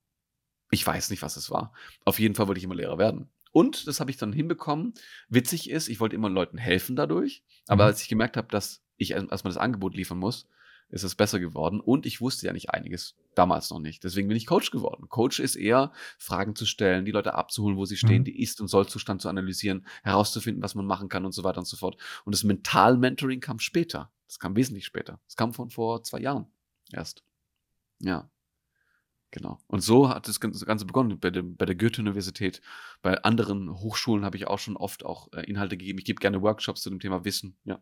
ich 0.71 0.85
weiß 0.85 1.09
nicht, 1.09 1.21
was 1.21 1.35
es 1.35 1.51
war. 1.51 1.73
Auf 2.05 2.19
jeden 2.19 2.35
Fall 2.35 2.47
wollte 2.47 2.59
ich 2.59 2.63
immer 2.63 2.75
Lehrer 2.75 2.97
werden. 2.97 3.29
Und 3.51 3.87
das 3.87 3.99
habe 3.99 4.09
ich 4.09 4.17
dann 4.17 4.31
hinbekommen. 4.31 4.93
Witzig 5.27 5.69
ist, 5.69 5.89
ich 5.89 5.99
wollte 5.99 6.15
immer 6.15 6.29
Leuten 6.29 6.57
helfen 6.57 6.95
dadurch. 6.95 7.43
Aber 7.67 7.83
mhm. 7.83 7.87
als 7.89 8.01
ich 8.01 8.07
gemerkt 8.07 8.37
habe, 8.37 8.47
dass 8.47 8.81
ich 8.97 9.11
erstmal 9.11 9.53
das 9.53 9.57
Angebot 9.57 9.95
liefern 9.95 10.19
muss, 10.19 10.47
ist 10.91 11.03
es 11.03 11.15
besser 11.15 11.39
geworden. 11.39 11.79
Und 11.79 12.05
ich 12.05 12.21
wusste 12.21 12.47
ja 12.47 12.53
nicht 12.53 12.69
einiges 12.69 13.15
damals 13.33 13.69
noch 13.69 13.79
nicht. 13.79 14.03
Deswegen 14.03 14.27
bin 14.27 14.37
ich 14.37 14.45
Coach 14.45 14.71
geworden. 14.71 15.07
Coach 15.09 15.39
ist 15.39 15.55
eher, 15.55 15.91
Fragen 16.17 16.55
zu 16.55 16.65
stellen, 16.65 17.05
die 17.05 17.11
Leute 17.11 17.33
abzuholen, 17.33 17.77
wo 17.77 17.85
sie 17.85 17.97
stehen, 17.97 18.21
mhm. 18.21 18.25
die 18.25 18.41
Ist- 18.41 18.61
und 18.61 18.67
Soll-Zustand 18.67 19.21
zu 19.21 19.29
analysieren, 19.29 19.85
herauszufinden, 20.03 20.61
was 20.61 20.75
man 20.75 20.85
machen 20.85 21.09
kann 21.09 21.25
und 21.25 21.31
so 21.31 21.43
weiter 21.43 21.59
und 21.59 21.67
so 21.67 21.77
fort. 21.77 21.97
Und 22.25 22.35
das 22.35 22.43
Mental-Mentoring 22.43 23.39
kam 23.39 23.59
später. 23.59 24.11
Das 24.27 24.39
kam 24.39 24.55
wesentlich 24.55 24.85
später. 24.85 25.19
Das 25.25 25.35
kam 25.35 25.53
von 25.53 25.69
vor 25.69 26.03
zwei 26.03 26.19
Jahren 26.19 26.47
erst. 26.91 27.23
Ja. 27.99 28.29
Genau. 29.31 29.59
Und 29.67 29.79
so 29.79 30.09
hat 30.09 30.27
das 30.27 30.41
Ganze 30.41 30.85
begonnen. 30.85 31.17
Bei, 31.19 31.29
dem, 31.29 31.55
bei 31.55 31.65
der 31.65 31.75
Goethe-Universität, 31.75 32.61
bei 33.01 33.23
anderen 33.23 33.79
Hochschulen 33.79 34.25
habe 34.25 34.35
ich 34.35 34.45
auch 34.47 34.59
schon 34.59 34.75
oft 34.75 35.05
auch 35.05 35.31
äh, 35.31 35.43
Inhalte 35.49 35.77
gegeben. 35.77 35.99
Ich 35.99 36.05
gebe 36.05 36.19
gerne 36.19 36.41
Workshops 36.41 36.81
zu 36.81 36.89
dem 36.89 36.99
Thema 36.99 37.23
Wissen. 37.23 37.55
Ja. 37.63 37.81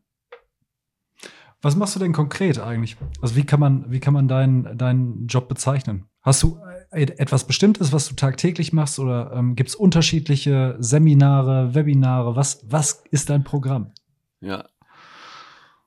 Was 1.62 1.76
machst 1.76 1.96
du 1.96 2.00
denn 2.00 2.14
konkret 2.14 2.60
eigentlich? 2.60 2.96
Also 3.22 3.36
wie 3.36 3.44
kann 3.44 3.60
man, 3.60 3.92
wie 3.92 4.00
kann 4.00 4.14
man 4.14 4.28
deinen, 4.28 4.78
deinen 4.78 5.28
Job 5.28 5.50
bezeichnen? 5.50 6.06
Hast 6.22 6.44
du 6.44 6.58
äh, 6.92 7.04
etwas 7.04 7.46
Bestimmtes, 7.48 7.92
was 7.92 8.08
du 8.08 8.16
tagtäglich 8.16 8.72
machst 8.72 9.00
oder 9.00 9.34
ähm, 9.34 9.56
gibt 9.56 9.70
es 9.70 9.76
unterschiedliche 9.76 10.78
Seminare, 10.80 11.76
Webinare? 11.76 12.36
Was, 12.36 12.64
was 12.70 13.04
ist 13.12 13.30
dein 13.30 13.44
Programm? 13.44 13.92
Ja. 14.40 14.68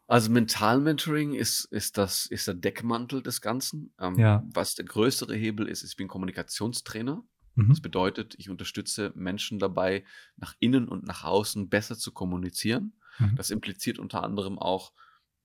Also 0.06 0.30
Mental-Mentoring 0.30 1.32
ist, 1.32 1.64
ist, 1.64 1.96
das, 1.96 2.26
ist 2.26 2.46
der 2.46 2.54
Deckmantel 2.54 3.22
des 3.22 3.40
Ganzen. 3.40 3.94
Ähm, 3.98 4.18
ja. 4.18 4.42
Was 4.52 4.74
der 4.74 4.84
größere 4.84 5.34
Hebel 5.34 5.68
ist, 5.68 5.82
ist, 5.82 5.92
ich 5.92 5.96
bin 5.96 6.08
Kommunikationstrainer. 6.08 7.24
Mhm. 7.54 7.68
Das 7.68 7.80
bedeutet, 7.80 8.34
ich 8.36 8.50
unterstütze 8.50 9.12
Menschen 9.14 9.58
dabei, 9.58 10.04
nach 10.36 10.54
innen 10.60 10.88
und 10.88 11.06
nach 11.06 11.24
außen 11.24 11.70
besser 11.70 11.96
zu 11.96 12.12
kommunizieren. 12.12 12.92
Mhm. 13.18 13.36
Das 13.36 13.50
impliziert 13.50 13.98
unter 13.98 14.22
anderem 14.22 14.58
auch, 14.58 14.92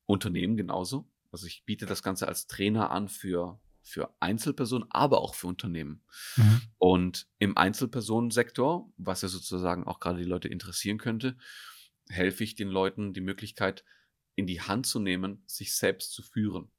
Unternehmen 0.07 0.57
genauso. 0.57 1.07
Also 1.31 1.45
ich 1.45 1.63
biete 1.65 1.85
das 1.85 2.01
Ganze 2.01 2.27
als 2.27 2.47
Trainer 2.47 2.89
an 2.89 3.09
für, 3.09 3.59
für 3.83 4.15
Einzelpersonen, 4.19 4.87
aber 4.89 5.21
auch 5.21 5.35
für 5.35 5.47
Unternehmen. 5.47 6.03
Mhm. 6.37 6.61
Und 6.79 7.27
im 7.37 7.55
Einzelpersonensektor, 7.55 8.91
was 8.97 9.21
ja 9.21 9.27
sozusagen 9.27 9.83
auch 9.83 9.99
gerade 9.99 10.19
die 10.19 10.25
Leute 10.25 10.47
interessieren 10.47 10.97
könnte, 10.97 11.37
helfe 12.09 12.43
ich 12.43 12.55
den 12.55 12.69
Leuten 12.69 13.13
die 13.13 13.21
Möglichkeit, 13.21 13.83
in 14.35 14.47
die 14.47 14.61
Hand 14.61 14.85
zu 14.85 14.99
nehmen, 14.99 15.43
sich 15.45 15.75
selbst 15.75 16.13
zu 16.13 16.23
führen. 16.23 16.71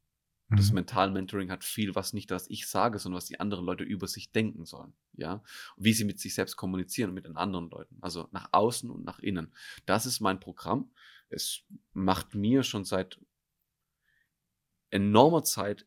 Das 0.50 0.70
Mhm. 0.70 0.76
Mental 0.76 1.10
Mentoring 1.10 1.50
hat 1.50 1.62
viel, 1.62 1.94
was 1.94 2.14
nicht 2.14 2.30
das 2.30 2.48
ich 2.48 2.68
sage, 2.68 2.98
sondern 2.98 3.18
was 3.18 3.26
die 3.26 3.38
anderen 3.38 3.66
Leute 3.66 3.84
über 3.84 4.06
sich 4.06 4.32
denken 4.32 4.64
sollen. 4.64 4.94
Ja, 5.12 5.42
und 5.76 5.84
wie 5.84 5.92
sie 5.92 6.04
mit 6.04 6.20
sich 6.20 6.34
selbst 6.34 6.56
kommunizieren 6.56 7.10
und 7.10 7.14
mit 7.14 7.26
den 7.26 7.36
anderen 7.36 7.68
Leuten. 7.68 7.98
Also 8.00 8.28
nach 8.32 8.48
außen 8.52 8.90
und 8.90 9.04
nach 9.04 9.18
innen. 9.18 9.52
Das 9.84 10.06
ist 10.06 10.20
mein 10.20 10.40
Programm. 10.40 10.90
Es 11.28 11.64
macht 11.92 12.34
mir 12.34 12.62
schon 12.62 12.84
seit 12.84 13.20
enormer 14.90 15.42
Zeit 15.44 15.86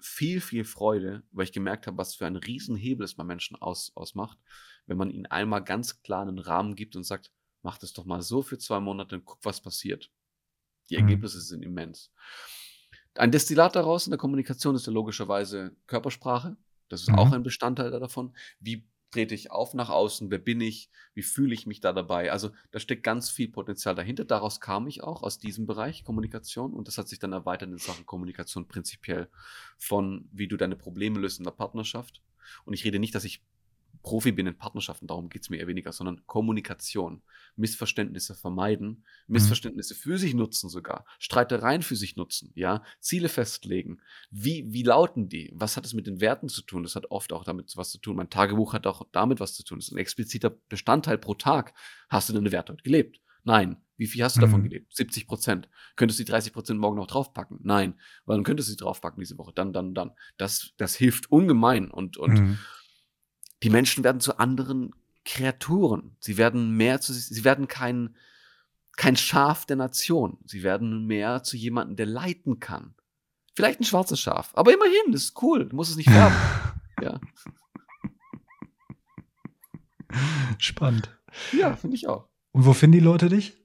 viel, 0.00 0.40
viel 0.40 0.64
Freude, 0.64 1.24
weil 1.32 1.44
ich 1.44 1.52
gemerkt 1.52 1.86
habe, 1.86 1.98
was 1.98 2.14
für 2.16 2.26
einen 2.26 2.36
Riesenhebel 2.36 3.04
es 3.04 3.14
bei 3.14 3.24
Menschen 3.24 3.56
aus, 3.56 3.92
ausmacht, 3.96 4.38
wenn 4.86 4.98
man 4.98 5.10
ihnen 5.10 5.26
einmal 5.26 5.64
ganz 5.64 6.02
klar 6.02 6.22
einen 6.22 6.38
Rahmen 6.38 6.74
gibt 6.76 6.96
und 6.96 7.04
sagt, 7.04 7.32
mach 7.62 7.78
das 7.78 7.92
doch 7.92 8.04
mal 8.04 8.22
so 8.22 8.42
für 8.42 8.58
zwei 8.58 8.80
Monate 8.80 9.16
und 9.16 9.24
guck, 9.24 9.44
was 9.44 9.60
passiert. 9.62 10.12
Die 10.90 10.96
Mhm. 10.96 10.96
Ergebnisse 10.96 11.40
sind 11.40 11.62
immens. 11.64 12.12
Ein 13.14 13.30
Destillat 13.30 13.76
daraus 13.76 14.06
in 14.06 14.10
der 14.10 14.18
Kommunikation 14.18 14.74
ist 14.74 14.86
ja 14.86 14.92
logischerweise 14.92 15.76
Körpersprache. 15.86 16.56
Das 16.88 17.02
ist 17.02 17.08
Mhm. 17.08 17.14
auch 17.14 17.32
ein 17.32 17.42
Bestandteil 17.42 17.90
davon. 17.90 18.34
Wie 18.60 18.88
trete 19.12 19.34
ich 19.34 19.50
auf 19.50 19.74
nach 19.74 19.90
außen? 19.90 20.30
Wer 20.30 20.38
bin 20.38 20.60
ich? 20.60 20.90
Wie 21.14 21.22
fühle 21.22 21.54
ich 21.54 21.66
mich 21.66 21.80
da 21.80 21.92
dabei? 21.92 22.32
Also 22.32 22.50
da 22.70 22.80
steckt 22.80 23.04
ganz 23.04 23.30
viel 23.30 23.48
Potenzial 23.48 23.94
dahinter. 23.94 24.24
Daraus 24.24 24.60
kam 24.60 24.88
ich 24.88 25.02
auch 25.02 25.22
aus 25.22 25.38
diesem 25.38 25.66
Bereich 25.66 26.02
Kommunikation 26.02 26.72
und 26.72 26.88
das 26.88 26.98
hat 26.98 27.08
sich 27.08 27.18
dann 27.18 27.32
erweitert 27.32 27.70
in 27.70 27.78
Sachen 27.78 28.06
Kommunikation 28.06 28.66
prinzipiell 28.66 29.28
von 29.78 30.28
wie 30.32 30.48
du 30.48 30.56
deine 30.56 30.76
Probleme 30.76 31.20
löst 31.20 31.38
in 31.38 31.44
der 31.44 31.52
Partnerschaft. 31.52 32.22
Und 32.64 32.74
ich 32.74 32.84
rede 32.84 32.98
nicht, 32.98 33.14
dass 33.14 33.24
ich 33.24 33.42
Profi 34.02 34.32
bin 34.32 34.46
in 34.46 34.58
Partnerschaften, 34.58 35.06
darum 35.06 35.28
geht's 35.28 35.48
mir 35.48 35.58
eher 35.58 35.66
weniger, 35.68 35.92
sondern 35.92 36.26
Kommunikation, 36.26 37.22
Missverständnisse 37.56 38.34
vermeiden, 38.34 39.04
Missverständnisse 39.28 39.94
für 39.94 40.18
sich 40.18 40.34
nutzen 40.34 40.68
sogar, 40.68 41.04
Streitereien 41.18 41.82
für 41.82 41.96
sich 41.96 42.16
nutzen, 42.16 42.50
ja, 42.54 42.82
Ziele 43.00 43.28
festlegen. 43.28 44.00
Wie, 44.30 44.72
wie 44.72 44.82
lauten 44.82 45.28
die? 45.28 45.52
Was 45.54 45.76
hat 45.76 45.86
es 45.86 45.94
mit 45.94 46.06
den 46.06 46.20
Werten 46.20 46.48
zu 46.48 46.62
tun? 46.62 46.82
Das 46.82 46.96
hat 46.96 47.10
oft 47.10 47.32
auch 47.32 47.44
damit 47.44 47.76
was 47.76 47.90
zu 47.90 47.98
tun. 47.98 48.16
Mein 48.16 48.30
Tagebuch 48.30 48.72
hat 48.72 48.86
auch 48.86 49.06
damit 49.12 49.38
was 49.40 49.54
zu 49.54 49.62
tun. 49.64 49.78
Das 49.78 49.88
ist 49.88 49.92
ein 49.94 49.98
expliziter 49.98 50.50
Bestandteil 50.50 51.18
pro 51.18 51.34
Tag. 51.34 51.72
Hast 52.08 52.28
du 52.28 52.32
deine 52.32 52.50
Werte 52.52 52.72
heute 52.72 52.82
gelebt? 52.82 53.20
Nein. 53.44 53.76
Wie 53.96 54.06
viel 54.08 54.24
hast 54.24 54.36
du 54.36 54.40
davon 54.40 54.60
Mhm. 54.60 54.64
gelebt? 54.64 54.96
70 54.96 55.28
Prozent. 55.28 55.68
Könntest 55.94 56.18
du 56.18 56.24
die 56.24 56.30
30 56.30 56.52
Prozent 56.52 56.80
morgen 56.80 56.96
noch 56.96 57.06
draufpacken? 57.06 57.60
Nein. 57.62 57.94
Weil 58.24 58.36
dann 58.36 58.44
könntest 58.44 58.68
du 58.68 58.72
sie 58.72 58.76
draufpacken 58.76 59.20
diese 59.20 59.38
Woche. 59.38 59.52
Dann, 59.54 59.72
dann, 59.72 59.94
dann. 59.94 60.10
Das, 60.38 60.72
das 60.76 60.96
hilft 60.96 61.30
ungemein 61.30 61.88
und, 61.90 62.16
und 62.16 62.32
Mhm. 62.40 62.58
Die 63.62 63.70
Menschen 63.70 64.04
werden 64.04 64.20
zu 64.20 64.38
anderen 64.38 64.94
Kreaturen. 65.24 66.16
Sie 66.20 66.36
werden 66.36 66.76
mehr 66.76 67.00
zu, 67.00 67.12
sie 67.12 67.44
werden 67.44 67.66
kein, 67.68 68.16
kein 68.96 69.16
Schaf 69.16 69.66
der 69.66 69.76
Nation. 69.76 70.38
Sie 70.46 70.62
werden 70.62 71.06
mehr 71.06 71.42
zu 71.42 71.56
jemandem, 71.56 71.96
der 71.96 72.06
leiten 72.06 72.60
kann. 72.60 72.94
Vielleicht 73.54 73.80
ein 73.80 73.84
schwarzes 73.84 74.18
Schaf, 74.20 74.50
aber 74.54 74.72
immerhin, 74.72 75.12
das 75.12 75.24
ist 75.24 75.42
cool. 75.42 75.68
Du 75.68 75.76
musst 75.76 75.90
es 75.90 75.96
nicht 75.96 76.08
färben. 76.10 76.36
ja. 77.02 77.20
Spannend. 80.58 81.10
ja, 81.52 81.74
finde 81.76 81.96
ich 81.96 82.06
auch. 82.08 82.28
Und 82.52 82.64
wo 82.66 82.72
finden 82.74 82.98
die 82.98 83.04
Leute 83.04 83.28
dich? 83.28 83.56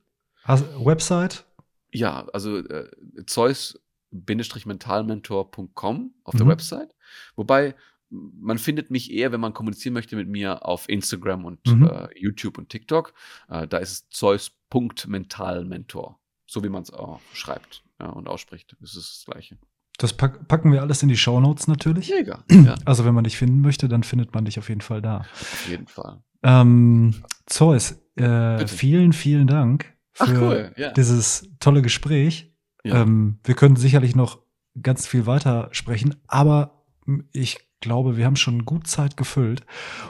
Hast, 0.43 0.65
Website? 0.85 1.45
Ja, 1.91 2.25
also 2.31 2.57
äh, 2.57 2.89
Zeus-mentalmentor.com 3.25 6.13
auf 6.23 6.35
der 6.35 6.45
Mhm. 6.45 6.49
Website. 6.49 6.95
Wobei 7.35 7.75
man 8.09 8.57
findet 8.57 8.89
mich 8.91 9.11
eher, 9.11 9.31
wenn 9.31 9.39
man 9.41 9.53
kommunizieren 9.53 9.93
möchte 9.93 10.15
mit 10.15 10.27
mir 10.29 10.65
auf 10.65 10.87
Instagram 10.89 11.45
und 11.45 11.59
Mhm. 11.67 11.85
äh, 11.87 12.07
YouTube 12.17 12.57
und 12.57 12.69
TikTok. 12.69 13.13
Äh, 13.49 13.67
da 13.67 13.77
ist 13.77 13.91
es 13.91 14.09
Zeus.mentalmentor. 14.09 16.19
So 16.45 16.63
wie 16.63 16.69
man 16.69 16.83
es 16.83 16.91
auch 16.93 17.19
schreibt 17.33 17.83
ja, 17.99 18.07
und 18.07 18.27
ausspricht. 18.29 18.75
Das 18.79 18.95
ist 18.95 19.19
das 19.19 19.25
Gleiche. 19.33 19.57
Das 19.97 20.13
pack, 20.13 20.47
packen 20.47 20.71
wir 20.71 20.81
alles 20.81 21.01
in 21.03 21.09
die 21.09 21.17
Shownotes 21.17 21.67
natürlich. 21.67 22.09
Mega. 22.09 22.43
Ja, 22.49 22.75
Also 22.85 23.03
wenn 23.05 23.13
man 23.15 23.23
dich 23.25 23.37
finden 23.37 23.59
möchte, 23.61 23.89
dann 23.89 24.03
findet 24.03 24.33
man 24.33 24.45
dich 24.45 24.57
auf 24.59 24.69
jeden 24.69 24.81
Fall 24.81 25.01
da. 25.01 25.17
auf 25.19 25.67
jeden 25.67 25.87
Fall. 25.87 26.21
Ähm, 26.43 27.15
Zeus, 27.47 27.99
äh, 28.15 28.65
vielen, 28.67 29.11
vielen 29.11 29.47
Dank 29.47 29.93
für 30.13 30.23
Ach, 30.23 30.41
cool, 30.41 30.73
ja. 30.77 30.91
dieses 30.93 31.49
tolle 31.59 31.81
Gespräch. 31.81 32.53
Ja. 32.83 33.01
Ähm, 33.01 33.39
wir 33.43 33.55
können 33.55 33.75
sicherlich 33.75 34.15
noch 34.15 34.39
ganz 34.81 35.07
viel 35.07 35.25
weiter 35.25 35.67
sprechen, 35.71 36.15
aber 36.27 36.85
ich 37.33 37.66
glaube, 37.79 38.17
wir 38.17 38.25
haben 38.25 38.35
schon 38.35 38.65
gut 38.65 38.87
Zeit 38.87 39.17
gefüllt 39.17 39.63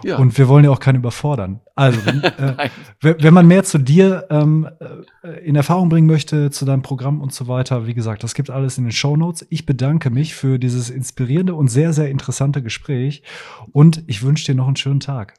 ja. 0.04 0.18
und 0.18 0.38
wir 0.38 0.48
wollen 0.48 0.64
ja 0.64 0.72
auch 0.72 0.80
keinen 0.80 0.98
überfordern. 0.98 1.62
Also, 1.76 2.06
wenn, 2.06 2.24
äh, 2.24 2.70
wenn 3.02 3.34
man 3.34 3.48
mehr 3.48 3.64
zu 3.64 3.78
dir 3.78 4.28
ähm, 4.30 4.70
äh, 5.22 5.46
in 5.46 5.56
Erfahrung 5.56 5.90
bringen 5.90 6.08
möchte, 6.08 6.50
zu 6.50 6.66
deinem 6.66 6.82
Programm 6.82 7.22
und 7.22 7.34
so 7.34 7.48
weiter, 7.48 7.86
wie 7.88 7.94
gesagt, 7.94 8.24
das 8.24 8.34
gibt 8.34 8.50
alles 8.50 8.78
in 8.78 8.86
den 8.86 8.94
Show 8.94 9.18
Notes. 9.18 9.46
Ich 9.50 9.66
bedanke 9.66 10.10
mich 10.10 10.36
für 10.36 10.60
dieses 10.60 10.90
inspirierende 10.90 11.56
und 11.56 11.68
sehr, 11.68 11.94
sehr 11.94 12.10
interessante 12.10 12.64
Gespräch 12.64 13.24
und 13.72 14.04
ich 14.08 14.24
wünsche 14.24 14.46
dir 14.46 14.56
noch 14.56 14.68
einen 14.68 14.76
schönen 14.76 15.00
Tag. 15.00 15.36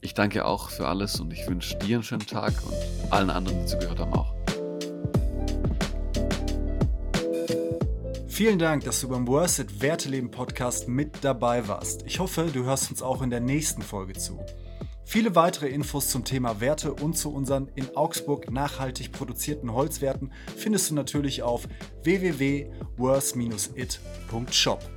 Ich 0.00 0.14
danke 0.14 0.44
auch 0.44 0.70
für 0.70 0.88
alles 0.88 1.20
und 1.20 1.32
ich 1.32 1.46
wünsche 1.48 1.76
dir 1.78 1.96
einen 1.96 2.04
schönen 2.04 2.26
Tag 2.26 2.54
und 2.64 3.12
allen 3.12 3.30
anderen, 3.30 3.60
die 3.60 3.66
zugehört 3.66 3.98
haben, 3.98 4.12
auch. 4.12 4.41
Vielen 8.32 8.58
Dank, 8.58 8.82
dass 8.84 9.00
du 9.02 9.10
beim 9.10 9.28
Worth 9.28 9.58
It 9.58 9.82
Werteleben 9.82 10.30
Podcast 10.30 10.88
mit 10.88 11.18
dabei 11.20 11.68
warst. 11.68 12.06
Ich 12.06 12.18
hoffe, 12.18 12.48
du 12.50 12.64
hörst 12.64 12.90
uns 12.90 13.02
auch 13.02 13.20
in 13.20 13.28
der 13.28 13.40
nächsten 13.40 13.82
Folge 13.82 14.14
zu. 14.14 14.42
Viele 15.04 15.34
weitere 15.34 15.68
Infos 15.68 16.08
zum 16.08 16.24
Thema 16.24 16.58
Werte 16.58 16.94
und 16.94 17.18
zu 17.18 17.30
unseren 17.30 17.68
in 17.74 17.94
Augsburg 17.94 18.50
nachhaltig 18.50 19.12
produzierten 19.12 19.74
Holzwerten 19.74 20.32
findest 20.56 20.90
du 20.90 20.94
natürlich 20.94 21.42
auf 21.42 21.68
www.worth-it.shop. 22.04 24.91